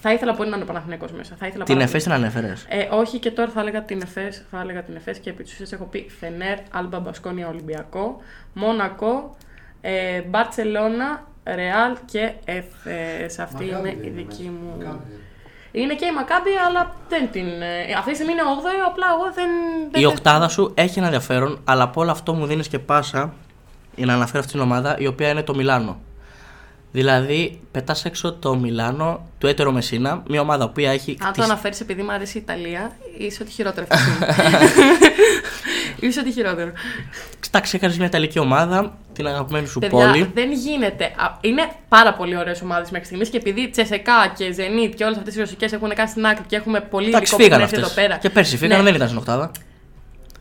θα 0.00 0.12
ήθελα 0.12 0.34
πολύ 0.34 0.48
να 0.50 0.54
είναι 0.54 0.64
ο 0.64 0.68
Παναθηναϊκός 0.68 1.12
μέσα. 1.12 1.34
Θα 1.38 1.46
ήθελα 1.46 1.64
Την 1.64 1.74
πάρα 1.74 1.86
Εφές 1.86 2.02
την 2.02 2.12
ανέφερες. 2.12 2.66
ε, 2.68 2.88
όχι 2.90 3.18
και 3.18 3.30
τώρα 3.30 3.50
θα 3.50 3.60
έλεγα 3.60 3.82
την 3.82 4.00
ΕΦΕΣ, 4.02 4.44
θα 4.50 4.60
έλεγα 4.60 4.82
την 4.82 4.96
ΕΦΕΣ 4.96 5.18
και 5.18 5.30
επί 5.30 5.42
της 5.42 5.52
ουσίας 5.52 5.72
έχω 5.72 5.84
πει 5.84 6.06
Φενέρ, 6.20 6.58
Άλμπα 6.70 6.98
Μπασκόνια 7.00 7.48
Ολυμπιακό, 7.48 8.20
Μόνακο, 8.52 9.36
ε, 9.80 10.20
Μπαρτσελώνα, 10.20 11.22
Ρεάλ 11.44 11.96
και 12.04 12.32
ΕΦΕΣ. 12.44 13.38
Αυτή 13.38 13.64
είναι 13.64 13.96
η 14.00 14.08
δική 14.08 14.42
μου. 14.60 14.98
Είναι 15.72 15.94
και 15.94 16.04
η 16.06 16.12
Μακάμπη, 16.12 16.50
αλλά 16.68 16.94
δεν 17.08 17.30
την. 17.30 17.46
ε, 17.62 17.92
αυτή 17.98 18.10
τη 18.10 18.14
στιγμή 18.16 18.32
είναι 18.32 18.42
8η, 18.42 18.86
απλά 18.88 19.06
εγώ 19.14 19.32
δεν. 19.34 19.48
δεν 19.90 20.02
Η 20.02 20.04
οκτάδα 20.04 20.48
σου 20.48 20.72
έχει 20.76 20.98
ένα 20.98 21.06
ενδιαφέρον, 21.06 21.60
αλλά 21.64 21.82
από 21.82 22.00
όλο 22.00 22.10
αυτό 22.10 22.34
μου 22.34 22.46
δίνεις 22.46 22.68
και 22.68 22.78
πάσα 22.78 23.32
για 23.96 24.06
να 24.06 24.14
αναφέρω 24.14 24.38
αυτή 24.38 24.52
την 24.52 24.60
ομάδα 24.60 24.98
η 24.98 25.06
οποία 25.06 25.28
είναι 25.28 25.42
το 25.42 25.54
Μιλάνο. 25.54 26.00
Δηλαδή, 26.92 27.60
πετάς 27.72 28.04
έξω 28.04 28.32
το 28.32 28.56
Μιλάνο 28.56 29.26
του 29.38 29.46
Έτερο 29.46 29.72
Μεσίνα, 29.72 30.22
μια 30.28 30.40
ομάδα 30.40 30.68
που 30.70 30.80
έχει. 30.80 31.10
Αν 31.10 31.16
το 31.18 31.24
χτίσει- 31.26 31.50
αναφέρεις 31.50 31.80
επειδή 31.80 32.02
μου 32.02 32.12
αρέσει 32.12 32.38
η 32.38 32.40
Ιταλία, 32.44 32.96
είσαι 33.18 33.42
ότι 33.42 33.50
χειρότερο 33.52 33.86
αυτή 33.90 34.04
τη 34.26 34.32
στιγμή. 34.32 34.86
είσαι 36.08 36.20
ότι 36.20 36.32
χειρότερο. 36.32 36.72
Εντάξει, 37.48 37.76
έκανε 37.76 37.94
μια 37.96 38.06
Ιταλική 38.06 38.38
ομάδα, 38.38 38.98
την 39.12 39.26
αγαπημένη 39.26 39.66
σου 39.66 39.78
Παιδιά, 39.78 39.96
πόλη. 40.10 40.30
δεν 40.34 40.52
γίνεται. 40.52 41.04
Α, 41.04 41.36
Είναι 41.40 41.70
πάρα 41.88 42.14
πολύ 42.14 42.36
ωραίες 42.36 42.62
ομάδες 42.62 42.90
μέχρι 42.90 43.06
στιγμής 43.06 43.28
και 43.28 43.36
επειδή 43.36 43.68
Τσεσεκά 43.70 44.32
και 44.36 44.54
Zenit 44.56 44.92
και 44.96 45.04
όλες 45.04 45.16
αυτές 45.18 45.34
οι 45.34 45.38
ρωσικές 45.38 45.72
έχουν 45.72 45.94
κάνει 45.94 46.08
στην 46.08 46.26
άκρη 46.26 46.44
και 46.46 46.56
έχουμε 46.56 46.80
πολύ 46.80 47.08
Εντάξει, 47.08 47.22
υλικό 47.24 47.36
που 47.36 47.42
φύγανε 47.42 47.62
έρθει 47.62 47.76
εδώ 47.76 47.86
αυτέ. 47.86 48.00
πέρα. 48.00 48.16
Και 48.16 48.30
πέρσι 48.30 48.56
φύγανε, 48.56 48.76
ναι. 48.78 48.84
δεν 48.84 48.94
ήταν 48.94 49.06
στην 49.06 49.18
οκτάδα. 49.20 49.50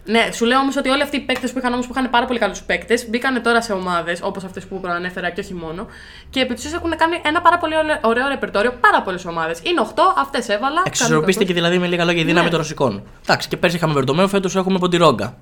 Ναι, 0.06 0.30
σου 0.34 0.46
λέω 0.46 0.60
όμως 0.60 0.76
ότι 0.78 0.90
όλοι 0.90 1.02
αυτοί 1.02 1.18
οι 1.18 1.20
παίκτες 1.20 1.52
που 1.52 1.58
είχαν 1.58 1.74
όμως, 1.74 1.86
που 1.88 1.94
είχαν 1.98 2.10
πάρα 2.10 2.26
πολύ 2.26 2.40
καλούς 2.40 2.62
παίκτες 2.62 3.10
μπήκαν 3.10 3.42
τώρα 3.44 3.62
σε 3.62 3.74
ομάδες 3.74 4.20
όπως 4.24 4.44
αυτές 4.44 4.66
που 4.66 4.80
προανέφερα 4.80 5.30
και 5.30 5.40
όχι 5.40 5.54
μόνο. 5.54 5.88
Και 6.30 6.40
επί 6.40 6.54
της 6.54 6.66
ουσίας 6.66 6.80
έχουν 6.82 6.96
κάνει 6.98 7.22
ένα 7.24 7.42
πάρα 7.42 7.58
πολύ 7.58 7.78
ωραίο- 7.78 8.00
ωραίο 8.04 8.28
ρεπερτόριο, 8.28 8.72
πάρα 8.82 9.02
πολλές 9.02 9.26
ομάδες. 9.26 9.60
Είναι 9.64 9.82
8, 9.82 10.14
αυτές 10.18 10.50
έβαλα. 10.50 10.82
Εξισορροπίστηκε 10.86 11.54
δηλαδή 11.54 11.78
με 11.80 11.88
λίγα 11.88 12.06
λόγια 12.06 12.22
η 12.22 12.26
δύναμη 12.26 12.46
Ναι. 12.46 12.50
των 12.52 12.60
Ρωσικών. 12.60 13.04
Εντάξει, 13.24 13.48
και 13.48 13.58
πέρσι 13.58 13.76
είχαμε 13.76 13.94
Βερτομέο, 13.94 14.28
φέτος 14.28 14.56
έχουμε 14.56 14.80
Ποντιρόγκα. 14.80 15.38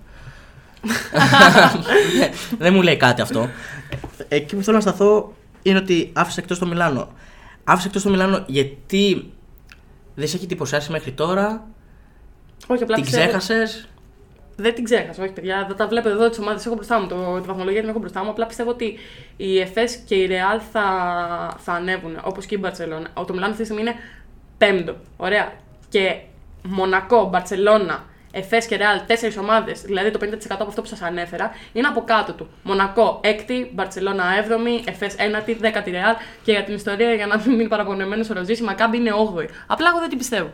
Ναι, 2.20 2.30
δεν 2.58 2.74
μου 2.74 2.82
λέει 2.82 2.98
κάτι 2.98 3.22
αυτό. 3.22 3.50
Εκεί 4.28 4.56
που 4.56 4.64
θέλω 4.64 4.76
να 4.76 4.82
σταθώ 4.82 5.34
είναι 5.62 5.78
ότι 5.78 6.12
άφησε 6.16 6.40
εκτός 6.40 6.60
το 6.60 6.66
Μιλάνο. 6.66 7.08
Άφησε 7.64 7.88
εκτός 7.88 8.04
το 8.04 8.10
Μιλάνο 8.10 8.44
γιατί 8.48 9.34
δεν 10.16 10.28
σε 10.28 10.36
έχει 10.36 10.46
εντυπωσιάσει 10.46 10.92
μέχρι 10.92 11.12
τώρα, 11.12 11.64
Όχι, 12.68 12.84
απλά 12.84 12.96
την 12.96 13.04
πιστεύω- 13.04 13.38
ξέχασες. 13.38 13.88
Δεν 14.60 14.74
την 14.74 14.84
ξέχασα, 14.84 15.24
όχι 15.24 15.32
παιδιά. 15.32 15.66
Δεν 15.68 15.76
τα 15.76 15.88
βλέπω 15.88 16.10
εδώ 16.10 16.30
τις 16.30 16.40
ομάδες. 16.40 16.66
Έχω 16.66 16.76
μπροστά 16.76 17.00
μου. 17.00 17.08
Το, 17.08 17.40
τη 17.40 17.48
βαθμολογία 17.48 17.80
την 17.80 17.90
έχω 17.90 18.00
μπροστά 18.00 18.24
μου. 18.24 18.30
Απλά 18.30 18.46
πιστεύω 18.46 18.70
ότι 18.70 18.98
η 19.38 19.60
ΕΦΕΣ 19.60 19.96
και 19.96 20.16
η 20.16 20.26
Ρεάλ 20.26 20.62
θα, 20.72 20.84
θα 21.58 21.74
ανέβουν. 21.74 22.20
Όπως 22.24 22.46
και 22.46 22.56
η 22.56 22.58
Μπαρσελόνα. 22.62 23.08
Ο 23.14 23.26
το 23.26 23.34
Μιλάνο 23.34 23.52
αυτή 23.52 23.64
τη 23.64 23.70
στιγμή 23.74 23.90
είναι 23.90 24.00
πέμπτο. 24.58 24.96
Ωραία. 25.18 25.52
Και 25.90 26.16
Μονακό, 26.64 27.30
Μπαρσελόνα, 27.30 28.06
Εφές 28.32 28.66
και 28.66 28.76
Ρεάλ, 28.76 29.00
τέσσερις 29.08 29.38
ομάδες, 29.38 29.82
δηλαδή 29.82 30.12
το 30.12 30.20
50% 30.24 30.28
από 30.50 30.64
αυτό 30.64 30.82
που 30.82 30.88
σας 30.88 31.02
ανέφερα, 31.02 31.52
είναι 31.74 31.88
από 31.88 32.04
κάτω 32.04 32.34
του. 32.34 32.50
Μονακό 32.64 33.20
6η, 33.24 33.68
Μπαρσελόνα 33.74 34.24
7η, 34.48 34.88
Εφές 34.88 35.16
9η, 35.18 35.50
10η 35.62 35.92
Ρεάλ 35.92 36.16
και 36.44 36.52
για 36.52 36.64
την 36.64 36.76
ιστορία, 36.76 37.14
για 37.14 37.26
να 37.26 37.38
μην 37.38 37.56
μείνει 37.56 37.68
παραπονεμένος 37.68 38.30
ο 38.30 38.34
Ροζής, 38.34 38.60
η 38.60 38.64
Μακάμπη 38.64 38.98
είναι 38.98 39.12
8η. 39.12 39.48
Απλά 39.68 39.88
εγώ 39.90 40.00
δεν 40.00 40.10
την 40.10 40.18
πιστεύω. 40.18 40.52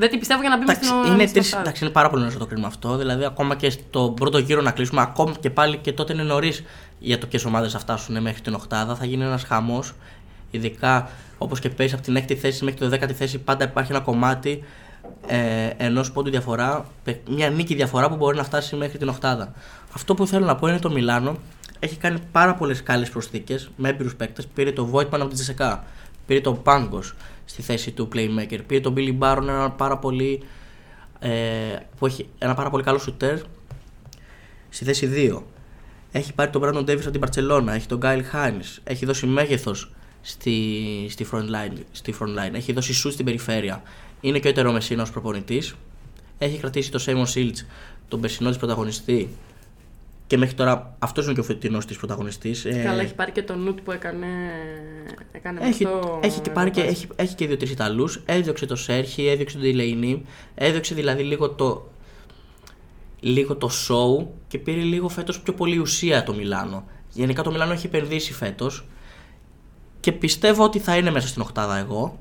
Δεν 0.00 0.10
την 0.10 0.18
πιστεύω 0.18 0.40
για 0.40 0.50
να 0.50 0.56
μπει 0.56 0.62
Εντάξει, 0.62 0.88
στην 0.88 1.12
είναι, 1.12 1.22
στην 1.22 1.32
τρεις, 1.32 1.46
οκτάδα. 1.46 1.62
εντάξει, 1.62 1.84
είναι 1.84 1.92
πάρα 1.92 2.08
πολύ 2.10 2.20
νωρίς 2.20 2.34
να 2.36 2.40
το 2.42 2.46
κρίνουμε 2.46 2.66
αυτό. 2.68 2.96
Δηλαδή, 2.96 3.24
ακόμα 3.24 3.56
και 3.56 3.70
στο 3.70 4.12
πρώτο 4.16 4.38
γύρο 4.38 4.60
να 4.62 4.70
κλείσουμε, 4.70 5.00
ακόμα 5.00 5.34
και 5.40 5.50
πάλι 5.50 5.76
και 5.76 5.92
τότε 5.92 6.12
είναι 6.12 6.22
νωρίς 6.22 6.62
για 6.98 7.18
το 7.18 7.26
ποιες 7.26 7.44
ομάδες 7.44 7.72
θα 7.72 7.78
φτάσουν 7.78 8.20
μέχρι 8.22 8.40
την 8.40 8.54
Οχτάδα. 8.54 8.94
Θα 8.94 9.04
γίνει 9.04 9.24
ένας 9.24 9.42
χαμός. 9.42 9.92
Ειδικά 10.50 11.08
όπως 11.38 11.60
και 11.60 11.68
πέσει 11.68 11.94
από 11.94 12.02
την 12.02 12.16
έκτη 12.16 12.34
θέση 12.36 12.64
μέχρι 12.64 12.80
τη 12.80 12.86
δέκατη 12.86 13.12
θέση, 13.12 13.38
πάντα 13.38 13.64
υπάρχει 13.64 13.92
ένα 13.92 14.00
κομμάτι 14.00 14.64
ε, 15.26 15.70
ενός 15.76 16.12
πόντου 16.12 16.30
διαφορά, 16.30 16.84
πε- 17.04 17.28
μια 17.28 17.50
νίκη 17.50 17.74
διαφορά 17.74 18.08
που 18.08 18.16
μπορεί 18.16 18.36
να 18.36 18.44
φτάσει 18.44 18.76
μέχρι 18.76 18.98
την 18.98 19.08
Οχτάδα. 19.08 19.52
Αυτό 19.94 20.14
που 20.14 20.26
θέλω 20.26 20.44
να 20.46 20.56
πω 20.56 20.66
είναι 20.68 20.78
το 20.78 20.90
Μιλάνο 20.90 21.36
έχει 21.78 21.96
κάνει 21.96 22.18
πάρα 22.32 22.54
πολλές 22.54 22.82
καλές 22.82 23.10
προσθήκες 23.10 23.70
με 23.76 23.88
έμπειρους 23.88 24.14
παίκτες. 24.14 24.46
Πήρε 24.54 24.72
το 24.72 24.90
Voigtman 24.92 25.06
από 25.12 25.26
την 25.26 25.34
Τζεσεκά, 25.34 25.84
πήρε 26.26 26.40
τον 26.40 26.62
Πάγκος 26.62 27.14
στη 27.50 27.62
θέση 27.62 27.90
του 27.90 28.08
Playmaker, 28.14 28.58
πήρε 28.66 28.80
τον 28.80 28.94
Billy 28.96 29.18
Baron, 29.18 29.42
ένα 29.42 29.70
πάρα 29.70 29.98
πολύ 29.98 30.42
ε, 31.18 31.30
που 31.98 32.06
έχει 32.06 32.28
ένα 32.38 32.54
πάρα 32.54 32.70
πολύ 32.70 32.82
καλό 32.82 32.98
σουτέρ 32.98 33.38
στη 34.68 34.84
θέση 34.84 35.10
2. 35.14 35.42
Έχει 36.12 36.34
πάρει 36.34 36.50
τον 36.50 36.62
Brandon 36.64 36.90
Davis 36.90 37.06
από 37.06 37.10
την 37.10 37.22
Barcelona, 37.26 37.68
έχει 37.68 37.86
τον 37.86 38.00
Kyle 38.02 38.22
Hines, 38.32 38.78
έχει 38.84 39.04
δώσει 39.06 39.26
μέγεθος 39.26 39.92
στη, 40.20 41.06
στη, 41.10 41.26
front 41.32 41.44
line, 41.50 41.78
στη 41.92 42.14
front 42.20 42.38
line, 42.38 42.54
έχει 42.54 42.72
δώσει 42.72 43.02
shoot 43.04 43.12
στην 43.12 43.24
περιφέρεια. 43.24 43.82
Είναι 44.20 44.38
και 44.38 44.46
ο 44.46 44.50
Ετερό 44.50 44.72
Μεσίνα 44.72 45.02
ως 45.02 45.10
προπονητής. 45.10 45.74
Έχει 46.38 46.58
κρατήσει 46.58 46.90
το 46.90 47.04
Seymour 47.06 47.34
Silch, 47.34 47.64
τον 48.08 48.20
περσινό 48.20 48.48
της 48.48 48.58
πρωταγωνιστή. 48.58 49.28
Και 50.30 50.36
μέχρι 50.38 50.54
τώρα 50.54 50.96
αυτός 50.98 51.24
είναι 51.24 51.34
και 51.34 51.40
ο 51.40 51.42
φετινός 51.42 51.86
της 51.86 51.96
πρωταγωνιστής. 51.96 52.64
Ε, 52.64 52.82
Καλά, 52.84 53.02
έχει 53.02 53.14
πάρει 53.14 53.30
και 53.32 53.42
το 53.42 53.56
νου 53.56 53.74
που 53.74 53.92
έκανε. 53.92 54.26
έκανε 55.32 55.60
έχει, 55.62 55.84
με 55.84 55.90
το- 55.90 56.20
έχει, 56.22 56.40
και 56.40 56.50
πάρει 56.50 56.70
και, 56.70 56.80
έχει, 56.80 57.06
έχει 57.16 57.34
και 57.34 57.46
δύο-τρεις 57.46 57.70
Ιταλούς. 57.70 58.22
Έδιωξε 58.26 58.66
το 58.66 58.76
Σέρχι, 58.76 59.26
έδιωξε 59.26 59.56
τον 59.56 59.66
Τιλεϊνί. 59.66 60.24
Έδιωξε 60.54 60.94
δηλαδή 60.94 61.22
λίγο 61.22 61.50
το, 61.50 61.88
λίγο 63.20 63.56
το 63.56 63.70
show 63.88 64.26
και 64.48 64.58
πήρε 64.58 64.80
λίγο 64.80 65.08
φέτος 65.08 65.40
πιο 65.40 65.52
πολύ 65.54 65.78
ουσία 65.78 66.22
το 66.22 66.34
Μιλάνο. 66.34 66.84
Γενικά 67.12 67.42
το 67.42 67.50
Μιλάνο 67.50 67.72
έχει 67.72 67.86
επενδύσει 67.86 68.32
φέτος 68.32 68.84
και 70.00 70.12
πιστεύω 70.12 70.64
ότι 70.64 70.78
θα 70.78 70.96
είναι 70.96 71.10
μέσα 71.10 71.28
στην 71.28 71.42
οκτάδα 71.42 71.76
εγώ. 71.76 72.18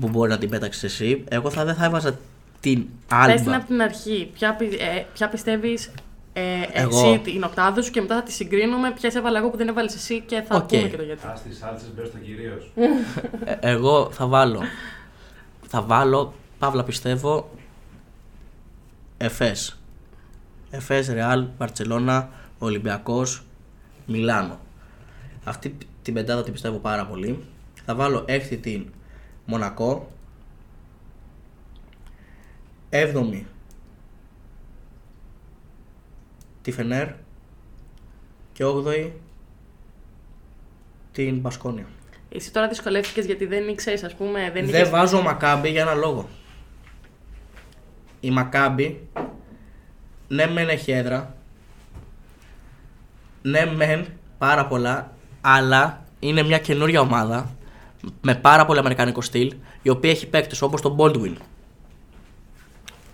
Που 0.00 0.08
μπορεί 0.08 0.30
να 0.30 0.38
την 0.38 0.48
πέταξες 0.48 0.82
εσύ. 0.82 1.24
Εγώ 1.28 1.50
θα, 1.50 1.64
δεν 1.64 1.74
θα 1.74 1.84
έβαζα 1.84 2.18
την 2.60 2.84
Πες 3.08 3.34
την 3.34 3.40
Άλμπα. 3.40 3.56
από 3.56 3.66
την 3.66 3.80
αρχή. 3.82 4.30
Ποια, 4.34 4.54
πι- 4.54 4.72
ε, 4.80 5.04
ποια 5.14 5.28
πιστεύεις 5.28 5.90
ε, 6.36 6.42
Εγώ. 6.72 7.08
εσύ 7.08 7.18
την 7.18 7.42
οκτάδα 7.42 7.82
σου 7.82 7.90
και 7.90 8.00
μετά 8.00 8.14
θα 8.14 8.22
τη 8.22 8.32
συγκρίνουμε. 8.32 8.92
Ποιες 8.92 9.14
έβαλα 9.14 9.38
εγώ 9.38 9.50
που 9.50 9.56
δεν 9.56 9.68
έβαλες 9.68 9.94
εσύ 9.94 10.20
και 10.20 10.40
θα 10.40 10.56
Οκ. 10.56 10.66
πούμε 10.66 10.88
και 10.88 10.96
το 10.96 11.02
γιατί. 11.02 11.26
Α 11.26 11.38
τις 11.48 11.58
σάλτσες 11.58 11.88
μπέρστα 11.94 12.18
κυρίως. 12.18 12.72
Ε, 13.44 13.56
εγώ 13.60 14.10
θα 14.10 14.26
βάλω. 14.26 14.60
Θα 15.68 15.82
βάλω, 15.82 16.34
παύλα 16.58 16.84
πιστεύω, 16.84 17.50
Εφές. 19.16 19.78
Εφές, 20.70 21.08
Ρεάλ, 21.08 21.46
Μπαρτσελώνα, 21.58 22.28
Ολυμπιακός, 22.58 23.42
Μιλάνο. 24.06 24.58
Αυτή 25.44 25.76
την 26.02 26.14
πεντάδα 26.14 26.42
την 26.42 26.52
πιστεύω 26.52 26.76
πάρα 26.78 27.06
πολύ. 27.06 27.44
Θα 27.84 27.94
βάλω 27.94 28.22
έκτη 28.26 28.56
την 28.56 28.86
Μονακό. 29.46 30.10
Έβδομη 32.90 33.46
τη 36.64 36.72
Φενέρ 36.72 37.08
και 38.52 38.64
όγδοη 38.64 39.12
την 41.12 41.38
Μπασκόνια. 41.38 41.86
Εσύ 42.28 42.52
τώρα 42.52 42.68
δυσκολεύτηκες 42.68 43.26
γιατί 43.26 43.46
δεν 43.46 43.68
ήξερες, 43.68 44.02
ας 44.04 44.14
πούμε. 44.14 44.40
Δεν, 44.40 44.52
Δεν 44.52 44.64
είχες- 44.68 44.90
βάζω 44.90 45.22
Μακάμπι 45.22 45.70
για 45.70 45.80
ένα 45.82 45.94
λόγο. 45.94 46.28
Η 48.20 48.30
Μακάμπι, 48.30 49.08
ναι 50.28 50.46
μεν 50.46 50.68
έχει 50.68 50.92
έδρα, 50.92 51.36
ναι 53.42 53.66
μεν 53.66 54.06
πάρα 54.38 54.66
πολλά, 54.66 55.12
αλλά 55.40 56.04
είναι 56.20 56.42
μια 56.42 56.58
καινούρια 56.58 57.00
ομάδα 57.00 57.56
με 58.20 58.34
πάρα 58.34 58.66
πολύ 58.66 58.78
αμερικάνικο 58.78 59.20
στυλ, 59.20 59.54
η 59.82 59.88
οποία 59.88 60.10
έχει 60.10 60.26
παίκτες 60.28 60.62
όπως 60.62 60.80
τον 60.80 60.96
Baldwin, 60.98 61.34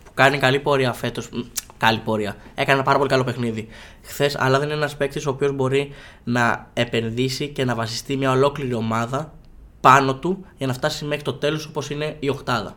που 0.05 0.11
κάνει 0.15 0.39
καλή 0.39 0.61
πορεία 0.61 0.93
φέτος, 0.93 1.29
μ, 1.31 1.41
καλή 1.81 1.99
πορεία, 1.99 2.37
έκανε 2.55 2.73
ένα 2.73 2.83
πάρα 2.83 2.99
πολύ 2.99 3.11
καλό 3.11 3.25
παιχνίδι 3.25 3.69
χθες, 4.03 4.37
αλλά 4.39 4.59
δεν 4.59 4.69
είναι 4.69 4.77
ένας 4.77 4.97
παίκτης 4.97 5.27
ο 5.27 5.31
οποίος 5.31 5.53
μπορεί 5.53 5.93
να 6.25 6.71
επενδύσει 6.73 7.49
και 7.49 7.65
να 7.65 7.75
βασιστεί 7.75 8.17
μια 8.17 8.31
ολόκληρη 8.31 8.75
ομάδα 8.75 9.33
πάνω 9.81 10.15
του 10.15 10.45
για 10.57 10.67
να 10.67 10.73
φτάσει 10.73 11.05
μέχρι 11.05 11.25
το 11.25 11.33
τέλος 11.33 11.67
όπως 11.67 11.91
είναι 11.91 12.17
η 12.19 12.29
οκτάδα 12.29 12.77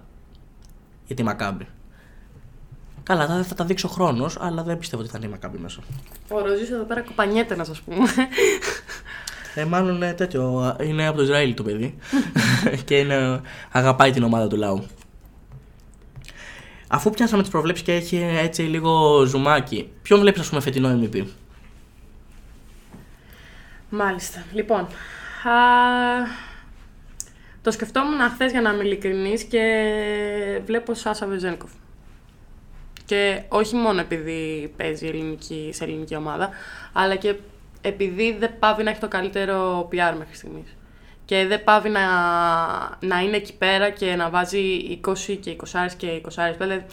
για 1.06 1.16
τη 1.16 1.24
Μακάμπη. 1.24 1.68
Καλά, 3.04 3.28
θα, 3.28 3.44
θα 3.44 3.56
τα 3.56 3.66
δείξει 3.66 3.86
ο 3.86 3.90
χρόνος, 3.90 4.38
αλλά 4.40 4.64
δεν 4.64 4.78
πιστεύω 4.78 5.02
ότι 5.02 5.12
θα 5.12 5.18
είναι 5.18 5.28
η 5.28 5.30
Μακάμπη 5.30 5.58
μέσα. 5.58 5.80
Ο 6.30 6.40
Ροζής 6.40 6.72
εδώ 6.72 6.84
πέρα 6.84 7.02
κοπανιέται, 7.02 7.56
να 7.56 7.64
σας 7.64 7.82
πούμε. 7.82 8.08
Ε, 9.56 9.66
μάλλον 9.66 10.04
ε, 10.04 10.14
τέτοιο. 10.14 10.76
Είναι 10.84 11.08
από 11.08 11.18
το 11.18 11.24
Ισραήλ 11.24 11.54
το 11.54 11.64
παιδί. 11.64 11.98
και 12.86 12.98
είναι, 12.98 13.42
αγαπάει 13.72 14.12
την 14.12 14.24
ομάδα 14.24 14.48
του 14.48 14.56
λαού. 14.56 14.86
Αφού 16.94 17.10
πιάσαμε 17.10 17.42
τις 17.42 17.52
προβλέψεις 17.52 17.86
και 17.86 17.94
έχει 17.94 18.18
έτσι 18.18 18.62
λίγο 18.62 19.24
ζουμάκι, 19.26 19.90
ποιον 20.02 20.20
βλέπεις, 20.20 20.42
ας 20.42 20.50
πούμε, 20.50 20.62
φετινό 20.62 21.00
MVP. 21.02 21.26
Μάλιστα. 23.90 24.44
Λοιπόν, 24.54 24.80
α, 24.80 24.88
το 27.62 27.72
σκεφτόμουν 27.72 28.20
χθες 28.20 28.52
για 28.52 28.62
να 28.62 28.72
είμαι 28.72 28.84
ειλικρινής 28.84 29.44
και 29.44 29.62
βλέπω 30.66 30.94
Σάσα 30.94 31.28
Βεζένκοφ. 31.28 31.72
Και 33.06 33.44
όχι 33.48 33.76
μόνο 33.76 34.00
επειδή 34.00 34.74
παίζει 34.78 35.08
ελληνική, 35.08 35.70
σε 35.74 35.84
ελληνική 35.84 36.16
ομάδα, 36.16 36.50
αλλά 36.94 37.16
και 37.16 37.36
επειδή 37.82 38.36
δεν 38.40 38.60
πάβει 38.60 38.84
να 38.84 38.90
έχει 38.90 39.00
το 39.00 39.08
καλύτερο 39.08 39.90
PR 39.92 40.16
μέχρι 40.18 40.36
στιγμής. 40.36 40.76
Και 41.34 41.46
δεν 41.48 41.64
πάβει 41.64 41.90
να, 41.90 42.02
να 43.00 43.20
είναι 43.20 43.36
εκεί 43.36 43.58
πέρα 43.58 43.90
και 43.90 44.16
να 44.16 44.30
βάζει 44.30 44.60
20 45.06 45.38
και 45.40 45.56
20 45.60 45.66
και 45.98 46.22
20 46.26 46.30
δηλαδή 46.58 46.86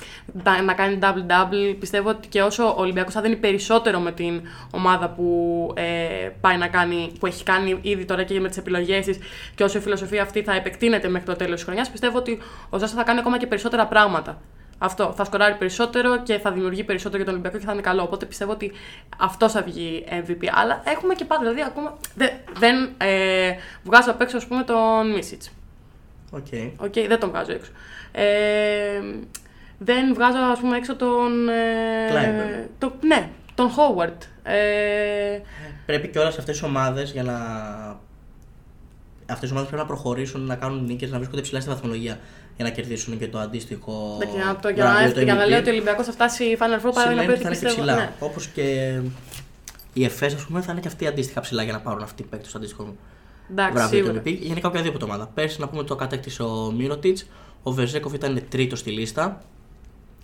να, 0.45 0.63
να 0.63 0.75
κάνει 0.75 0.99
double-double. 1.03 1.77
Πιστεύω 1.79 2.09
ότι 2.09 2.29
και 2.29 2.43
όσο 2.43 2.65
ο 2.65 2.75
Ολυμπιακός 2.77 3.13
θα 3.13 3.21
δίνει 3.21 3.37
περισσότερο 3.37 3.99
με 3.99 4.13
την 4.13 4.43
ομάδα 4.71 5.09
που, 5.09 5.73
ε, 5.77 6.29
πάει 6.41 6.57
να 6.57 6.69
κάνει, 6.69 7.13
που 7.19 7.27
έχει 7.27 7.45
κάνει 7.45 7.79
ήδη 7.83 8.05
τώρα 8.05 8.23
και 8.23 8.41
με 8.41 8.49
τις 8.49 8.57
επιλογές 8.57 9.07
της 9.07 9.19
και 9.55 9.65
όσο 9.65 9.79
η 9.79 9.81
φιλοσοφία 9.81 10.23
αυτή 10.23 10.43
θα 10.43 10.53
επεκτείνεται 10.53 11.09
μέχρι 11.09 11.27
το 11.27 11.37
τέλος 11.37 11.55
της 11.55 11.65
χρονιάς, 11.65 11.91
πιστεύω 11.91 12.19
ότι 12.19 12.39
ο 12.71 12.79
Ζάσα 12.79 12.95
θα 12.95 13.03
κάνει 13.03 13.19
ακόμα 13.19 13.39
και 13.39 13.47
περισσότερα 13.47 13.87
πράγματα. 13.87 14.41
Αυτό. 14.83 15.13
Θα 15.17 15.25
σκοράρει 15.25 15.55
περισσότερο 15.55 16.23
και 16.23 16.39
θα 16.39 16.53
δημιουργεί 16.53 16.85
περισσότερο 16.85 17.17
για 17.17 17.25
τον 17.25 17.35
Ολυμπιακό 17.35 17.59
και 17.59 17.65
θα 17.67 17.73
είναι 17.73 17.83
καλό. 17.83 18.03
Οπότε 18.03 18.27
πιστεύω 18.27 18.53
ότι 18.53 18.73
αυτό 19.19 19.49
θα 19.49 19.63
βγει 19.63 20.05
MVP. 20.11 20.47
Αλλά 20.53 20.83
έχουμε 20.85 21.15
και 21.15 21.25
πάντα. 21.25 21.43
Δηλαδή, 21.43 21.63
ακόμα 21.63 21.97
δεν, 22.15 22.31
δεν 22.59 22.91
ε, 22.97 23.53
βγάζω 23.83 24.11
απ' 24.11 24.21
έξω, 24.21 24.37
ας 24.37 24.47
πούμε, 24.47 24.63
τον 24.63 25.11
Μίσιτς. 25.11 25.51
OK. 26.31 26.47
OK, 26.77 26.93
δεν 27.09 27.19
τον 27.19 27.29
βγάζω 27.29 27.53
έξω. 27.53 27.71
Ε, 28.13 29.01
δεν 29.79 30.15
βγάζω, 30.15 30.39
ας 30.39 30.59
πούμε, 30.59 30.77
έξω 30.77 30.97
τον. 30.97 31.49
Ε, 31.49 31.55
Clyburn. 32.13 32.69
το, 32.79 32.93
ναι, 33.01 33.29
τον 33.55 33.71
Howard. 33.77 34.17
Ε, 34.43 35.41
Πρέπει 35.87 36.09
και 36.09 36.19
όλες 36.19 36.39
αυτές 36.39 36.61
οι 36.61 36.65
ομάδες 36.65 37.11
για 37.13 37.23
να. 37.23 37.37
Αυτές 39.27 39.49
οι 39.49 39.53
ομάδες 39.53 39.69
πρέπει 39.71 39.83
να 39.83 39.89
προχωρήσουν, 39.95 40.41
να 40.41 40.57
κάνουν 40.57 40.85
νίκες, 40.85 41.11
να 41.11 41.17
βρίσκονται 41.17 41.43
ψηλά 41.43 41.61
στη 41.61 41.71
βαθμολογία 41.71 42.19
για 42.61 42.69
να 42.69 42.75
κερδίσουν 42.75 43.19
και 43.19 43.29
το 43.29 43.39
αντίστοιχο. 43.39 44.19
εντάξει, 44.21 44.37
για 44.37 44.45
να, 44.45 44.57
το, 44.57 44.69
για, 44.69 44.85
βραβείο 44.85 45.07
να, 45.07 45.13
του 45.13 45.21
για 45.21 45.35
να 45.35 45.45
MVP. 45.45 45.49
λέω 45.49 45.59
ότι 45.59 45.69
ο 45.69 45.73
Ολυμπιακός 45.73 46.07
θα 46.07 46.13
φτάσει 46.13 46.45
η 46.45 46.57
Final 46.61 46.87
Four, 46.87 46.93
παρά 46.95 47.15
να 47.15 47.23
σημαίνει 47.23 47.27
πει 47.27 47.33
ότι 47.33 47.33
ότι 47.33 47.43
θα 47.43 47.49
είναι 47.49 47.59
και 47.59 47.65
πιστεύω. 47.67 47.75
ψηλά. 47.75 47.95
Ναι. 47.95 48.13
Όπως 48.19 48.47
και 48.47 48.99
οι 49.93 50.05
ΕΦΕΣ, 50.05 50.35
ας 50.35 50.45
πούμε, 50.47 50.61
θα 50.61 50.73
είναι 50.73 50.81
και 50.81 50.89
αυτοί 50.89 51.07
αντίστοιχα 51.07 51.41
ψηλά 51.41 51.63
για 51.63 51.73
να 51.73 51.81
πάρουν 51.81 52.03
αυτοί 52.03 52.23
οι 52.23 52.25
παίκτες 52.25 52.49
στο 52.49 52.59
αντίστοιχο 52.59 52.95
Εντάξει, 53.51 53.73
βραβείο 53.73 53.99
του 53.99 54.05
σίγουρα. 54.05 54.23
MVP. 54.25 54.39
Γενικά 54.41 54.69
οποιαδήποτε 54.69 55.05
ομάδα. 55.05 55.27
Πέρσι 55.35 55.61
να 55.61 55.67
πούμε 55.69 55.79
ότι 55.79 55.89
το 55.89 55.97
κατέκτησε 55.97 56.43
ο 56.43 56.73
Μίροτιτς. 56.77 57.19
Ο 57.63 57.73
Βεζένκοφ 57.73 58.13
ήταν 58.13 58.43
τρίτος 58.49 58.79
στη 58.79 58.91
λίστα. 58.91 59.43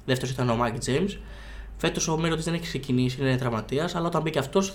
Δεύτερος 0.04 0.30
ήταν 0.34 0.50
ο 0.50 0.56
Μάικ 0.56 0.78
Τζέιμς. 0.78 1.18
Φέτος 1.76 2.08
ο 2.08 2.18
Μίροτιτς 2.18 2.44
δεν 2.44 2.54
έχει 2.54 2.62
ξεκινήσει, 2.62 3.20
είναι 3.20 3.36
τραυματίας. 3.36 3.94
Αλλά 3.94 4.06
όταν 4.06 4.22
μπήκε 4.22 4.38
αυτός, 4.38 4.74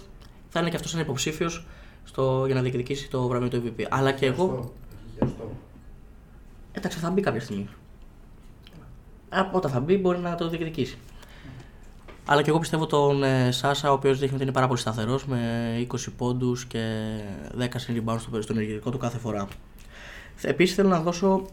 θα 0.50 0.60
είναι 0.60 0.70
και 0.70 0.76
αυτός 0.76 0.94
ένα 0.94 1.02
υποψήφιος 1.02 1.66
για 2.46 2.56
να 2.56 2.62
διεκδικήσει 2.62 3.10
το 3.10 3.28
βραβείο 3.28 3.48
του 3.48 3.64
MVP. 3.66 3.86
Αλλά 3.90 4.12
και 4.12 4.26
εγώ. 4.26 4.74
Εντάξει, 6.72 6.98
θα 7.00 7.10
μπει 7.10 7.22
κάποια 7.22 7.42
στιγμή. 7.42 7.68
Α, 9.30 9.50
Όταν 9.52 9.72
θα 9.72 9.80
μπει, 9.80 9.98
μπορεί 9.98 10.20
να 10.20 10.36
το 10.36 10.50
διεκδικήσει. 10.50 10.98
Αλλά 12.26 12.42
και 12.42 12.50
εγώ 12.50 12.60
πιστεύω 12.60 12.86
τον 12.86 13.24
ε, 13.24 13.52
Σάσα, 13.52 13.90
ο 13.90 13.94
οποίος 13.94 14.20
δείχνει 14.20 14.36
ότι 14.36 14.44
είναι 14.44 14.52
πάρα 14.52 14.68
πολύ 14.68 14.80
σταθερός 14.80 15.26
με 15.26 15.40
20 15.92 15.98
πόντους 16.18 16.66
και 16.66 17.08
10 17.60 17.68
συν 17.76 18.04
rebound 18.06 18.20
στο, 18.20 18.42
στο 18.42 18.54
ενεργητικό 18.54 18.90
του 18.90 18.98
κάθε 18.98 19.18
φορά. 19.18 19.48
Επίσης 20.42 20.76
θέλω 20.76 20.90
να 20.90 21.00
δώσω 21.00 21.46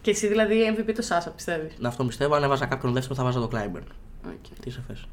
και 0.00 0.10
Και 0.10 0.10
εσύ 0.10 0.26
δηλαδή 0.26 0.76
MVP 0.76 0.92
το 0.94 1.02
Σάσα, 1.02 1.30
πιστεύεις; 1.30 1.72
Να 1.78 1.88
αυτό 1.88 2.04
πιστεύω. 2.04 2.34
Αν 2.34 2.42
έβαζα 2.42 2.66
κάποιον 2.66 2.92
δεύτερο, 2.92 3.14
θα 3.14 3.24
βάζα 3.24 3.40
το 3.40 3.48
Κλάιμπερν. 3.48 3.84
Okay. 4.26 4.52
Τι 4.60 4.70
σε 4.70 4.82
θες. 4.86 5.06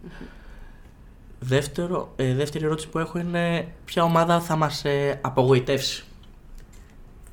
Δεύτερο, 1.40 2.14
ε, 2.16 2.34
δεύτερη 2.34 2.66
ερώτηση 2.66 2.90
που 2.90 3.00
έχω 3.00 3.20
είναι 3.20 3.68
ποια 3.86 4.04
ομάδα 4.04 4.40
θα 4.40 4.56
μας 4.56 4.86
ε, 4.86 5.20
απογοητεύσει. 5.22 6.04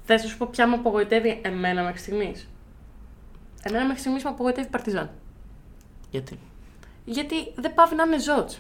Θες 0.05 0.23
να 0.23 0.29
σου 0.29 0.37
πω 0.37 0.49
ποια 0.51 0.67
με 0.67 0.75
απογοητεύει 0.75 1.41
εμένα 1.45 1.83
μέχρι 1.83 1.99
στιγμής; 1.99 2.49
Εμένα 3.63 3.85
μέχρι 3.85 4.01
στιγμής 4.01 4.25
με 4.25 4.31
απογοητεύει 4.31 4.67
η 4.67 4.71
Παρτιζάν. 4.71 5.11
Γιατί; 6.11 6.39
Γιατί 7.05 7.53
δεν 7.55 7.75
πάβει 7.75 7.95
να 7.95 8.03
είναι 8.03 8.19
ζότ. 8.19 8.51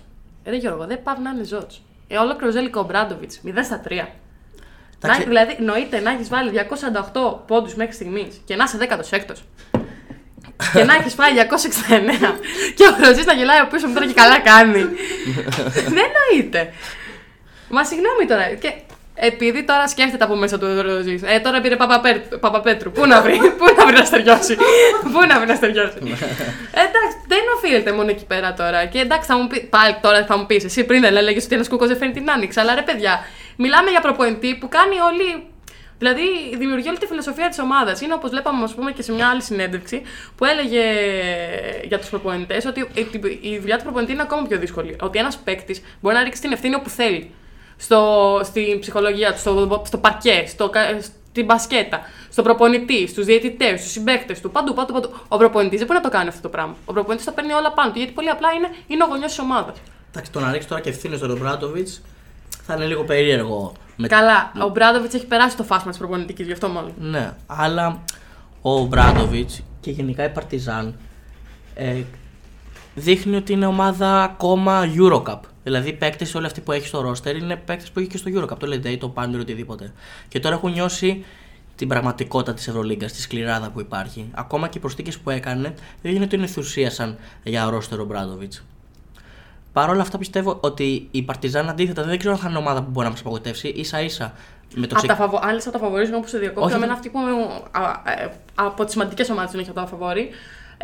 Ρε 0.44 0.56
Γιώργο, 0.56 0.86
δεν 0.86 1.02
πάβει 1.02 1.22
να 1.22 1.30
είναι 1.30 1.44
ζότ. 1.44 1.72
Ε, 2.08 2.16
όλο 2.16 2.50
Ζέλικο 2.50 2.80
ο 2.80 2.84
Μπράντοβιτ, 2.84 3.32
0 3.44 3.64
στα 3.64 3.80
3. 3.88 4.08
Να, 5.00 5.08
Εντάξει. 5.08 5.28
δηλαδή, 5.28 5.56
νοείται 5.60 6.00
να 6.00 6.10
έχεις 6.10 6.28
βάλει 6.28 6.50
248 6.50 7.46
πόντους 7.46 7.74
μέχρι 7.74 7.94
στιγμής 7.94 8.40
και 8.44 8.56
να 8.56 8.64
είσαι 8.64 8.78
16ο. 8.80 9.34
και 10.72 10.84
να 10.84 10.94
έχεις 10.94 11.14
φάει 11.14 11.32
269 11.34 11.40
και 12.76 12.84
ο 12.84 13.06
Ροζή 13.06 13.24
να 13.24 13.32
γελάει 13.32 13.58
από 13.58 13.70
πίσω 13.70 13.86
μου 13.86 13.94
τώρα 13.94 14.06
και 14.06 14.12
καλά 14.12 14.40
κάνει. 14.40 14.82
Δεν 15.96 16.06
νοείται. 16.16 16.72
Μα 17.70 17.84
συγγνώμη 17.84 18.26
τώρα. 18.26 18.54
Και 18.54 18.72
επειδή 19.14 19.64
τώρα 19.64 19.88
σκέφτεται 19.88 20.24
από 20.24 20.36
μέσα 20.36 20.58
του 20.58 20.66
ο 20.78 20.80
Ροζή. 20.80 21.20
Ε, 21.24 21.40
τώρα 21.40 21.60
πήρε 21.60 21.76
Παπαπέ- 21.76 22.36
Παπαπέτρου. 22.38 22.90
Πού 22.92 23.06
να 23.06 23.20
βρει, 23.22 23.36
πού 23.58 23.64
να 23.78 23.86
βρει 23.86 23.96
να 23.96 24.04
στεριώσει; 24.04 24.54
πού 25.02 25.20
να 25.28 25.38
βρει 25.38 25.46
να 25.48 25.54
στεριώσει; 25.54 25.96
Ε, 26.78 26.80
εντάξει, 26.80 27.16
δεν 27.26 27.38
οφείλεται 27.56 27.92
μόνο 27.92 28.10
εκεί 28.10 28.24
πέρα 28.24 28.54
τώρα. 28.54 28.84
Και 28.86 28.98
εντάξει, 28.98 29.26
θα 29.26 29.36
μου 29.36 29.46
πει, 29.46 29.60
πάλι 29.60 29.96
τώρα 30.02 30.24
θα 30.24 30.36
μου 30.38 30.46
πεις, 30.46 30.64
εσύ 30.64 30.84
πριν 30.84 31.00
δεν 31.00 31.16
έλεγε 31.16 31.40
ότι 31.44 31.54
ένας 31.54 31.68
κούκος 31.68 31.88
δεν 31.88 31.96
φέρνει 31.96 32.12
την 32.14 32.30
άνοιξη. 32.30 32.60
Αλλά 32.60 32.74
ρε 32.74 32.82
παιδιά, 32.82 33.20
μιλάμε 33.56 33.90
για 33.90 34.00
προπονητή 34.00 34.56
που 34.60 34.68
κάνει 34.68 34.94
όλη. 35.00 35.46
Δηλαδή, 35.98 36.22
δημιουργεί 36.58 36.88
όλη 36.88 36.98
τη 36.98 37.06
φιλοσοφία 37.06 37.48
της 37.48 37.58
ομάδας. 37.58 38.00
Είναι 38.00 38.14
όπως 38.14 38.30
βλέπαμε, 38.30 38.64
ας 38.64 38.74
πούμε, 38.74 38.92
και 38.92 39.02
σε 39.02 39.12
μια 39.12 39.28
άλλη 39.28 39.42
συνέντευξη 39.42 40.02
που 40.36 40.44
έλεγε 40.44 40.82
για 41.84 41.98
τους 41.98 42.08
προπονητές 42.08 42.64
ότι 42.64 42.88
η- 42.94 43.50
η 43.50 43.58
δουλειά 43.58 43.76
του 43.76 43.82
προπονητή 43.82 44.12
είναι 44.12 44.22
ακόμα 44.22 44.46
πιο 44.46 44.58
δύσκολη. 44.58 44.96
Ότι 45.00 45.18
ένας 45.18 45.36
παίκτης 45.36 45.82
μπορεί 46.00 46.14
να 46.16 46.22
ρίξει 46.22 46.40
την 46.40 46.52
ευθύνη 46.52 46.74
όπου 46.74 46.88
θέλει. 46.88 47.30
Στο, 47.76 48.40
στην 48.44 48.78
ψυχολογία 48.80 49.32
του, 49.32 49.38
στο, 49.38 49.82
στο 49.86 49.98
παρκέ, 49.98 50.44
στο, 50.48 50.68
κα- 50.70 51.00
στην 51.00 51.44
μπασκέτα, 51.44 52.00
στον 52.30 52.44
προπονητή, 52.44 53.06
στους 53.06 53.24
διαιτητές, 53.24 53.80
στους 53.80 53.92
συμπαίκτες 53.92 54.40
του, 54.40 54.50
παντού, 54.50 54.74
παντού, 54.74 54.92
παντού. 54.92 55.10
Ο 55.28 55.36
προπονητής 55.36 55.78
δεν 55.78 55.86
μπορεί 55.86 55.98
να 56.02 56.10
το 56.10 56.16
κάνει 56.16 56.28
αυτό 56.28 56.42
το 56.42 56.48
πράγμα. 56.48 56.74
Ο 56.84 56.92
προπονητής 56.92 57.26
τα 57.26 57.32
παίρνει 57.32 57.52
όλα 57.52 57.72
πάνω 57.72 57.92
του 57.92 57.98
γιατί 57.98 58.12
πολύ 58.12 58.28
απλά 58.28 58.48
είναι, 58.52 58.68
είναι 58.86 59.02
ο 59.02 59.06
γονιός 59.06 59.28
της 59.30 59.38
ομάδας. 59.38 59.76
Εντάξει, 60.10 60.32
το 60.32 60.40
να 60.40 60.52
ρίξει 60.52 60.68
τώρα 60.68 60.80
και 60.80 60.88
ευθύνη 60.88 61.16
στον 61.16 61.38
Μπράντοβιτ 61.38 61.88
θα 62.62 62.74
είναι 62.74 62.84
λίγο 62.86 63.04
περίεργο. 63.04 63.72
Με... 63.96 64.08
Καλά, 64.08 64.52
ο 64.64 64.68
Μπράντοβιτ 64.68 65.14
έχει 65.14 65.26
περάσει 65.26 65.56
το 65.56 65.62
φάσμα 65.62 65.90
της 65.90 65.98
προπονητικής, 65.98 66.46
γι' 66.46 66.52
αυτό 66.52 66.68
μόνο. 66.68 66.88
Ναι, 66.98 67.32
αλλά 67.46 68.02
ο 68.62 68.84
Μπράντοβιτ 68.84 69.50
και 69.80 69.90
γενικά 69.90 70.24
η 70.24 70.28
Παρτιζάν 70.28 70.98
ε, 71.74 72.02
δείχνει 72.94 73.36
ότι 73.36 73.52
είναι 73.52 73.66
ομάδα 73.66 74.22
ακόμα 74.22 74.84
Eurocup. 74.96 75.38
Δηλαδή 75.62 75.88
οι 75.88 75.92
παίκτες 75.92 76.34
όλοι 76.34 76.46
αυτοί 76.46 76.60
που 76.60 76.72
έχει 76.72 76.86
στο 76.86 77.10
roster 77.10 77.34
είναι 77.34 77.56
παίκτες 77.56 77.90
που 77.90 77.98
έχει 77.98 78.08
και 78.08 78.16
στο 78.16 78.30
Eurocup. 78.34 78.58
Το 78.58 78.66
Late 78.66 78.96
το 78.98 79.08
Πάντερ, 79.08 79.40
οτιδήποτε. 79.40 79.92
Και 80.28 80.40
τώρα 80.40 80.54
έχουν 80.54 80.72
νιώσει 80.72 81.24
την 81.76 81.88
πραγματικότητα 81.88 82.54
της 82.54 82.68
Ευρωλίγκας, 82.68 83.12
τη 83.12 83.20
σκληράδα 83.20 83.70
που 83.70 83.80
υπάρχει. 83.80 84.28
Ακόμα 84.34 84.68
και 84.68 84.78
οι 84.78 84.80
προσθήκες 84.80 85.18
που 85.18 85.30
έκανε 85.30 85.74
δεν 86.02 86.14
είναι 86.14 86.24
ότι 86.24 86.36
ενθουσίασαν 86.36 87.16
για 87.42 87.70
roster 87.74 87.98
ο 88.00 88.04
Μπράντοβιτς. 88.04 88.64
Παρ' 89.72 89.90
όλα 89.90 90.00
αυτά 90.02 90.18
πιστεύω 90.18 90.58
ότι 90.60 91.08
η 91.10 91.22
Παρτιζάν 91.22 91.68
αντίθετα 91.68 92.02
δεν 92.02 92.18
ξέρω 92.18 92.34
αν 92.34 92.40
θα 92.40 92.48
είναι 92.48 92.58
ομάδα 92.58 92.82
που 92.82 92.90
μπορεί 92.90 93.04
να 93.06 93.10
μας 93.12 93.20
απογοητεύσει. 93.20 93.84
σα 93.84 94.00
ίσα 94.00 94.32
με 94.74 94.86
το 94.86 94.96
Από 94.96 95.06
τα 95.06 95.12
ξεκ- 95.14 95.30
φαβο... 95.30 95.40
Αν 95.42 95.54
λες 95.54 95.66
από 95.66 95.72
τα 95.72 95.78
φαβορή, 95.84 95.98
συγγνώμη 96.00 96.22
που 96.24 96.30
σε 96.30 96.38
διακόπτω, 96.38 96.64
Όχι, 96.64 96.74
εμένα 96.74 96.86
δεν- 96.86 96.96
αυτή 96.96 97.08
που 97.08 97.18
είμαι 97.18 97.30
α, 97.70 98.12
ε, 98.22 98.32
από 98.54 98.84
τις 98.84 98.92
σημαντικές 98.92 99.30
ομάδες 99.30 99.50
δεν 99.50 99.60
έχει 99.60 99.70
από 99.70 99.80
τα 99.80 99.86
φαβορή. 99.86 100.30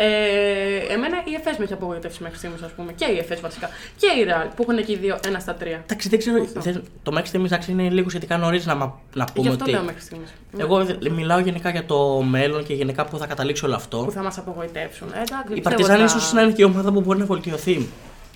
Ε, 0.00 0.92
εμένα 0.94 1.16
η 1.24 1.34
ΕΦΕΣ 1.34 1.56
με 1.58 1.64
έχει 1.64 1.72
απογοητεύσει 1.72 2.22
μέχρι 2.22 2.38
στιγμής, 2.38 2.62
ας 2.62 2.70
πούμε. 2.70 2.92
Και 2.92 3.04
η 3.04 3.18
ΕΦΕΣ 3.18 3.40
βασικά. 3.40 3.68
Και 3.96 4.06
η 4.06 4.26
Real 4.28 4.50
που 4.56 4.62
έχουν 4.62 4.78
εκεί 4.78 4.96
δύο, 4.96 5.18
ένα 5.26 5.38
στα 5.38 5.54
τρία. 5.54 5.80
Εντάξει, 5.84 6.08
δεν 6.08 6.18
ξέρω. 6.18 6.46
δεν- 6.54 6.82
το 7.02 7.12
μέχρι 7.12 7.28
στιγμής 7.28 7.50
εντάξει, 7.50 7.70
είναι 7.70 7.88
λίγο 7.88 8.08
σχετικά 8.08 8.36
νωρίς 8.36 8.66
να, 8.66 8.74
μα- 8.74 9.00
να 9.14 9.24
Γι' 9.24 9.32
πούμε 9.34 9.48
αυτό 9.50 9.62
ότι. 9.64 9.72
λέω 9.72 9.82
μέχρι 9.82 10.00
στιγμής. 10.00 10.32
Εγώ 10.56 10.84
δε- 10.84 11.10
μιλάω 11.10 11.38
γενικά 11.38 11.70
για 11.70 11.84
το 11.84 12.20
μέλλον 12.22 12.64
και 12.64 12.74
γενικά 12.74 13.04
που 13.06 13.18
θα 13.18 13.26
καταλήξει 13.26 13.64
όλο 13.64 13.74
Που 13.74 13.78
αυτό. 13.80 14.10
θα 14.10 14.22
μας 14.22 14.38
απογοητεύσουν. 14.38 15.08
Ε, 15.08 15.16
εντάξει, 15.16 15.32
Η 15.32 15.54
πιστεύω 15.54 15.62
Παρτιζάν 15.62 15.96
θα- 15.98 16.04
ίσως 16.04 16.32
να 16.32 16.42
είναι 16.42 16.52
και 16.52 16.62
η 16.62 16.64
ομάδα 16.64 16.92
που 16.92 17.00
μπορεί 17.00 17.18
να 17.18 17.24
βελτιωθεί 17.24 17.88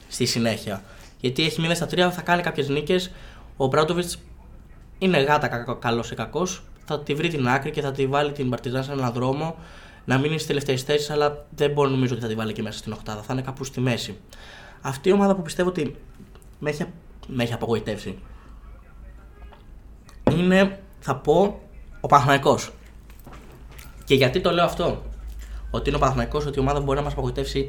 στη 0.08 0.24
συνέχεια. 0.24 0.82
Γιατί 1.20 1.44
έχει 1.44 1.60
0 1.60 1.74
στα 1.74 1.86
3, 1.86 2.10
θα 2.10 2.20
κάνει 2.22 2.42
κάποιες 2.42 2.68
νίκες. 2.68 3.10
Ο 3.56 3.66
Μπράντοβιτς 3.66 4.18
είναι 4.98 5.18
γάτα 5.18 5.76
καλός 5.80 6.10
ή 6.10 6.14
κακός. 6.14 6.62
Θα 6.84 7.00
τη 7.00 7.14
βρει 7.14 7.28
την 7.28 7.48
άκρη 7.48 7.70
και 7.70 7.80
θα 7.80 7.92
τη 7.92 8.06
βάλει 8.06 8.32
την 8.32 8.50
Παρτιζάν 8.50 8.84
σε 8.84 8.92
έναν 8.92 9.12
δρόμο 9.12 9.56
να 10.04 10.18
μείνει 10.18 10.38
στι 10.38 10.46
τελευταίες 10.46 10.82
θέσεις, 10.82 11.10
αλλά 11.10 11.46
δεν 11.50 11.70
μπορεί 11.70 11.90
νομίζω 11.90 12.12
ότι 12.12 12.22
θα 12.22 12.28
τη 12.28 12.34
βάλει 12.34 12.52
και 12.52 12.62
μέσα 12.62 12.78
στην 12.78 12.92
Οχτάδα. 12.92 13.22
Θα 13.22 13.32
είναι 13.32 13.42
κάπου 13.42 13.64
στη 13.64 13.80
μέση. 13.80 14.18
Αυτή 14.80 15.08
η 15.08 15.12
ομάδα 15.12 15.34
που 15.34 15.42
πιστεύω 15.42 15.68
ότι 15.68 15.96
με 16.58 16.70
έχει, 16.70 16.86
με 17.26 17.42
έχει 17.42 17.52
απογοητεύσει 17.52 18.18
είναι, 20.30 20.80
θα 21.00 21.16
πω, 21.16 21.60
ο 22.00 22.06
Παναθηναϊκός. 22.06 22.70
Και 24.04 24.14
γιατί 24.14 24.40
το 24.40 24.50
λέω 24.50 24.64
αυτό, 24.64 25.02
ότι 25.70 25.88
είναι 25.88 25.96
ο 25.96 26.00
Παναθηναϊκός, 26.00 26.46
ότι 26.46 26.58
η 26.58 26.60
ομάδα 26.60 26.80
μπορεί 26.80 26.98
να 26.98 27.04
μας 27.04 27.12
απογοητεύσει 27.12 27.68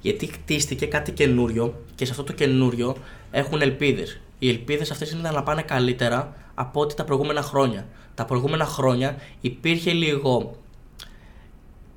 γιατί 0.00 0.26
χτίστηκε 0.26 0.86
κάτι 0.86 1.12
καινούριο 1.12 1.74
και 1.94 2.04
σε 2.04 2.10
αυτό 2.10 2.24
το 2.24 2.32
καινούριο 2.32 2.96
έχουν 3.30 3.60
ελπίδες. 3.60 4.20
Οι 4.38 4.48
ελπίδες 4.48 4.90
αυτές 4.90 5.10
είναι 5.10 5.30
να 5.30 5.42
πάνε 5.42 5.62
καλύτερα 5.62 6.34
από 6.54 6.80
ό,τι 6.80 6.94
τα 6.94 7.04
προηγούμενα 7.04 7.42
χρόνια. 7.42 7.86
Τα 8.14 8.24
προηγούμενα 8.24 8.64
χρόνια 8.64 9.16
υπήρχε 9.40 9.92
λίγο, 9.92 10.56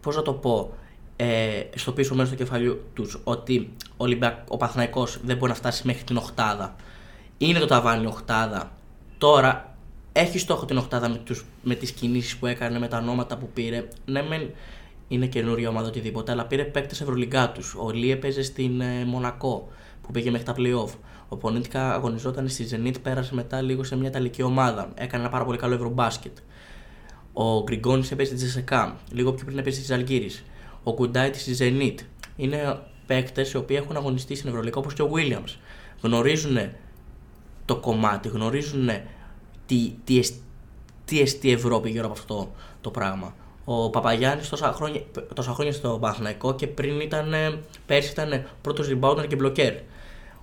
πώς 0.04 0.16
να 0.16 0.22
το 0.22 0.34
πω, 0.34 0.74
ε, 1.16 1.62
στο 1.76 1.92
πίσω 1.92 2.16
μέρος 2.16 2.32
του 2.32 2.38
κεφαλιού 2.38 2.82
τους 2.94 3.20
ότι 3.24 3.70
ο, 3.80 4.04
Ολυμπιακ, 4.04 4.38
ο 4.48 4.58
Παναθηναϊκός 4.58 5.20
δεν 5.24 5.38
μπορεί 5.38 5.52
να 5.52 5.58
φτάσει 5.58 5.88
μέχρι 5.88 6.04
την 6.04 6.18
οχτάδα. 6.18 6.76
Είναι 7.38 7.60
το 7.60 7.66
ταβάνι 7.66 8.06
οχτάδα. 8.06 8.72
Τώρα 9.18 9.76
έχει 10.12 10.40
στόχο 10.40 10.66
την 10.66 10.78
οχτάδα 10.78 11.10
με, 11.10 11.18
τους, 11.18 11.46
με 11.64 11.76
τις 11.76 11.92
κινήσεις 11.92 12.38
που 12.38 12.46
έκανε, 12.46 12.80
με 12.80 12.88
τα 12.88 12.98
ονόματα 12.98 13.38
που 13.38 13.50
πήρε. 13.54 13.88
Ναι, 14.06 14.22
μεν 14.22 14.50
είναι 15.08 15.26
καινούρια 15.26 15.70
ομάδα 15.70 15.88
οτιδήποτε, 15.88 16.32
αλλά 16.32 16.46
πήρε 16.46 16.64
παίκτες 16.64 17.02
Ευρωλυγκά 17.02 17.50
τους. 17.50 17.76
Ο 17.76 17.92
Λί 17.92 18.12
έπαιζε 18.12 18.44
στην 18.44 18.82
ε, 18.82 19.06
Μονακό 19.06 19.68
που 20.02 20.12
πήγε 20.12 20.32
μέχρι 20.32 20.46
τα 20.46 20.56
playoff. 20.58 20.94
Ο 21.30 21.38
Πονίτικα 21.38 21.94
αγωνιζόταν 21.94 22.50
στη 22.50 22.68
Zenit, 22.72 22.96
πέρασε 23.02 23.36
μετά 23.36 23.62
λίγο 23.62 23.84
σε 23.84 23.98
μια 23.98 24.10
ιταλική 24.10 24.42
ομάδα. 24.42 24.92
Έκανε 24.96 25.24
ένα 25.24 25.32
πάρα 25.32 25.46
πολύ 25.46 25.58
καλό 25.58 25.74
ευρωμπάσκετ. 25.74 26.38
Ο 27.34 27.64
Γκριγκόνης 27.64 28.12
έπαιζε 28.12 28.30
στη 28.30 28.38
Τζεσεκά. 28.38 28.98
Λίγο 29.12 29.34
πιο 29.34 29.46
πριν 29.46 29.58
έπαιζε 29.58 29.76
στη 29.76 29.86
Ζαλγκύρη. 29.86 30.30
Ο 30.84 30.94
Κουντάιτη 30.94 31.40
στη 31.40 31.56
Zenit. 31.60 32.04
Είναι 32.36 32.80
παίκτες 33.06 33.52
οι 33.52 33.58
οποίοι 33.58 33.78
έχουν 33.84 33.96
αγωνιστεί 33.96 34.36
στην 34.36 34.50
Ευρωλυκά 34.50 34.78
όπως 34.80 34.94
και 34.94 35.02
ο 35.02 35.12
Williams. 35.14 35.56
Γνωρίζουν 36.02 36.58
το 37.66 37.76
κομμάτι, 37.76 38.28
γνωρίζουν 38.28 38.90
τι, 39.66 39.94
τι, 40.04 40.20
εσ- 40.20 40.42
τι 41.06 41.22
εστί 41.22 41.52
Ευρώπη 41.52 41.90
γύρω 41.90 42.06
από 42.06 42.14
αυτό 42.14 42.52
το 42.82 42.90
πράγμα. 42.90 43.36
Ο 43.66 43.90
Παπαγιάννης 43.90 44.50
τόσα 44.50 44.74
χρόνια, 44.74 45.02
τόσα 45.34 45.54
χρόνια 45.54 45.74
στο 45.74 45.98
Παναθηναϊκό 46.02 46.56
και 46.56 46.68
πριν 46.68 47.00
ήταν, 47.00 47.34
ε, 47.34 47.60
πέρσι 47.86 48.12
ήταν 48.12 48.46
πρώτος 48.62 48.90
rebounder 48.92 49.28
και 49.28 49.36
μπλοκέρ. 49.36 49.74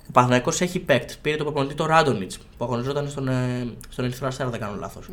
Ο 0.08 0.12
Παναθηναϊκός 0.12 0.60
έχει 0.60 0.78
παίκτες. 0.78 1.18
Πήρε 1.18 1.36
το 1.36 1.44
προπονητή 1.44 1.74
το 1.74 1.86
Ράντονιτς 1.86 2.38
που 2.38 2.64
αγωνιζόταν 2.64 3.08
στον, 3.08 3.28
ε, 3.28 3.72
στον 3.88 4.04
Ερυθρό 4.04 4.26
Αστέρα, 4.26 4.50
δεν 4.50 4.60
κάνω 4.60 4.76
λάθος. 4.78 5.08
Ο, 5.08 5.12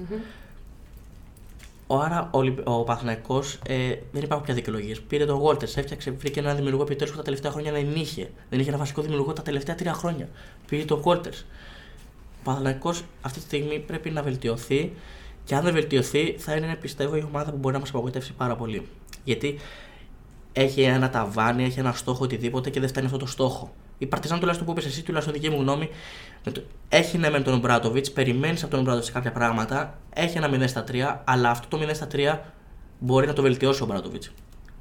άρα 1.87 2.29
ο, 2.31 2.37
Ολυμπ- 2.37 2.67
ο 2.67 2.83
Παναθηναϊκός 2.83 3.59
ε, 3.67 3.95
δεν 4.11 4.23
υπάρχουν 4.23 4.45
πια 4.45 4.53
δικαιολογίες. 4.55 5.01
Πήρε 5.01 5.25
τον 5.25 5.37
Γόλτερ, 5.37 5.69
έφτιαξε, 5.75 6.11
βρήκε 6.11 6.39
έναν 6.39 6.55
δημιουργό 6.55 6.81
επιτέλους 6.81 7.11
που 7.11 7.17
τα 7.17 7.23
τελευταία 7.23 7.51
χρόνια 7.51 7.71
δεν 7.71 7.95
είχε. 7.95 8.29
Δεν 8.49 8.59
είχε 8.59 8.69
ένα 8.69 8.77
βασικό 8.77 9.01
δημιουργό 9.01 9.33
τα 9.33 9.41
τελευταία 9.41 9.75
τρία 9.75 9.93
χρόνια. 9.93 10.29
Πήρε 10.67 10.83
τον 10.83 10.99
Γόλτερ. 10.99 11.33
Ο 11.33 12.43
Παναθηναϊκός 12.43 13.03
αυτή 13.21 13.39
τη 13.39 13.45
στιγμή 13.45 13.79
πρέπει 13.79 14.09
να 14.09 14.21
βελτιωθεί 14.21 14.91
και 15.43 15.55
αν 15.55 15.63
δεν 15.63 15.73
βελτιωθεί 15.73 16.35
θα 16.37 16.55
είναι 16.55 16.75
πιστεύω 16.81 17.15
η 17.15 17.23
ομάδα 17.27 17.51
που 17.51 17.57
μπορεί 17.57 17.73
να 17.73 17.79
μας 17.79 17.89
απογοητεύσει 17.89 18.33
πάρα 18.33 18.55
πολύ. 18.55 18.87
Γιατί 19.23 19.59
έχει 20.53 20.81
ένα 20.81 21.09
ταβάνι, 21.09 21.63
έχει 21.63 21.79
ένα 21.79 21.91
στόχο 21.91 22.23
οτιδήποτε 22.23 22.69
και 22.69 22.79
δεν 22.79 22.89
φτάνει 22.89 23.05
αυτό 23.05 23.17
το 23.17 23.25
στόχο. 23.25 23.73
Η 23.97 24.05
Παρτιζάν 24.05 24.37
τουλάχιστον 24.39 24.67
που 24.67 24.73
είπες 24.79 24.85
εσύ, 24.91 25.03
τουλάχιστον 25.03 25.33
δική 25.35 25.49
μου 25.49 25.61
γνώμη, 25.61 25.89
με 26.45 26.51
το- 26.51 26.61
έχει 26.89 27.17
ναι 27.17 27.29
με 27.29 27.39
τον 27.39 27.59
Μπράτοβιτ, 27.59 28.05
περιμένεις 28.13 28.63
από 28.63 28.71
τον 28.75 28.83
Μπράτοβιτ 28.83 29.11
κάποια 29.13 29.31
πράγματα, 29.31 29.97
έχει 30.13 30.37
ένα 30.37 30.47
0 30.49 30.67
στα 30.67 30.83
3, 30.83 31.21
αλλά 31.23 31.49
αυτό 31.49 31.67
το 31.67 31.77
0 31.77 31.93
στα 31.93 32.07
3 32.07 32.39
μπορεί 32.99 33.27
να 33.27 33.33
το 33.33 33.41
βελτιώσει 33.41 33.83
ο 33.83 33.85
Μπράτοβιτ. 33.85 34.23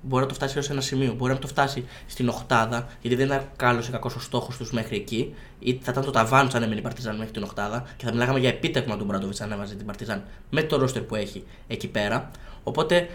Μπορεί 0.02 0.22
να 0.22 0.28
το 0.28 0.34
φτάσει 0.34 0.62
σε 0.62 0.72
ένα 0.72 0.80
σημείο, 0.80 1.12
μπορεί 1.14 1.32
να 1.32 1.38
το 1.38 1.46
φτάσει 1.46 1.84
στην 2.06 2.28
οχτάδα, 2.28 2.86
γιατί 3.00 3.16
δεν 3.16 3.26
ήταν 3.26 3.48
καλός 3.56 3.88
ή 3.88 3.90
κακός 3.90 4.14
ο 4.14 4.20
στόχος 4.20 4.56
τους 4.56 4.72
μέχρι 4.72 4.96
εκεί, 4.96 5.34
ή 5.58 5.78
θα 5.82 5.90
ήταν 5.92 6.04
το 6.04 6.10
ταβάνι 6.10 6.48
του 6.48 6.56
αν 6.56 6.62
έμενε 6.62 6.78
η 6.80 6.82
Παρτιζάν 6.82 7.16
μέχρι 7.16 7.32
την 7.32 7.42
οχτάδα, 7.42 7.84
και 7.96 8.04
θα 8.04 8.12
μιλάγαμε 8.12 8.38
για 8.38 8.48
επίτευγμα 8.48 8.96
του 8.96 9.04
Μπράτοβιτ 9.04 9.42
αν 9.42 9.52
έβαζε 9.52 9.74
την 9.74 9.86
Παρτιζάν 9.86 10.22
με 10.50 10.62
το 10.62 10.76
ρόστερ 10.76 11.02
που 11.02 11.14
έχει 11.14 11.44
εκεί 11.66 11.88
πέρα. 11.88 12.30
Οπότε 12.62 13.08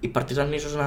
η 0.00 0.08
Παρτιζάν 0.08 0.52
ίσως 0.52 0.74
να, 0.74 0.84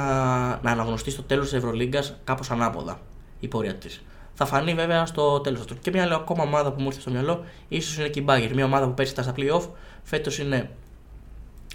να 0.62 0.72
αναγνωστεί 0.72 1.12
στο 1.12 1.22
τέλος 1.24 1.44
της 1.50 1.54
Ευρωλίγκας 1.54 2.16
κάπως 2.24 2.52
ανάποδα 2.52 3.00
η 3.40 3.48
πορεία 3.48 3.76
της. 3.76 4.02
Θα 4.44 4.50
φανεί 4.50 4.74
βέβαια 4.74 5.06
στο 5.06 5.40
τέλος 5.40 5.60
αυτού. 5.60 5.80
Και 5.80 5.92
μια 5.92 6.04
άλλη 6.04 6.14
ακόμα 6.14 6.44
ομάδα 6.44 6.72
που 6.72 6.82
μου 6.82 6.88
ήρθε 6.88 7.00
στο 7.00 7.12
μυαλό, 7.12 7.46
ίσως 7.68 7.98
είναι 7.98 8.08
και 8.08 8.20
η 8.20 8.24
Μπάγκερ. 8.26 8.54
Μια 8.54 8.66
ομάδα 8.66 8.86
που 8.86 8.94
πέρσι 8.94 9.12
ήταν 9.12 9.24
στα 9.24 9.34
playoff, 9.38 9.68
φέτος 10.04 10.40
είναι 10.40 10.70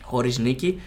χωρίς 0.02 0.38
νίκη. 0.38 0.80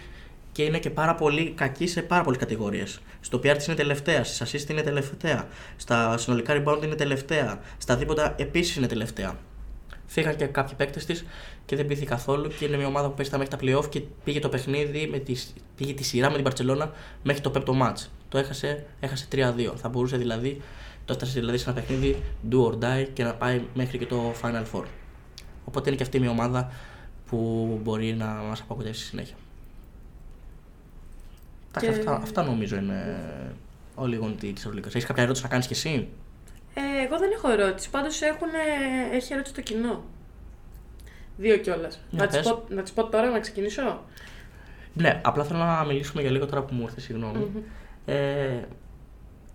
και 0.52 0.62
είναι 0.62 0.78
και 0.78 0.90
πάρα 0.90 1.14
πολύ 1.14 1.50
κακή 1.50 1.86
σε 1.86 2.02
πάρα 2.02 2.22
πολλές 2.22 2.38
κατηγορίες. 2.38 3.00
Στο 3.20 3.38
PR 3.38 3.54
της 3.56 3.66
είναι 3.66 3.76
τελευταία, 3.76 4.24
στις 4.24 4.42
assist 4.42 4.70
είναι 4.70 4.82
τελευταία, 4.82 5.48
στα 5.76 6.18
συνολικά 6.18 6.62
rebound 6.62 6.84
είναι 6.84 6.94
τελευταία, 6.94 7.60
στα 7.78 7.96
δίποτα 7.96 8.34
επίσης 8.38 8.76
είναι 8.76 8.86
τελευταία. 8.86 9.38
Φύγαν 10.06 10.36
και 10.36 10.46
κάποιοι 10.46 10.74
παίκτες 10.74 11.04
της 11.04 11.24
και 11.66 11.76
δεν 11.76 11.86
πείθει 11.86 12.04
καθόλου 12.04 12.48
και 12.58 12.64
είναι 12.64 12.76
μια 12.76 12.86
ομάδα 12.86 13.08
που 13.08 13.14
παίζει 13.14 13.30
τα 13.30 13.38
μέχρι 13.38 13.56
τα 13.56 13.58
playoff 13.62 13.88
και 13.88 14.00
πήγε 14.24 14.40
το 14.40 14.48
παιχνίδι, 14.48 15.08
με 15.10 15.18
τη, 15.18 15.34
πήγε 15.76 15.94
τη 15.94 16.04
σειρά 16.04 16.28
με 16.28 16.34
την 16.34 16.44
Παρσελώνα 16.44 16.90
μέχρι 17.22 17.40
το 17.40 17.50
πέμπτο 17.50 17.74
match. 17.82 18.06
Το 18.28 18.38
έχασε, 18.38 18.86
έχασε 19.00 19.26
3-2. 19.32 19.72
Θα 19.76 19.88
μπορούσε 19.88 20.16
δηλαδή, 20.16 20.60
το 21.10 21.16
έφτασε 21.22 21.38
δηλαδή 21.40 21.58
σε 21.58 21.70
ένα 21.70 21.80
παιχνίδι 21.80 22.22
do 22.50 22.66
or 22.66 22.74
die 22.84 23.06
και 23.12 23.24
να 23.24 23.34
πάει 23.34 23.62
μέχρι 23.74 23.98
και 23.98 24.06
το 24.06 24.32
Final 24.42 24.64
Four. 24.72 24.84
Οπότε 25.64 25.88
είναι 25.88 25.96
και 25.96 26.02
αυτή 26.02 26.20
μια 26.20 26.30
ομάδα 26.30 26.72
που 27.26 27.80
μπορεί 27.82 28.14
να 28.14 28.26
μας 28.26 28.60
απογοητεύσει 28.60 29.00
στη 29.00 29.08
συνέχεια. 29.08 29.36
Και- 31.72 31.80
Και... 31.80 31.88
Αυτά, 31.88 32.14
αυτά 32.16 32.42
νομίζω 32.42 32.76
είναι 32.76 33.04
όλοι 33.94 34.14
οι 34.14 34.18
γονιτοί 34.18 34.52
της 34.52 34.62
Ευρωλίγα. 34.64 34.88
Έχεις 34.88 35.04
κάποια 35.04 35.22
ερώτηση 35.22 35.44
να 35.44 35.50
κάνεις 35.50 35.66
κι 35.66 35.72
εσύ; 35.72 36.08
Ε, 36.74 37.04
εγώ 37.04 37.18
δεν 37.18 37.30
έχω 37.34 37.50
ερώτηση. 37.50 37.90
Πάντως 37.90 38.20
έχει 39.12 39.32
ερώτηση 39.32 39.54
το 39.54 39.60
κοινό. 39.60 40.04
Δύο 41.36 41.56
κιόλας. 41.56 42.00
Για 42.10 42.20
Να 42.22 42.26
τις 42.28 42.36
πες. 42.36 42.46
πω, 42.48 42.64
να 42.68 42.82
τις 42.82 42.92
πω 42.92 43.04
τώρα 43.08 43.30
να 43.30 43.40
ξεκινήσω; 43.40 44.02
Ναι, 44.94 45.20
απλά 45.24 45.44
θέλω 45.44 45.58
να 45.58 45.84
μιλήσουμε 45.84 46.22
για 46.22 46.30
λίγο 46.30 46.46
τώρα 46.46 46.62
που 46.62 46.74
μου 46.74 46.82
ήρθε, 46.82 47.00
συγγνώμη. 47.00 47.50
Ε, 48.04 48.60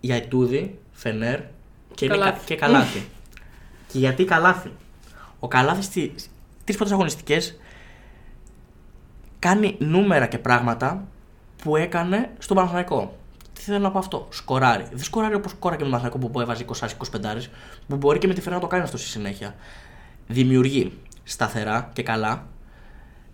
για 0.00 0.16
Ετούδη, 0.16 0.78
Φενέρ 0.96 1.40
και, 1.94 2.04
είναι 2.04 2.14
Καλάθι. 2.14 2.38
κα- 2.38 2.44
και 2.44 2.54
Καλάθι. 2.54 2.98
και 3.92 3.98
γιατί 3.98 4.24
Καλάθι; 4.24 4.70
Ο 5.38 5.48
Καλάθι 5.48 5.82
στι 5.82 6.14
τρεις 6.64 6.76
πρώτες 6.76 6.92
αγωνιστικές 6.92 7.58
κάνει 9.38 9.76
νούμερα 9.78 10.26
και 10.26 10.38
πράγματα 10.38 11.06
που 11.62 11.76
έκανε 11.76 12.30
στον 12.38 12.56
Παναθηναϊκό. 12.56 13.16
Τι 13.52 13.60
θέλω 13.62 13.78
να 13.78 13.90
πω 13.90 13.98
αυτό; 13.98 14.26
Σκοράρει. 14.30 14.86
Δεν 14.90 15.02
σκοράρει 15.04 15.34
όπως 15.34 15.50
σκόραρε 15.50 15.82
και 15.82 15.88
με 15.88 15.90
τον 15.90 16.00
Παναθηναϊκό 16.00 16.32
που 16.32 16.40
έβαζε 16.40 16.64
20-25, 17.42 17.48
που 17.88 17.96
μπορεί 17.96 18.18
και 18.18 18.26
με 18.26 18.34
τη 18.34 18.40
Φενέρ 18.40 18.58
να 18.58 18.64
το 18.64 18.70
κάνει 18.70 18.82
αυτό 18.82 18.96
στη 18.96 19.06
συνέχεια. 19.08 19.54
Δημιουργεί 20.28 20.92
σταθερά 21.24 21.90
και 21.92 22.02
καλά. 22.02 22.46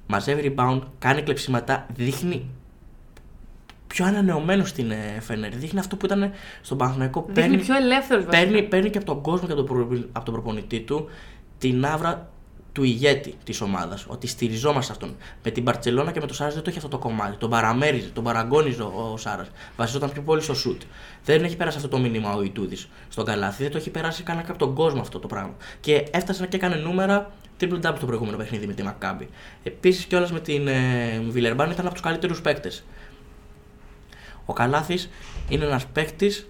Μαζεύει 0.07 0.55
rebound, 0.57 0.81
κάνει 0.99 1.23
κλεψίματα, 1.23 1.87
δείχνει 1.95 2.51
πιο 3.93 4.05
ανανεωμένος 4.05 4.68
στην 4.68 4.90
ε, 4.90 5.20
Φενέρ. 5.20 5.57
Δείχνει 5.57 5.78
αυτό 5.78 5.97
που 5.97 6.07
ήταν 6.07 6.30
στον 6.62 6.78
Παναθηναϊκό. 6.78 7.26
Δείχνει 7.28 7.59
πιο 7.59 7.76
ελεύθερος 7.76 8.24
παίρνει, 8.24 8.62
παίρνει 8.62 8.90
και 8.90 8.99
από 8.99 9.07
τον 9.07 9.20
κόσμο 9.22 9.47
και 9.47 9.53
από 9.53 9.62
τον, 9.62 9.76
προ, 9.76 9.99
από 10.12 10.24
τον 10.24 10.34
προπονητή 10.34 10.80
του 10.80 11.09
την 11.59 11.84
άβρα 11.84 12.30
του 12.72 12.82
ηγέτη 12.84 13.34
της 13.45 13.61
ομάδας. 13.61 14.05
Ότι 14.09 14.26
στηριζόμαστε 14.26 14.93
αυτόν. 14.93 15.16
Με 15.43 15.51
την 15.51 15.64
Παρσελώνα 15.64 16.11
και 16.11 16.20
με 16.20 16.26
τον 16.26 16.34
Σάρας 16.34 16.55
δεν 16.55 16.62
το 16.62 16.70
είχε 16.70 16.78
αυτό 16.78 16.90
το 16.90 16.99
κομμάτι. 16.99 17.36
Τον 17.36 17.51
παραμέριζε, 17.51 18.09
τον 18.09 18.24
παραγκόνιζε 18.24 18.82
ο, 18.82 19.11
ο 19.12 19.16
Σάρας. 19.16 19.51
Βασιζόταν 19.76 20.12
πιο 20.12 20.22
πολύ 20.22 20.43
στο 20.43 20.55
σουτ. 20.55 20.82
Δεν 21.24 21.45
έχει 21.45 21.57
περάσει 21.57 21.76
αυτό 21.76 21.88
το 21.88 21.99
μήνυμα 21.99 22.34
ο 22.34 22.43
Ιτούδης 22.43 22.88
στον 23.09 23.24
καλάθι. 23.24 23.62
Δεν 23.62 23.72
το 23.72 23.78
έχει 23.78 23.90
περάσει 23.90 24.22
καν 24.22 24.36
και 24.36 24.51
από 24.51 24.59
τον 24.59 24.74
κόσμο 24.74 25.01
αυτό 25.01 25.18
το 25.18 25.26
πράγμα. 25.26 25.55
Και 25.80 26.05
έφτασε 26.11 26.47
και 26.47 26.57
έκανε 26.57 26.74
νούμερα 26.74 27.30
triple 27.61 27.80
double 27.86 27.95
στο 27.97 28.07
προηγούμενο 28.07 28.36
παιχνίδι 28.36 28.66
με 28.66 28.72
τη 28.72 28.82
Μακάμπη. 28.82 29.28
Επίσης 29.62 30.05
κιόλας 30.05 30.32
με 30.32 30.40
την 30.40 30.68
ε, 30.68 31.22
Βιλερμπάν 31.28 31.70
ήταν 31.70 31.84
από 31.84 31.95
τους 31.95 32.03
καλύτερους 32.03 32.40
παίκτες. 32.40 32.84
Ο 34.53 34.55
Καλάθη 34.55 34.98
είναι 35.48 35.64
ένας 35.64 35.86
παίκτης 35.86 36.46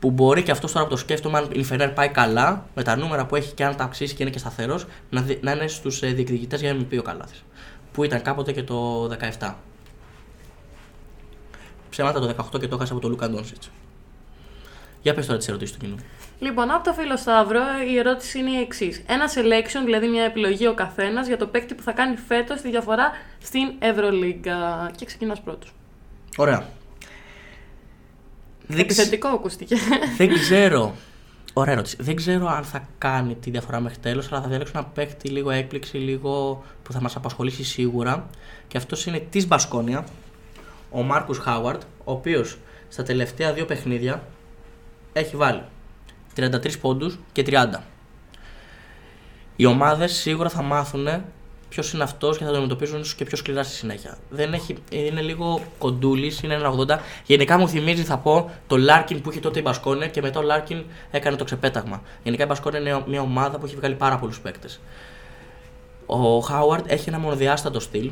που 0.00 0.10
μπορεί 0.10 0.42
και 0.42 0.50
αυτός 0.50 0.72
τώρα 0.72 0.84
που 0.84 0.90
το 0.90 0.96
σκέφτομαι, 0.96 1.38
αν 1.38 1.48
η 1.52 1.64
Φενέρ 1.64 1.90
πάει 1.90 2.08
καλά, 2.08 2.66
με 2.74 2.82
τα 2.82 2.96
νούμερα 2.96 3.26
που 3.26 3.36
έχει 3.36 3.54
και 3.54 3.64
αν 3.64 3.76
τα 3.76 3.84
αυξήσει 3.84 4.14
και 4.14 4.22
είναι 4.22 4.32
και 4.32 4.38
σταθερός, 4.38 4.86
να, 5.10 5.20
δι- 5.20 5.42
να 5.42 5.52
είναι 5.52 5.66
στους 5.66 6.00
διεκδικητές 6.00 6.60
για 6.60 6.76
MVP 6.76 6.98
ο 6.98 7.02
Καλάθης. 7.02 7.44
Που 7.92 8.04
ήταν 8.04 8.22
κάποτε 8.22 8.52
και 8.52 8.62
το 8.62 9.08
17. 9.38 9.54
Ψέματα 11.90 12.20
το 12.20 12.34
18 12.54 12.60
και 12.60 12.68
το 12.68 12.74
έχασε 12.74 12.92
από 12.92 13.00
τον 13.00 13.10
Λούκα 13.10 13.30
Ντόνσιτς. 13.30 13.70
Για 15.02 15.14
πες 15.14 15.26
τώρα 15.26 15.38
τις 15.38 15.48
ερωτήσεις 15.48 15.74
του 15.76 15.80
κοινού. 15.80 15.96
Λοιπόν, 16.38 16.70
από 16.70 16.84
το 16.84 16.92
φίλο 16.92 17.16
Σταύρο 17.16 17.60
η 17.92 17.98
ερώτηση 17.98 18.38
είναι 18.38 18.50
η 18.50 18.60
εξής. 18.60 19.02
Ένα 19.06 19.24
selection, 19.28 19.84
δηλαδή 19.84 20.08
μια 20.08 20.24
επιλογή 20.24 20.66
ο 20.66 20.74
καθένας 20.74 21.26
για 21.26 21.36
το 21.36 21.46
παίκτη 21.46 21.74
που 21.74 21.82
θα 21.82 21.92
κάνει 21.92 22.16
φέτος 22.16 22.60
τη 22.60 22.70
διαφορά 22.70 23.10
στην 23.42 23.72
Ευρωλίγκα. 23.78 24.90
Και 24.96 25.04
ξεκινάς 25.04 25.40
πρώτος. 25.40 25.74
Ωραία. 26.36 26.66
Δεν, 28.76 28.86
ξε- 28.86 29.00
Επιθετικό 29.00 29.28
ακούστηκε. 29.28 29.76
δεν 30.16 30.32
ξέρω. 30.32 30.94
Ωραία 31.52 31.72
ερώτηση. 31.74 31.96
Δεν 32.00 32.16
ξέρω 32.16 32.48
αν 32.48 32.64
θα 32.64 32.88
κάνει 32.98 33.34
τη 33.34 33.50
διαφορά 33.50 33.80
μέχρι 33.80 33.98
τέλος, 33.98 34.32
αλλά 34.32 34.40
θα 34.42 34.48
διαλέξω 34.48 34.72
ένα 34.74 34.84
παίκτη 34.86 35.28
λίγο 35.28 35.50
έκπληξη, 35.50 35.96
λίγο 35.96 36.62
που 36.82 36.92
θα 36.92 37.00
μας 37.00 37.16
απασχολήσει 37.16 37.64
σίγουρα. 37.64 38.26
Και 38.68 38.76
αυτός 38.76 39.06
είναι 39.06 39.18
της 39.30 39.46
Μπασκόνια, 39.46 40.04
ο 40.90 41.02
Μάρκους 41.02 41.38
Χάουαρντ, 41.38 41.80
ο 42.04 42.12
οποίος 42.12 42.58
στα 42.88 43.02
τελευταία 43.02 43.52
δύο 43.52 43.64
παιχνίδια 43.64 44.22
έχει 45.12 45.36
βάλει 45.36 45.62
33 46.36 46.78
πόντους 46.80 47.18
και 47.32 47.42
30. 47.42 47.82
Οι 49.56 49.66
ομάδες 49.66 50.12
σίγουρα 50.12 50.48
θα 50.48 50.62
μάθουν 50.62 51.08
ποιος 51.72 51.92
είναι 51.92 52.02
αυτός 52.02 52.36
και 52.36 52.44
θα 52.44 52.50
τον 52.50 52.58
αντιμετωπίζουν 52.58 53.00
ίσως 53.00 53.14
και 53.14 53.24
πιο 53.24 53.36
σκληρά 53.36 53.62
στη 53.62 53.74
συνέχεια. 53.74 54.18
Δεν 54.30 54.52
έχει, 54.52 54.76
είναι 54.90 55.20
λίγο 55.20 55.60
κοντούλης, 55.78 56.42
είναι 56.42 56.54
ένα 56.54 56.74
80. 56.76 56.98
Γενικά 57.26 57.58
μου 57.58 57.68
θυμίζει, 57.68 58.02
θα 58.02 58.18
πω, 58.18 58.50
το 58.66 58.76
Λάρκιν 58.76 59.20
που 59.20 59.30
είχε 59.30 59.40
τότε 59.40 59.58
η 59.58 59.62
Μπασκόνια 59.64 60.08
και 60.08 60.20
μετά 60.20 60.38
ο 60.40 60.42
Λάρκιν 60.42 60.84
έκανε 61.10 61.36
το 61.36 61.44
ξεπέταγμα. 61.44 62.02
Γενικά 62.22 62.44
η 62.44 62.46
Μπασκόνια 62.46 62.78
είναι 62.78 63.02
μια 63.06 63.20
ομάδα 63.20 63.58
που 63.58 63.66
έχει 63.66 63.76
βγάλει 63.76 63.94
πάρα 63.94 64.18
πολλούς 64.18 64.40
παίκτες. 64.40 64.80
Ο 66.06 66.38
Χάουαρντ 66.38 66.84
έχει 66.88 67.08
ένα 67.08 67.18
μονοδιάστατο 67.18 67.80
στυλ 67.80 68.10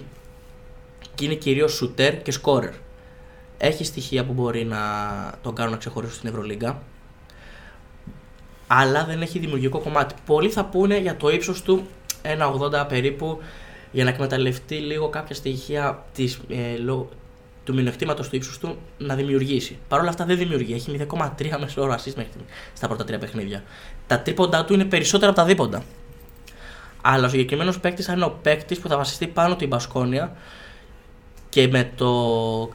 και 1.14 1.24
είναι 1.24 1.34
κυρίως 1.34 1.82
shooter 1.82 2.12
και 2.22 2.34
scorer. 2.42 2.72
Έχει 3.58 3.84
στοιχεία 3.84 4.24
που 4.24 4.32
μπορεί 4.32 4.64
να 4.64 4.78
τον 5.42 5.54
κάνουν 5.54 5.72
να 5.72 5.78
ξεχωρίσουν 5.78 6.16
στην 6.16 6.28
Ευρωλίγκα. 6.28 6.82
Αλλά 8.66 9.04
δεν 9.04 9.22
έχει 9.22 9.38
δημιουργικό 9.38 9.78
κομμάτι. 9.78 10.14
Πολλοί 10.26 10.48
θα 10.48 10.64
πούνε 10.64 10.98
για 10.98 11.16
το 11.16 11.28
ύψος 11.28 11.62
του 11.62 11.86
1,80 12.22 12.86
περίπου 12.88 13.38
για 13.92 14.04
να 14.04 14.10
εκμεταλλευτεί 14.10 14.74
λίγο 14.74 15.08
κάποια 15.08 15.34
στοιχεία 15.34 16.04
της, 16.14 16.40
ε, 16.48 16.76
λο- 16.76 17.08
του 17.64 17.74
μειονεκτήματος 17.74 18.28
του 18.28 18.36
ύψους 18.36 18.58
του 18.58 18.76
να 18.98 19.14
δημιουργήσει. 19.14 19.78
Παρ' 19.88 20.00
όλα 20.00 20.08
αυτά 20.08 20.24
δεν 20.24 20.36
δημιουργεί. 20.36 20.72
Έχει 20.74 20.90
0,3 20.90 21.58
μέσο 21.58 21.82
όρο 21.82 21.92
assist 21.92 22.14
μέχρι 22.16 22.30
στα 22.74 22.86
πρώτα 22.88 23.04
τρία 23.04 23.18
παιχνίδια. 23.18 23.62
Τα 24.06 24.20
τρίποντά 24.20 24.64
του 24.64 24.74
είναι 24.74 24.84
περισσότερα 24.84 25.30
από 25.30 25.40
τα 25.40 25.46
δίποντα. 25.46 25.82
Αλλά 27.02 27.26
ο 27.26 27.28
συγκεκριμένος 27.28 27.80
παίκτης 27.80 28.04
θα 28.06 28.12
είναι 28.12 28.24
ο 28.24 28.38
παίκτης 28.42 28.78
που 28.78 28.88
θα 28.88 28.96
βασιστεί 28.96 29.26
πάνω 29.26 29.56
την 29.56 29.68
Μπασκόνια 29.68 30.36
και 31.48 31.68
με 31.68 31.90
το 31.96 32.10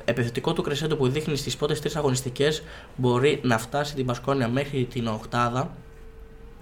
επιθετικό 0.05 0.53
του 0.53 0.61
κρεσέντο 0.61 0.95
που 0.95 1.07
δείχνει 1.07 1.35
στις 1.35 1.55
πρώτες 1.57 1.79
τρεις 1.79 1.95
αγωνιστικές 1.95 2.63
μπορεί 2.95 3.39
να 3.43 3.57
φτάσει 3.57 3.95
την 3.95 4.05
Μπασκόνια 4.05 4.47
μέχρι 4.47 4.83
την 4.83 5.07
οκτάδα 5.07 5.71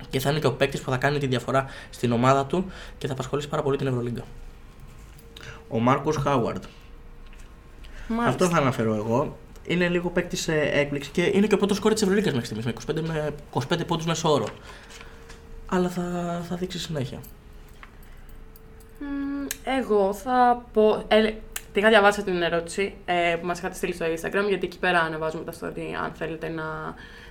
και 0.10 0.20
θα 0.20 0.30
είναι 0.30 0.40
και 0.40 0.48
ο 0.48 0.54
παίκτης 0.54 0.82
που 0.82 0.92
θα 0.92 0.98
κάνει 0.98 1.18
τη 1.20 1.28
διαφορά 1.28 1.66
στην 1.90 2.12
ομάδα 2.12 2.46
του 2.46 2.72
και 2.98 3.08
θα 3.08 3.14
απασχολήσει 3.14 3.48
πάρα 3.48 3.62
πολύ 3.62 3.78
την 3.78 3.88
Ευρωλίγκα. 3.88 4.24
Ο 5.68 5.80
Μάρκος 5.80 6.18
Χάουαρντ. 6.18 6.64
Αυτό 8.26 8.46
θα 8.46 8.58
αναφέρω 8.58 8.96
εγώ. 8.96 9.38
Είναι 9.64 9.90
λίγο 9.90 10.10
παίκτη 10.10 10.36
σε 10.36 10.60
έκπληξη 10.60 11.10
και 11.10 11.32
είναι 11.34 11.48
και 11.48 11.54
ο 11.54 11.58
πρώτος 11.58 11.80
κόρης 11.80 12.00
της 12.00 12.08
Ευρωλίγκας 12.08 12.34
μέχρι 12.34 12.46
στιγμής 12.46 12.86
με 12.86 13.02
25, 13.02 13.08
με 13.08 13.34
25 13.54 13.88
πόντους 13.88 14.06
μέσω 14.06 14.32
όρο. 14.32 14.48
Αλλά 15.66 15.90
θα, 15.90 16.42
θα 16.50 16.56
δείξει 16.56 16.80
συνέχεια. 16.80 17.20
Μμμ, 19.00 19.46
Εγώ 19.64 20.14
θα 20.14 20.66
πω. 20.74 21.04
Ε, 21.08 21.34
την 21.74 21.82
είχα 21.82 21.90
διαβάσει 21.90 22.24
την 22.24 22.42
ερώτηση 22.42 22.94
ε, 23.06 23.36
που 23.40 23.46
μας 23.46 23.58
είχατε 23.58 23.76
στείλει 23.76 23.94
στο 23.94 24.06
Instagram, 24.06 24.48
γιατί 24.48 24.66
εκεί 24.66 24.80
πέρα 24.80 25.00
ανεβάζουμε 25.00 25.44
τα 25.44 25.54
story 25.60 25.82
αν 26.04 26.12
θέλετε 26.14 26.50
να 26.50 26.64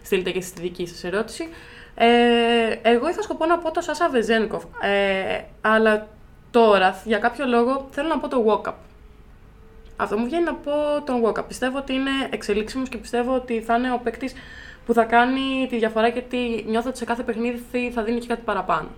στείλετε 0.02 0.30
και 0.30 0.40
στη 0.40 0.60
δική 0.60 0.86
σας 0.86 1.04
ερώτηση. 1.04 1.48
Ε, 1.94 2.06
εγώ 2.82 3.08
είχα 3.08 3.22
σκοπό 3.22 3.46
να 3.46 3.58
πω 3.58 3.70
το 3.70 3.80
Σάσα 3.80 4.08
Βεζένικοφ. 4.08 4.62
Ε, 4.80 5.40
αλλά 5.60 6.06
τώρα, 6.50 7.00
για 7.04 7.18
κάποιο 7.18 7.46
λόγο, 7.46 7.88
θέλω 7.90 8.08
να 8.08 8.18
πω 8.18 8.28
το 8.28 8.44
walk-up. 8.48 8.72
Αυτό 9.96 10.18
μου 10.18 10.24
βγαίνει 10.24 10.44
να 10.44 10.54
πω 10.54 10.70
τον 11.04 11.22
walk-up. 11.24 11.44
Πιστεύω 11.48 11.78
ότι 11.78 11.92
είναι 11.92 12.10
εξελίξιμος 12.30 12.88
και 12.88 12.96
πιστεύω 12.96 13.34
ότι 13.34 13.60
θα 13.60 13.76
είναι 13.76 13.92
ο 13.92 13.98
παίκτης 14.02 14.32
που 14.86 14.92
θα 14.92 15.04
κάνει 15.04 15.66
τη 15.68 15.78
διαφορά 15.78 16.08
γιατί 16.08 16.64
νιώθω 16.68 16.88
ότι 16.88 16.98
σε 16.98 17.04
κάθε 17.04 17.22
παιχνίδι 17.22 17.90
θα 17.94 18.02
δίνει 18.02 18.18
και 18.20 18.26
κάτι 18.26 18.42
παραπάνω. 18.44 18.88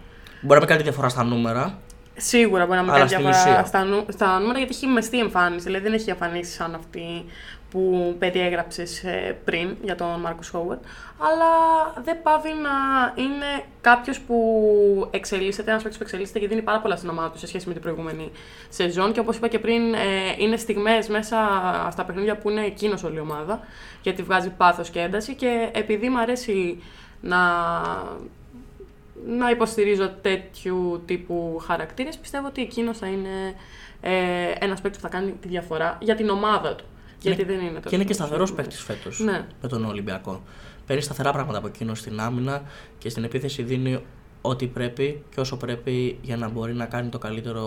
Μπορεί 0.41 0.53
να 0.53 0.59
μην 0.59 0.67
κάνει 0.67 0.79
τη 0.79 0.83
διαφορά 0.83 1.09
στα 1.09 1.25
νούμερα. 1.25 1.79
Σίγουρα 2.17 2.67
μπορεί 2.67 2.77
να 2.77 2.83
μην 2.83 2.91
Αλλά 2.91 2.99
κάνει 2.99 3.11
στην 3.11 3.23
διαφορά 3.25 3.53
ουσία. 3.53 3.65
στα, 3.65 3.85
νου- 3.85 4.13
στα 4.13 4.39
νούμερα 4.39 4.59
γιατί 4.59 4.75
έχει 4.75 4.87
μεστή 4.87 5.19
εμφάνιση. 5.19 5.65
Δηλαδή 5.65 5.85
δεν 5.85 5.93
έχει 5.93 6.11
εμφανίσει 6.11 6.53
σαν 6.53 6.75
αυτή 6.75 7.25
που 7.75 8.15
περιέγραψε 8.19 8.85
πριν 9.45 9.77
για 9.83 9.95
τον 9.95 10.21
Μάρκο 10.21 10.41
Χόουερ. 10.51 10.79
Αλλά 11.19 11.51
δεν 12.05 12.23
πάβει 12.23 12.49
να 12.49 12.71
είναι 13.23 13.65
κάποιος 13.81 14.21
που 14.21 15.09
εξελίσσεται, 15.11 15.71
ένας 15.71 15.83
παίκτης 15.83 15.99
που 15.99 16.05
εξελίσσεται 16.05 16.39
και 16.39 16.49
δίνει 16.49 16.63
πάρα 16.63 16.81
πολλά 16.81 16.97
στην 16.97 17.09
ομάδα 17.09 17.31
του 17.31 17.39
σε 17.39 17.47
σχέση 17.47 17.67
με 17.67 17.73
την 17.73 17.83
προηγούμενη 17.83 18.31
σεζόν. 18.69 19.13
Και 19.13 19.21
όπως 19.21 19.37
είπα 19.37 19.49
και 19.49 19.59
πριν, 19.59 19.95
ε, 19.95 19.99
είναι 20.39 20.57
στιγμές 20.57 21.09
μέσα 21.09 21.39
στα 21.91 22.05
παιχνίδια 22.05 22.37
που 22.37 22.51
είναι 22.51 22.65
εκείνος 22.65 23.05
όλη 23.05 23.17
η 23.17 23.21
ομάδα. 23.21 23.61
Γιατί 24.03 24.23
βγάζει 24.23 24.51
πάθος 24.51 24.91
και 24.91 25.01
ένταση. 25.01 25.35
Και 25.35 25.69
επειδή 25.73 26.09
μου 26.09 26.19
αρέσει 26.19 26.83
να 27.21 27.39
να 29.27 29.51
υποστηρίζω 29.51 30.11
τέτοιου 30.23 31.03
τύπου 31.07 31.63
χαρακτήρες, 31.67 32.17
πιστεύω 32.17 32.47
ότι 32.47 32.63
εκείνος 32.63 32.99
θα 32.99 33.07
είναι 33.07 33.55
ε, 34.01 34.13
ένας 34.59 34.81
παίκτης 34.81 35.01
που 35.01 35.09
θα 35.09 35.17
κάνει 35.17 35.33
τη 35.33 35.49
διαφορά 35.49 35.99
για 36.01 36.15
την 36.15 36.29
ομάδα 36.29 36.75
του. 36.75 36.85
Γιατί 37.29 37.45
δεν 37.45 37.61
είναι 37.61 37.81
Και 37.87 37.95
είναι 37.95 38.05
και 38.05 38.13
σταθερός 38.13 38.53
παίκτης 38.53 38.81
φέτος 38.83 39.19
Ναι. 39.21 39.47
με 39.63 39.69
τον 39.69 39.85
Ολυμπιακό. 39.85 40.43
Παίρνει 40.87 41.03
σταθερά 41.03 41.33
πράγματα 41.33 41.59
από 41.59 41.67
εκείνο 41.67 41.95
στην 41.95 42.21
άμυνα 42.21 42.63
και 42.99 43.09
στην 43.09 43.25
επίθεση 43.25 43.63
δίνει 43.63 44.03
ό,τι 44.41 44.67
πρέπει 44.67 45.23
και 45.35 45.41
όσο 45.41 45.57
πρέπει 45.57 46.19
για 46.23 46.37
να 46.37 46.49
μπορεί 46.49 46.75
να 46.75 46.85
κάνει 46.87 47.09
το 47.09 47.19
καλύτερο 47.19 47.63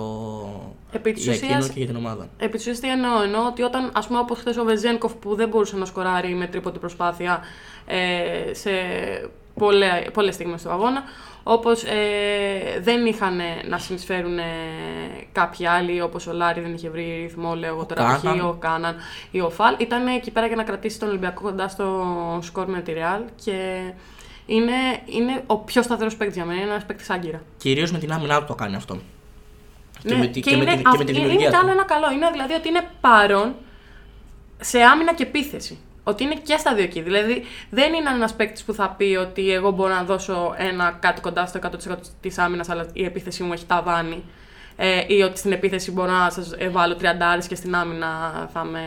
Επί 0.91 1.11
της 1.11 1.23
για 1.23 1.33
ουσίας- 1.33 1.51
εκείνο 1.51 1.67
και 1.67 1.77
για 1.79 1.87
την 1.87 1.95
ομάδα. 1.95 2.29
Επί 2.37 2.51
της 2.51 2.61
ουσίας 2.61 2.79
τι 2.79 2.89
εννοώ, 2.91 3.21
εννοώ 3.21 3.45
ότι 3.47 3.61
όταν 3.61 3.91
ας 3.93 4.07
πούμε 4.07 4.19
όπως 4.19 4.37
χθες 4.39 4.57
ο 4.57 4.63
Βεζένκοφ 4.63 5.13
που 5.15 5.35
δεν 5.35 5.49
μπορούσε 5.49 5.77
να 5.77 5.85
σκοράρει 5.85 6.33
με 6.35 6.47
τρίποτη 6.47 6.79
προσπάθεια 6.79 7.39
ε, 7.85 8.53
σε 8.53 8.69
πολλέ, 9.19 9.31
πολλές 10.13 10.33
στιγμές 10.33 10.61
του 10.61 10.69
αγώνα, 10.71 11.03
όπως 11.43 11.83
ε, 11.83 12.79
δεν 12.81 13.05
είχαν 13.05 13.39
να 13.69 13.77
συνεισφέρουν 13.77 14.37
ε, 14.37 14.43
κάποιοι 15.31 15.65
άλλοι, 15.67 16.01
όπως 16.01 16.27
ο 16.27 16.31
Λάρη 16.33 16.61
δεν 16.61 16.73
είχε 16.73 16.89
βρει 16.89 17.19
ρυθμό, 17.21 17.55
λέω 17.55 17.73
εγώ 17.73 17.85
τώρα, 17.85 18.13
π.χ. 18.15 18.21
Κάναν. 18.21 18.45
ο 18.45 18.57
Κάναν 18.59 18.95
ή 19.31 19.41
ο 19.41 19.49
Φαλ, 19.49 19.75
ήταν 19.77 20.07
εκεί 20.07 20.31
πέρα 20.31 20.47
για 20.47 20.55
να 20.55 20.63
κρατήσει 20.63 20.99
τον 20.99 21.09
Ολυμπιακό 21.09 21.41
κοντά 21.41 21.67
στο 21.67 22.05
σκορ 22.41 22.67
με 22.67 22.81
τη 22.81 22.93
Real 22.95 23.21
και 23.43 23.79
είναι, 24.45 24.73
είναι 25.05 25.43
ο 25.47 25.57
πιο 25.57 25.81
σταθερός 25.81 26.15
παίκτης 26.15 26.35
για 26.35 26.45
μένα, 26.45 26.61
είναι 26.61 26.69
ένας 26.69 26.85
παίκτης 26.85 27.09
άγκυρα. 27.09 27.41
Κυρίως 27.57 27.91
με 27.91 27.97
την 27.97 28.11
άμυνά 28.11 28.39
του 28.39 28.45
το 28.45 28.55
κάνει 28.55 28.75
αυτό. 28.75 28.93
Ναι, 30.03 30.11
και 30.13 30.17
με, 30.17 30.27
τη- 30.27 30.39
και 30.39 30.49
και 30.49 30.55
με 30.55 30.61
είναι, 30.63 30.71
την- 30.73 30.83
και 30.83 30.89
με 30.89 30.95
αυ- 30.97 31.03
τη 31.05 31.11
είναι, 31.11 31.19
δημιουργία 31.19 31.39
είναι 31.47 31.49
κι 31.49 31.55
άλλο 31.55 31.65
του. 31.65 31.71
ένα 31.71 31.83
καλό. 31.85 32.11
Είναι 32.11 32.29
δηλαδή 32.31 32.53
ότι 32.53 32.67
είναι 32.67 32.81
παρόν 33.01 33.55
σε 34.59 34.79
άμυνα 34.81 35.13
και 35.13 35.23
επίθεση. 35.23 35.77
Ότι 36.07 36.23
είναι 36.23 36.35
και 36.43 36.57
στα 36.57 36.75
δύο 36.75 36.83
εκεί. 36.83 37.01
Δηλαδή 37.01 37.43
δεν 37.69 37.93
είναι 37.93 38.09
ένας 38.09 38.33
παίκτης 38.33 38.63
που 38.63 38.73
θα 38.73 38.95
πει 38.97 39.17
ότι 39.21 39.51
εγώ 39.51 39.71
μπορώ 39.71 39.93
να 39.93 40.03
δώσω 40.03 40.53
ένα 40.57 40.97
κάτι 41.01 41.21
κοντά 41.21 41.45
στο 41.45 41.59
100% 41.63 41.95
της 42.21 42.37
άμυνας, 42.37 42.69
αλλά 42.69 42.87
η 42.93 43.03
επίθεση 43.03 43.43
μου 43.43 43.53
έχει 43.53 43.65
ταβάνι. 43.65 44.23
Ε, 44.75 45.03
ή 45.07 45.21
ότι 45.21 45.37
στην 45.37 45.51
επίθεση 45.51 45.91
μπορώ 45.91 46.11
να 46.11 46.29
σας 46.29 46.55
βάλω 46.71 46.95
30 46.95 47.47
και 47.47 47.55
στην 47.55 47.75
άμυνα 47.75 48.09
θα 48.53 48.63
είμαι 48.67 48.81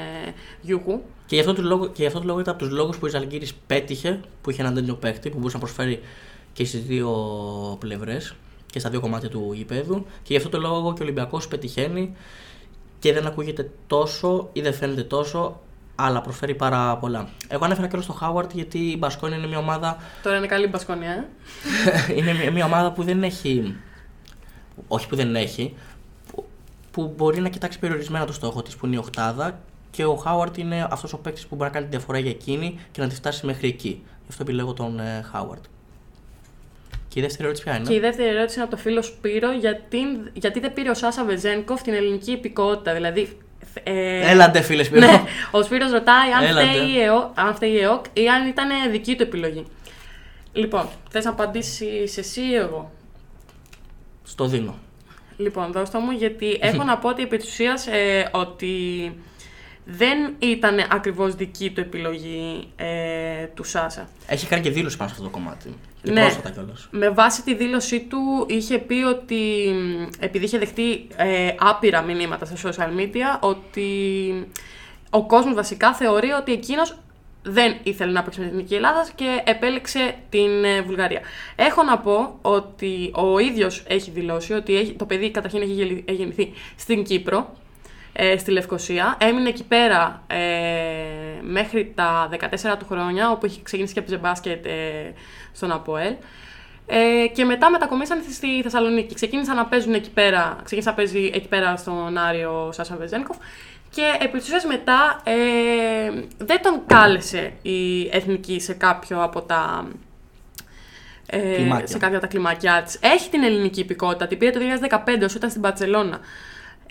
γιούχου. 0.61 1.01
Και 1.27 1.35
γι' 1.35 1.41
αυτό 1.41 1.55
το 1.55 1.63
λόγο, 1.63 1.87
και 1.87 2.03
γι 2.03 2.07
αυτό 2.07 2.19
το 2.19 2.25
λόγο 2.27 2.41
ήταν 2.41 2.55
από 2.55 2.63
τους 2.63 2.73
λόγους 2.73 2.99
που 2.99 3.07
η 3.07 3.11
Ζαλγκύρη 3.11 3.49
πέτυχε 3.67 4.21
που 4.43 4.51
είχε 4.51 4.63
έναν 4.63 4.75
τέτοιο 4.75 4.95
παίκτη 4.95 5.31
που 5.31 5.37
μπορούσε 5.37 5.57
να 5.57 5.63
προσφέρει 5.63 6.01
και 6.53 6.65
στις 6.65 6.83
δύο 6.83 7.11
πλευρές 7.81 8.35
και 8.67 8.79
στα 8.79 8.91
δύο 8.91 9.01
κομμάτια 9.01 9.29
του 9.29 9.51
γηπέδου. 9.55 10.07
Και 10.23 10.33
γι' 10.33 10.37
αυτό 10.37 10.49
το 10.49 10.59
λόγο 10.59 10.93
και 10.93 11.01
ο 11.01 11.05
Ολυμπιακός 11.05 11.49
πετυχαίνει 11.49 12.17
και 12.99 13.13
δεν 13.13 13.27
ακούγεται 13.27 13.71
τόσο 13.87 14.49
ή 14.53 14.61
δεν 14.61 14.75
φαίνεται 14.75 15.03
τόσο, 15.03 15.61
αλλά 16.05 16.21
προσφέρει 16.21 16.55
πάρα 16.55 16.97
πολλά. 16.97 17.29
Εγώ 17.49 17.65
ανέφερα 17.65 17.87
και 17.87 18.01
στο 18.01 18.13
Χάουαρτ 18.13 18.51
γιατί 18.55 18.79
η 18.79 18.97
Μπασκόνια 18.99 19.37
είναι 19.37 19.47
μια 19.47 19.59
ομάδα 19.59 19.97
Τώρα 20.23 20.37
είναι 20.37 20.47
καλή 20.47 20.65
η 20.65 20.69
μπασκόνια, 20.73 21.11
ε. 21.11 21.27
είναι 22.17 22.33
μια, 22.35 22.51
μια 22.51 22.65
ομάδα 22.65 22.93
που 22.93 23.03
δεν 23.03 23.23
έχει. 23.23 23.77
Όχι 24.89 25.09
που 25.09 25.17
δεν 25.17 25.37
έχει. 25.37 25.77
Που, 26.33 26.45
που 26.91 27.15
μπορεί 27.17 27.41
να 27.41 27.49
κοιτάξει 27.49 27.79
περιορισμένα 27.79 28.25
το 28.25 28.33
στόχο 28.33 28.63
της 28.63 28.77
που 28.77 28.87
είναι 28.87 28.95
η 28.95 28.99
Οχτάδα 28.99 29.61
και 29.91 30.05
ο 30.05 30.15
Χάουαρτ 30.15 30.57
είναι 30.57 30.87
αυτός 30.91 31.13
ο 31.13 31.19
παίκτης 31.19 31.47
που 31.47 31.55
μπορεί 31.55 31.71
να 31.71 31.75
κάνει 31.77 31.85
τη 31.85 31.97
διαφορά 31.97 32.19
για 32.19 32.31
εκείνη 32.31 32.79
και 32.93 33.01
να 33.01 33.09
τη 33.09 33.15
φτάσει 33.15 33.47
μέχρι 33.47 33.69
εκεί. 33.69 34.03
Γι' 34.07 34.27
αυτό 34.29 34.43
επιλέγω 34.43 34.73
τον 34.73 35.01
ε, 35.01 35.25
Χάουαρτ. 35.33 35.65
Και 37.09 37.19
η 37.19 37.23
δεύτερη 37.23 37.43
ερώτηση 37.45 37.65
ποια 37.65 37.77
είναι; 37.77 37.89
Και 37.89 37.95
η 37.95 38.01
δεύτερη 38.01 38.29
ερώτηση 38.29 38.55
είναι 38.55 38.65
από 38.65 38.77
το 38.77 38.83
φίλο 38.83 39.03
Σπύρο, 39.03 39.53
γιατί, 39.53 39.99
γιατί 40.33 40.61
δεν 40.61 40.73
πήρε 40.73 40.91
ο 40.91 40.95
Σάσα 40.95 41.25
Βεζένκοφ 41.25 41.83
την 41.83 41.95
ελληνική 41.95 42.33
υπηκότητα. 42.33 42.93
Δηλαδή. 42.95 43.39
Ε, 43.83 44.31
Έλαντε 44.31 44.61
φίλες 44.61 44.87
Σπύρο. 44.87 45.07
Ναι, 45.07 45.23
ο 45.51 45.63
Σπύρος 45.63 45.91
ρωτάει 45.91 46.31
αν 46.31 46.45
Έλατε. 46.45 46.67
φταίει, 46.67 46.89
η 46.89 47.01
ΕΟΚ, 47.01 47.31
αν 47.35 47.55
φταίει 47.55 47.71
η 47.71 47.79
ΕΟΚ 47.79 48.05
ή 48.13 48.29
αν 48.29 48.47
ήταν 48.49 48.69
δική 48.91 49.17
του 49.17 49.23
επιλογή. 49.23 49.65
Λοιπόν, 50.53 50.89
θες 51.11 51.25
να 51.25 51.31
απαντήσεις 51.31 52.19
εσύ 52.19 52.41
ή 52.41 52.55
εγώ; 52.55 52.91
Στο 54.23 54.45
δίνω. 54.47 54.75
Λοιπόν, 55.37 55.73
δώστε 55.73 55.99
μου, 55.99 56.11
γιατί 56.11 56.59
έχω 56.61 56.85
να 56.85 56.99
πω 56.99 57.09
ότι 57.09 57.23
επί 57.23 57.37
της 57.37 57.49
ουσίας, 57.49 57.87
ε, 57.87 58.29
ότι 58.33 58.75
δεν 59.91 60.35
ήταν 60.39 60.79
ακριβώς 60.91 61.35
δική 61.35 61.71
του 61.71 61.81
επιλογή 61.81 62.69
ε, 62.77 63.45
του 63.55 63.65
Σάσα. 63.65 64.09
Έχει 64.27 64.47
κάνει 64.47 64.63
και 64.63 64.71
δήλωση 64.71 64.97
πάνω 64.97 65.09
σε 65.11 65.17
αυτό 65.19 65.29
το 65.31 65.35
κομμάτι. 65.39 65.75
Και 66.03 66.11
Ναι. 66.13 66.21
πρόσφατα 66.21 66.51
κιόλας. 66.51 66.89
Με 66.91 67.09
βάση 67.09 67.43
τη 67.43 67.55
δήλωσή 67.55 68.01
του 68.01 68.47
είχε 68.49 68.79
πει 68.79 68.95
ότι 68.95 69.35
μ, 69.75 70.09
επειδή 70.21 70.45
είχε 70.45 70.59
δεχτεί 70.59 71.07
ε, 71.17 71.49
άπειρα 71.59 72.03
μηνύματα 72.03 72.45
στα 72.45 72.71
social 72.71 73.01
media 73.01 73.39
ότι 73.41 73.87
ο 75.11 75.27
κόσμος 75.27 75.55
βασικά 75.55 75.95
θεωρεί 75.95 76.31
ότι 76.31 76.53
εκείνος 76.53 76.99
δεν 77.43 77.77
ήθελε 77.83 78.13
να 78.13 78.23
παίξει 78.23 78.41
με 78.41 78.47
την 78.47 78.55
Εθνική 78.55 78.75
Ελλάδας 78.75 79.11
και 79.15 79.43
επέλεξε 79.45 80.15
την 80.31 80.65
ε, 80.65 80.83
Βουλγαρία. 80.83 81.21
Έχω 81.57 81.83
να 81.83 81.99
πω 81.99 82.39
ότι 82.43 83.11
ο 83.15 83.39
ίδιος 83.39 83.83
έχει 83.87 84.11
δηλώσει 84.11 84.53
ότι 84.53 84.77
έχει, 84.77 84.93
το 84.93 85.05
παιδί 85.05 85.31
καταρχήν 85.31 85.63
έχει 85.63 85.73
γελι- 85.73 86.09
έχει 86.09 86.19
γεννηθεί 86.19 86.53
στην 86.77 87.05
Κύπρο, 87.05 87.55
ε, 88.23 88.39
στη 88.39 88.51
Λευκοσία. 88.51 89.17
Έμεινε 89.21 89.49
εκεί 89.49 89.65
πέρα 89.65 90.23
ε, 90.27 90.37
μέχρι 91.43 91.93
τα 91.95 92.29
14 92.41 92.77
του 92.79 92.87
χρόνια, 92.87 93.31
όπου 93.31 93.47
είχε 93.47 93.61
ξεκινήσει 93.63 93.95
και 93.95 94.01
έπαιζε 94.01 94.17
μπάσκετ 94.17 94.67
ε, 94.67 94.71
στον 95.53 95.73
ΑΠΟΕΛ. 95.73 96.13
Ε, 96.87 97.27
και 97.27 97.45
μετά 97.45 97.71
μετακομίσαν 97.71 98.23
στη 98.31 98.63
Θεσσαλονίκη. 98.63 99.15
Ξεκίνησαν 99.15 99.57
να 99.57 99.67
παίζουν 99.67 99.95
εκεί 99.95 100.11
πέρα, 100.11 100.57
ξεκίνησε 100.57 100.89
να 100.89 100.95
παίζει 100.95 101.31
εκεί 101.35 101.49
πέρα 101.49 101.77
στον 101.77 102.19
Άριο 102.19 102.71
Σάσα 102.73 102.97
Βεζένκοφ. 102.97 103.37
Και 103.91 104.03
επί 104.21 104.39
της 104.39 104.47
ουσίας 104.47 104.65
μετά 104.65 105.21
ε, 105.25 105.33
δεν 106.39 106.63
τον 106.63 106.83
κάλεσε 106.87 107.53
η 107.63 108.09
Εθνική 108.13 108.61
σε 108.61 108.73
κάποιο 108.73 109.23
από 109.23 109.43
τα 109.43 109.89
ε, 111.27 111.55
Κλιμάκια. 111.55 111.87
σε 111.87 111.99
κάποια 111.99 112.17
από 112.17 112.27
τα 112.27 112.33
κλιμακιά 112.33 112.83
της. 112.83 112.99
Έχει 113.03 113.31
την 113.31 113.43
ελληνική 113.43 113.81
υπηκότητα, 113.81 114.27
την 114.27 114.39
πήρε 114.39 114.51
το 114.51 114.61
2015 114.91 114.99
όσο 115.25 115.37
ήταν 115.37 115.51
στην 115.51 115.63
Παρσελώνα. 115.63 116.21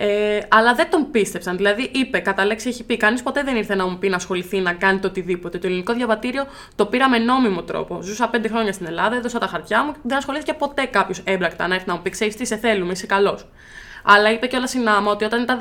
Ε, 0.02 0.40
αλλά 0.50 0.74
δεν 0.74 0.90
τον 0.90 1.12
πίστεψαν. 1.12 1.58
Δηλαδή, 1.58 1.92
είπε, 1.94 2.20
κατά 2.20 2.46
λέξη 2.46 2.70
έχει 2.70 2.84
πει: 2.84 2.98
Κανείς 2.98 3.24
ποτέ 3.24 3.44
δεν 3.44 3.56
ήρθε 3.56 3.76
να 3.76 3.88
μου 3.88 3.98
πει 3.98 4.10
να 4.10 4.16
ασχοληθεί, 4.16 4.60
να 4.60 4.74
κάνει 4.74 5.00
το 5.00 5.08
οτιδήποτε. 5.08 5.58
Το 5.58 5.68
ελληνικό 5.68 5.94
διαβατήριο 5.94 6.48
το 6.76 6.86
πήρα 6.86 7.10
με 7.10 7.18
νόμιμο 7.18 7.64
τρόπο. 7.64 8.02
Ζούσα 8.02 8.28
πέντε 8.28 8.48
χρόνια 8.48 8.74
στην 8.74 8.86
Ελλάδα, 8.86 9.16
έδωσα 9.16 9.40
τα 9.40 9.48
χαρτιά 9.48 9.84
μου 9.84 9.92
και 9.92 10.00
δεν 10.04 10.18
ασχολήθηκε 10.18 10.54
ποτέ 10.54 10.86
κάποιος 10.86 11.22
έμπρακτα 11.24 11.68
να 11.68 11.76
έρθει 11.76 11.88
να 11.88 11.94
μου 11.94 12.02
πει: 12.02 12.10
Ξέρεις 12.10 12.36
τι, 12.36 12.46
σε 12.46 12.58
θέλουμε, 12.58 12.92
είσαι 12.92 13.06
καλός. 13.06 13.48
Αλλά 14.04 14.32
είπε 14.32 14.48
κιόλας 14.48 14.74
η 14.74 14.80
Νάμα 14.80 15.12
ότι 15.12 15.26
όταν 15.26 15.42
ήταν 15.42 15.58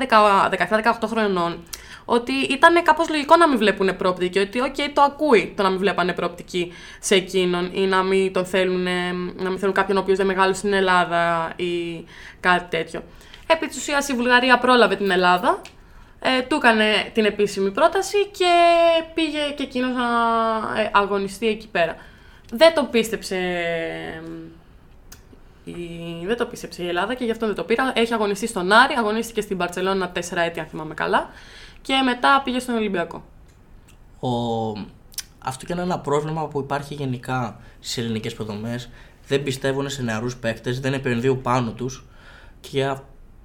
17-18 1.01 1.07
χρονών, 1.07 1.63
ότι 2.05 2.33
ήταν 2.33 2.83
κάπως 2.83 3.09
λογικό 3.09 3.35
να 3.35 3.47
μην 3.47 3.57
βλέπουν 3.57 3.97
προοπτική. 3.97 4.39
Ότι, 4.39 4.61
οκ, 4.61 4.75
το 4.93 5.01
ακούει 5.01 5.53
το 5.57 5.63
να 5.63 5.69
μην 5.69 5.79
βλέπανε 5.79 6.13
προοπτική 6.13 6.73
σε 6.99 7.15
εκείνον 7.15 7.69
ή 7.73 7.81
να 7.81 8.03
μην 8.03 8.33
τον 8.33 8.45
θέλουν, 8.45 8.83
να 9.35 9.49
μην 9.49 9.59
θέλουν 9.59 9.73
κάποιον 9.73 9.97
ο 9.97 9.99
οποίος 9.99 10.17
δεν 10.17 10.25
μεγάλωσε 10.25 10.59
στην 10.59 10.73
Ελλάδα 10.73 11.51
ή 11.55 12.05
κάτι 12.39 12.77
τέτοιο. 12.77 13.03
Επί 13.51 13.67
της 13.67 13.77
ουσίας 13.77 14.07
η 14.07 14.13
Βουλγαρία 14.13 14.57
πρόλαβε 14.57 14.95
την 14.95 15.11
Ελλάδα, 15.11 15.61
ε, 16.19 16.41
του 16.41 16.55
έκανε 16.55 16.85
την 17.13 17.25
επίσημη 17.25 17.71
πρόταση 17.71 18.27
και 18.27 18.53
πήγε 19.13 19.53
και 19.55 19.63
εκείνος 19.63 19.91
να 19.95 20.03
ε, 20.81 20.89
αγωνιστεί 20.93 21.47
εκεί 21.47 21.67
πέρα. 21.67 21.95
Δεν 22.51 22.73
τον 22.73 22.89
πίστεψε 22.89 23.37
η... 25.63 26.25
Δεν 26.25 26.37
το 26.37 26.45
πίστεψε 26.45 26.83
η 26.83 26.87
Ελλάδα 26.87 27.13
και 27.13 27.25
γι' 27.25 27.31
αυτό 27.31 27.45
δεν 27.45 27.55
το 27.55 27.63
πήρα. 27.63 27.91
Έχει 27.95 28.13
αγωνιστεί 28.13 28.47
στον 28.47 28.71
Άρη, 28.71 28.93
αγωνίστηκε 28.97 29.41
στην 29.41 29.57
Παρσελόνα 29.57 30.11
4 30.15 30.19
έτη, 30.35 30.59
αν 30.59 30.65
θυμάμαι 30.65 30.93
καλά. 30.93 31.29
Και 31.81 32.01
μετά 32.05 32.41
πήγε 32.43 32.59
στον 32.59 32.75
Ολυμπιακό. 32.75 33.23
Ο... 34.19 34.29
Αυτό 35.39 35.65
και 35.65 35.73
είναι 35.73 35.81
ένα 35.81 35.99
πρόβλημα 35.99 36.47
που 36.47 36.59
υπάρχει 36.59 36.93
γενικά 36.93 37.59
στις 37.79 37.97
ελληνικές 37.97 38.31
υποδομέ. 38.31 38.79
Δεν 39.27 39.43
πιστεύουν 39.43 39.89
σε 39.89 40.01
νεαρούς 40.01 40.37
παίκτες, 40.37 40.79
δεν 40.79 40.93
επενδύουν 40.93 41.41
πάνω 41.41 41.71
τους. 41.71 42.05
Και 42.59 42.95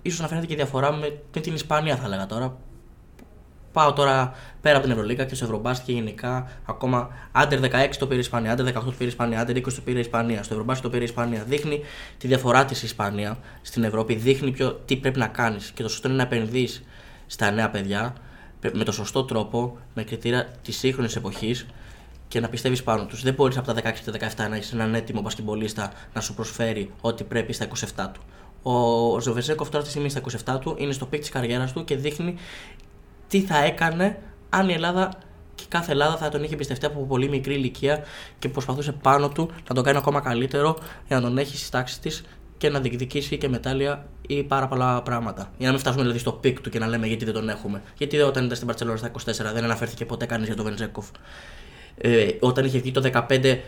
α- 0.04 0.10
ίσως 0.12 0.20
να 0.20 0.28
φαίνεται 0.28 0.46
και 0.46 0.54
διαφορά 0.54 0.92
με, 0.92 1.18
με 1.34 1.40
την 1.40 1.54
Ισπανία, 1.54 1.96
θα 1.96 2.04
έλεγα 2.04 2.26
τώρα. 2.26 2.56
Πάω 3.72 3.92
τώρα 3.92 4.32
πέρα 4.60 4.76
από 4.76 4.84
την 4.84 4.94
Ευρωλίγα 4.94 5.24
και 5.24 5.34
στο 5.34 5.44
Ευρωμπάσκετ 5.44 5.86
και 5.86 5.92
γενικά 5.92 6.50
ακόμα 6.64 7.08
άντερ 7.32 7.60
16 7.60 7.88
το 7.98 8.06
πήρε 8.06 8.16
η 8.16 8.18
Ισπανία, 8.18 8.52
άντερ 8.52 8.66
18 8.66 8.72
το 8.72 8.90
πήρε 8.90 9.04
η 9.04 9.06
Ισπανία, 9.06 9.40
άντερ 9.40 9.56
20 9.56 9.62
το 9.62 9.80
πήρε 9.84 9.96
η 9.96 10.00
Ισπανία. 10.00 10.42
Στο 10.42 10.52
Ευρωμπάσκετ 10.54 10.84
το 10.84 10.90
πήρε 10.90 11.02
η 11.02 11.06
Ισπανία. 11.06 11.44
Δείχνει 11.44 11.80
τη 12.18 12.26
διαφορά 12.26 12.64
της 12.64 12.82
η 12.82 12.86
Ισπανία 12.86 13.38
στην 13.62 13.84
Ευρώπη, 13.84 14.14
δείχνει 14.14 14.50
ποιο, 14.50 14.72
τι 14.72 14.96
πρέπει 14.96 15.18
να 15.18 15.26
κάνεις. 15.26 15.70
Και 15.70 15.82
το 15.82 15.88
σωστό 15.88 16.08
είναι 16.08 16.16
να 16.16 16.22
επενδύεις 16.22 16.82
στα 17.26 17.50
νέα 17.50 17.70
παιδιά 17.70 18.14
με 18.72 18.84
το 18.84 18.92
σωστό 18.92 19.24
τρόπο, 19.24 19.78
με 19.94 20.04
κριτήρια 20.04 20.50
της 20.62 20.78
σύγχρονης 20.78 21.16
εποχής 21.16 21.66
και 22.28 22.40
να 22.40 22.48
πιστεύεις 22.48 22.82
πάνω 22.82 23.06
τους. 23.06 23.22
Δεν 23.22 23.34
μπορείς 23.34 23.56
από 23.56 23.66
τα 23.66 23.74
16 23.74 24.00
και 24.04 24.10
τα 24.10 24.44
17 24.46 24.48
να 24.48 24.56
έχεις 24.56 24.72
έναν 24.72 24.94
έτοιμο 24.94 25.20
μπασκετμπολίστα 25.20 25.92
να 26.14 26.20
σου 26.20 26.34
προσφέρει 26.34 26.92
ό,τι 27.00 27.24
πρέπει 27.24 27.52
στα 27.52 27.64
27 27.64 28.10
του. 28.12 28.20
Ο 28.66 29.20
Βεζένκοφ 29.20 29.68
τώρα 29.68 29.84
τη 29.84 29.90
στιγμή 29.90 30.08
στα 30.08 30.20
27 30.56 30.60
του 30.60 30.74
είναι 30.78 30.92
στο 30.92 31.06
peak 31.06 31.20
της 31.20 31.28
καριέρας 31.28 31.72
του 31.72 31.84
και 31.84 31.96
δείχνει 31.96 32.34
τι 33.28 33.40
θα 33.40 33.64
έκανε 33.64 34.18
αν 34.48 34.68
η 34.68 34.72
Ελλάδα 34.72 35.12
και 35.54 35.64
κάθε 35.68 35.92
Ελλάδα 35.92 36.16
θα 36.16 36.28
τον 36.28 36.42
είχε 36.42 36.56
πιστευτεί 36.56 36.86
από 36.86 37.00
πολύ 37.00 37.28
μικρή 37.28 37.54
ηλικία 37.54 38.04
και 38.38 38.48
προσπαθούσε 38.48 38.92
πάνω 38.92 39.28
του 39.28 39.50
να 39.68 39.74
τον 39.74 39.84
κάνει 39.84 39.98
ακόμα 39.98 40.20
καλύτερο 40.20 40.78
για 41.06 41.16
να 41.16 41.22
τον 41.22 41.38
έχει 41.38 41.56
στις 41.56 41.70
τάξεις 41.70 41.98
της 41.98 42.24
και 42.56 42.68
να 42.68 42.80
διεκδικήσει 42.80 43.38
και 43.38 43.48
μετάλλια 43.48 44.06
ή 44.26 44.42
πάρα 44.42 44.68
πολλά 44.68 45.02
πράγματα. 45.02 45.50
Για 45.56 45.66
να 45.66 45.70
μην 45.70 45.80
φτάσουμε 45.80 46.02
δηλαδή 46.02 46.20
στο 46.20 46.32
peak 46.32 46.60
του 46.60 46.70
και 46.70 46.78
να 46.78 46.86
λέμε 46.86 47.06
γιατί 47.06 47.24
δεν 47.24 47.34
τον 47.34 47.48
έχουμε. 47.48 47.82
Γιατί 47.98 48.20
όταν 48.20 48.44
ήταν 48.44 48.56
στην 48.56 48.68
Μπαρτσελόνα 48.68 48.96
στα 48.96 49.10
24 49.10 49.52
δεν 49.54 49.64
αναφέρθηκε 49.64 50.04
ποτέ 50.04 50.26
κανείς 50.26 50.46
για 50.46 50.56
τον 50.56 50.64
Βεζένκοφ. 50.64 51.06
Ε, 51.98 52.26
όταν 52.40 52.64
είχε 52.64 52.78
βγει 52.78 52.90
το 52.90 53.24
15 53.28 53.58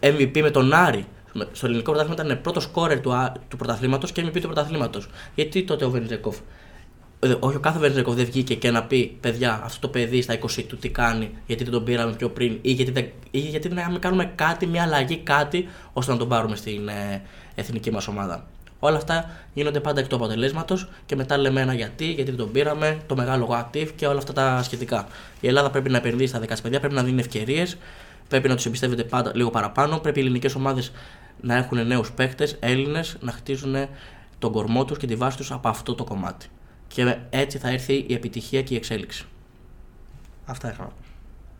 MVP 0.00 0.40
με 0.40 0.50
τον 0.50 0.72
Άρη 0.72 1.06
Στο 1.52 1.66
ελληνικό 1.66 1.92
πρωτάθλημα 1.92 2.24
ήταν 2.24 2.40
πρώτος 2.40 2.62
σκόρερ 2.62 3.00
του, 3.00 3.12
Α- 3.14 3.32
του 3.48 3.56
πρωταθλήματος 3.56 4.12
και 4.12 4.22
MVP 4.26 4.32
του 4.40 4.40
πρωταθλήματος. 4.40 5.08
Γιατί 5.34 5.62
τότε 5.62 5.84
ο 5.84 5.90
Βενζεκόφ. 5.90 6.36
ε, 7.20 7.34
Όχι 7.40 7.56
ο 7.56 7.60
κάθε 7.60 7.78
Βενζεκόφ 7.78 8.14
δεν 8.14 8.24
βγήκε 8.24 8.54
και 8.54 8.70
να 8.70 8.82
πει 8.84 9.16
παιδιά, 9.20 9.60
αυτό 9.64 9.80
το 9.80 9.88
παιδί 9.88 10.22
στα 10.22 10.34
20 10.34 10.62
του 10.68 10.76
τι 10.76 10.88
κάνει, 10.88 11.30
γιατί 11.46 11.62
δεν 11.64 11.72
τον 11.72 11.84
πήραμε 11.84 12.12
πιο 12.12 12.28
πριν, 12.30 12.58
ή 12.62 12.72
γιατί 12.72 12.90
δεν, 12.90 13.06
ή 13.30 13.38
γιατί 13.38 13.68
δεν 13.68 13.98
κάνουμε 14.00 14.32
κάτι, 14.34 14.66
μια 14.66 14.82
αλλαγή, 14.82 15.16
κάτι, 15.16 15.68
ώστε 15.92 16.12
να 16.12 16.18
τον 16.18 16.28
πάρουμε 16.28 16.56
στην 16.56 16.88
ε, 16.88 17.22
εθνική 17.54 17.90
μας 17.90 18.08
ομάδα. 18.08 18.46
Όλα 18.82 18.96
αυτά 18.96 19.30
γίνονται 19.54 19.80
πάντα 19.80 20.00
εκ 20.00 20.06
του 20.06 20.16
αποτελέσματος 20.16 20.88
και 21.06 21.16
μετά 21.16 21.38
λέμε 21.38 21.60
ένα 21.60 21.74
γιατί, 21.74 22.04
γιατί 22.04 22.30
δεν 22.30 22.36
τον 22.38 22.52
πήραμε, 22.52 22.98
το 23.06 23.16
μεγάλο 23.16 23.48
what 23.50 23.76
if 23.76 23.88
και 23.96 24.06
όλα 24.06 24.18
αυτά 24.18 24.32
τα 24.32 24.62
σχετικά. 24.62 25.06
Η 25.40 25.46
Ελλάδα 25.48 25.70
πρέπει 25.70 25.90
να 25.90 25.96
επενδύει 25.96 26.26
στα 26.26 26.38
δικά 26.38 26.52
της 26.52 26.62
παιδιά, 26.62 26.78
πρέπει 26.78 26.94
να 26.94 27.02
δίνει 27.02 27.20
ευκαιρίες, 27.20 27.76
πρέπει 28.28 28.48
να 28.48 28.54
τους 28.56 28.66
εμπιστεύεται 28.66 29.04
πάντα 29.04 29.32
λίγο 29.34 29.50
παραπάνω. 29.50 29.98
Πρέπει 29.98 30.18
οι 30.18 30.22
ελληνικές 30.22 30.54
ομάδες 30.54 30.92
να 31.40 31.54
έχουν 31.54 31.86
νέους 31.86 32.12
παίχτε, 32.12 32.56
Έλληνες, 32.60 33.16
να 33.20 33.32
χτίζουν 33.32 33.76
τον 34.38 34.52
κορμό 34.52 34.84
τους 34.84 34.98
και 34.98 35.06
τη 35.06 35.14
βάση 35.14 35.36
τους 35.36 35.52
από 35.52 35.68
αυτό 35.68 35.94
το 35.94 36.04
κομμάτι. 36.04 36.46
Και 36.88 37.16
έτσι 37.30 37.58
θα 37.58 37.68
έρθει 37.68 38.04
η 38.08 38.14
επιτυχία 38.14 38.62
και 38.62 38.74
η 38.74 38.76
εξέλιξη. 38.76 39.24
Αυτά 40.44 40.70
είχα. 40.72 40.82
να 40.82 40.88
πω. 40.88 40.94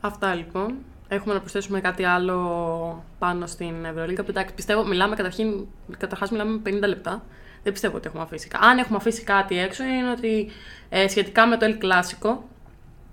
Αυτά 0.00 0.34
λοιπόν. 0.34 0.74
Έχουμε 1.08 1.34
να 1.34 1.40
προσθέσουμε 1.40 1.80
κάτι 1.80 2.04
άλλο 2.04 3.04
πάνω 3.18 3.46
στην 3.46 3.84
Ευρωλίγα. 3.84 4.24
Εντάξει, 4.28 4.54
πιστεύω, 4.54 4.86
μιλάμε 4.86 5.16
καταρχήν, 5.16 5.66
καταρχάς 5.98 6.30
μιλάμε 6.30 6.60
50 6.64 6.70
λεπτά. 6.88 7.22
Δεν 7.62 7.72
πιστεύω 7.72 7.96
ότι 7.96 8.06
έχουμε 8.06 8.22
αφήσει 8.22 8.48
κάτι. 8.48 8.64
Αν 8.64 8.78
έχουμε 8.78 8.96
αφήσει 8.96 9.22
κάτι 9.22 9.58
έξω, 9.58 9.84
είναι 9.84 10.10
ότι 10.10 10.50
ε, 10.88 11.08
σχετικά 11.08 11.46
με 11.46 11.56
το 11.56 11.66
El 11.66 11.84
Clásico, 11.84 12.36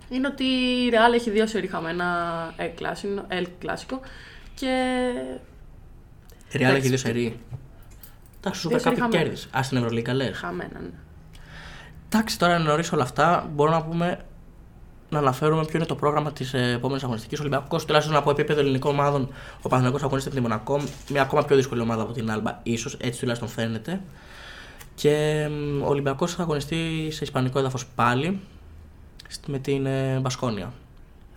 είναι 0.08 0.26
ότι 0.26 0.44
η 0.44 0.90
Real 0.92 1.14
έχει 1.14 1.30
δύο 1.30 1.46
σερή 1.46 1.66
χαμένα 1.66 2.06
El 2.58 2.82
Clásico, 2.82 3.38
El 3.38 3.46
Clásico 3.62 3.98
και 4.54 5.12
Η 6.52 6.56
Real 6.56 6.60
έχει 6.60 6.64
Εντάξει. 6.64 6.88
δύο 6.88 6.96
σερί. 6.98 7.40
Εντάξει, 8.40 8.60
σου 8.60 8.68
Δύο 8.68 8.76
είπε 8.76 8.88
σερί 8.88 8.96
κάποιο 8.96 9.02
χαμένα. 9.10 9.22
κέρδισε. 9.22 9.48
Α 9.52 9.60
την 9.68 9.76
Ευρωλίκα 9.76 10.14
λες. 10.14 10.38
χαμένα. 10.38 10.80
ναι. 10.80 10.88
Εντάξει, 12.06 12.38
τώρα 12.38 12.54
είναι 12.54 12.64
νωρίς 12.64 12.92
όλα 12.92 13.02
αυτά. 13.02 13.50
Μπορούμε 13.54 13.76
να 13.76 13.82
πούμε 13.82 14.18
να 15.10 15.18
αναφέρουμε 15.18 15.64
ποιο 15.64 15.78
είναι 15.78 15.86
το 15.86 15.94
πρόγραμμα 15.94 16.32
της 16.32 16.54
επόμενης 16.54 17.02
αγωνιστικής. 17.04 17.40
Ολυμπιακός, 17.40 17.84
τουλάχιστον 17.84 18.16
από 18.16 18.30
επίπεδο 18.30 18.60
ελληνικών 18.60 18.92
ομάδων, 18.92 19.28
ο 19.62 19.68
Παναγενικό 19.68 20.04
αγωνίζεται 20.04 20.34
με 20.34 20.40
τη 20.40 20.46
Μονακό, 20.48 20.80
μια 21.10 21.22
ακόμα 21.22 21.44
πιο 21.44 21.56
δύσκολη 21.56 21.80
ομάδα 21.80 22.02
από 22.02 22.12
την 22.12 22.30
Άλμπα, 22.30 22.60
ίσως 22.62 22.94
έτσι 23.00 23.18
τουλάχιστον 23.20 23.48
φαίνεται. 23.48 24.00
Και 24.94 25.46
μ, 25.50 25.82
ο 25.82 25.86
Ολυμπιακός 25.88 26.34
θα 26.34 26.42
αγωνιστεί 26.42 27.08
σε 27.10 27.24
ισπανικό 27.24 27.58
έδαφος 27.58 27.86
πάλι 27.86 28.40
στη- 29.28 29.50
με 29.50 29.58
την 29.58 29.86
ε, 29.86 30.18
Μπασκόνια. 30.20 30.72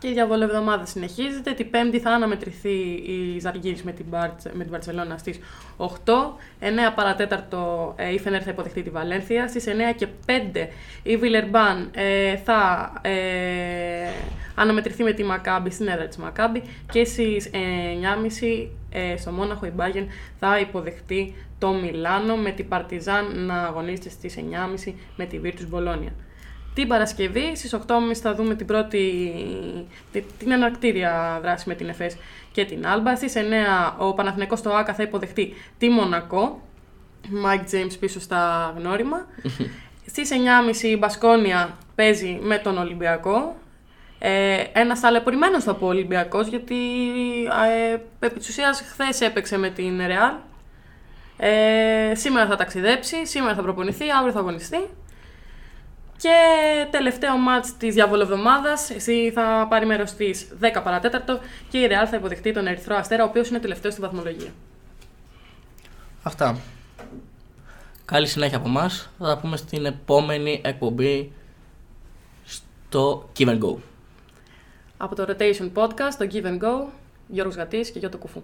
Και 0.01 0.07
η 0.07 0.13
διαβολοβδομάδα 0.13 0.85
συνεχίζεται. 0.85 1.51
Την 1.51 1.69
Πέμπτη 1.69 1.99
θα 1.99 2.11
αναμετρηθεί 2.11 2.69
η 3.05 3.39
Ζαργύρης 3.39 3.83
με 3.83 3.91
την, 3.91 4.05
Μπαρτ, 4.09 4.41
με 4.53 4.63
την 4.63 4.71
Βαρσελόνα 4.71 5.17
στις 5.17 5.39
8. 5.77 5.87
9 5.87 5.87
παρατέταρτο 6.95 7.93
ε, 7.97 8.13
η 8.13 8.19
Φενέρ 8.19 8.41
θα 8.43 8.49
υποδεχτεί 8.49 8.81
τη 8.81 8.89
Βαλένθια. 8.89 9.47
Στις 9.47 9.65
9 9.67 9.69
και 9.95 10.07
5 10.25 10.67
η 11.03 11.17
Βιλερμπάν 11.17 11.89
ε, 11.93 12.35
θα 12.37 12.91
ε, 13.01 13.11
αναμετρηθεί 14.55 15.03
με 15.03 15.11
τη 15.11 15.23
Μακάμπη 15.23 15.69
στην 15.69 15.87
έδρα 15.87 16.07
της 16.07 16.17
Μακάμπη. 16.17 16.63
Και 16.91 17.05
στις 17.05 17.49
9.30 17.53 18.67
ε, 18.89 19.17
στο 19.17 19.31
Μόναχο 19.31 19.65
η 19.65 19.71
Μπάγεν 19.75 20.07
θα 20.39 20.59
υποδεχτεί 20.59 21.35
το 21.59 21.73
Μιλάνο 21.73 22.35
με 22.35 22.51
την 22.51 22.67
Παρτιζάν 22.67 23.45
να 23.45 23.61
αγωνίζεται 23.61 24.09
στις 24.09 24.37
9.30 24.85 24.93
με 25.15 25.25
τη 25.25 25.39
Virtus 25.43 25.65
Μπολόνια. 25.67 26.11
Την 26.74 26.88
Παρασκευή 26.88 27.55
στις 27.55 27.74
8.30 27.74 28.13
θα 28.22 28.36
δούμε 28.36 28.55
την 28.55 28.65
πρώτη, 28.65 29.34
τη- 30.11 30.22
την 30.39 30.51
εναρκτήρια 30.51 31.39
δράση 31.41 31.67
με 31.69 31.76
την 31.76 31.89
ΕΦΕΣ 31.89 32.17
και 32.51 32.65
την 32.65 32.88
Άλμπα. 32.88 33.15
Στις 33.15 33.36
9 33.36 33.95
ο 33.97 34.13
Παναθηναϊκός 34.13 34.59
στο 34.59 34.69
ΆΚΑ 34.69 34.93
θα 34.93 35.03
υποδεχτεί 35.03 35.53
τη 35.78 35.89
Μονακό. 35.89 36.61
Mike 37.45 37.74
James 37.76 37.95
πίσω 37.99 38.19
στα 38.19 38.74
γνώριμα. 38.78 39.26
Στις 40.05 40.30
9.30 40.74 40.84
η 40.84 40.97
Μπασκόνια 40.97 41.78
παίζει 41.95 42.39
με 42.41 42.57
τον 42.57 42.78
Ολυμπιακό. 42.78 43.55
Ε, 44.19 44.63
Ένας 44.74 44.99
ταλαιπωρημένος 44.99 45.63
θα 45.63 45.74
πω 45.76 45.88
Ολυμπιακός, 45.88 46.47
γιατί 46.47 46.76
ε, 47.91 47.97
επί 48.26 48.39
της 48.39 48.49
ουσίας 48.49 48.82
χθες 48.82 49.22
έπαιξε 49.22 49.57
με 49.57 49.69
την 49.69 49.97
Ρεάλ. 50.05 50.34
Ε, 51.38 52.15
σήμερα 52.15 52.47
θα 52.47 52.55
ταξιδέψει, 52.55 53.26
σήμερα 53.28 53.55
θα 53.55 53.61
προπονηθεί, 53.61 54.05
αύριο 54.17 54.32
θα 54.34 54.39
αγωνιστεί. 54.39 54.78
Και 56.22 56.88
τελευταίο 56.91 57.38
μάτς 57.38 57.78
της 57.78 57.93
διαβολοβδομάδας, 57.93 58.89
εσύ 58.89 59.32
θα 59.32 59.67
πάρει 59.69 59.86
μέρος 59.86 60.09
στις 60.09 60.47
10 60.59 60.82
παρατέταρτο 60.84 61.39
και 61.69 61.78
η 61.78 61.88
Real 61.89 62.07
θα 62.09 62.15
υποδεχτεί 62.15 62.51
τον 62.51 62.67
Ερυθρό 62.67 62.95
Αστέρα, 62.95 63.24
ο 63.24 63.28
οποίος 63.28 63.49
είναι 63.49 63.59
τελευταίος 63.59 63.93
στη 63.93 64.01
βαθμολογία. 64.01 64.49
Αυτά. 66.24 66.57
Καλή 68.05 68.28
συνέχεια 68.28 68.57
από 68.57 68.67
εμάς. 68.67 69.09
Θα 69.19 69.26
τα 69.26 69.38
πούμε 69.38 69.57
στην 69.57 69.86
επόμενη 69.86 70.61
εκπομπή 70.63 71.32
στο 72.45 73.30
Give 73.38 73.47
and 73.47 73.59
Go. 73.59 73.76
Από 74.97 75.15
το 75.15 75.26
Rotation 75.28 75.72
Podcast, 75.74 76.13
το 76.17 76.28
Give 76.32 76.45
and 76.45 76.59
Go, 76.59 76.88
Γιώργος 77.28 77.55
Γατής 77.55 77.91
και 77.91 77.99
Γιώτο 77.99 78.17
Κουφού. 78.17 78.41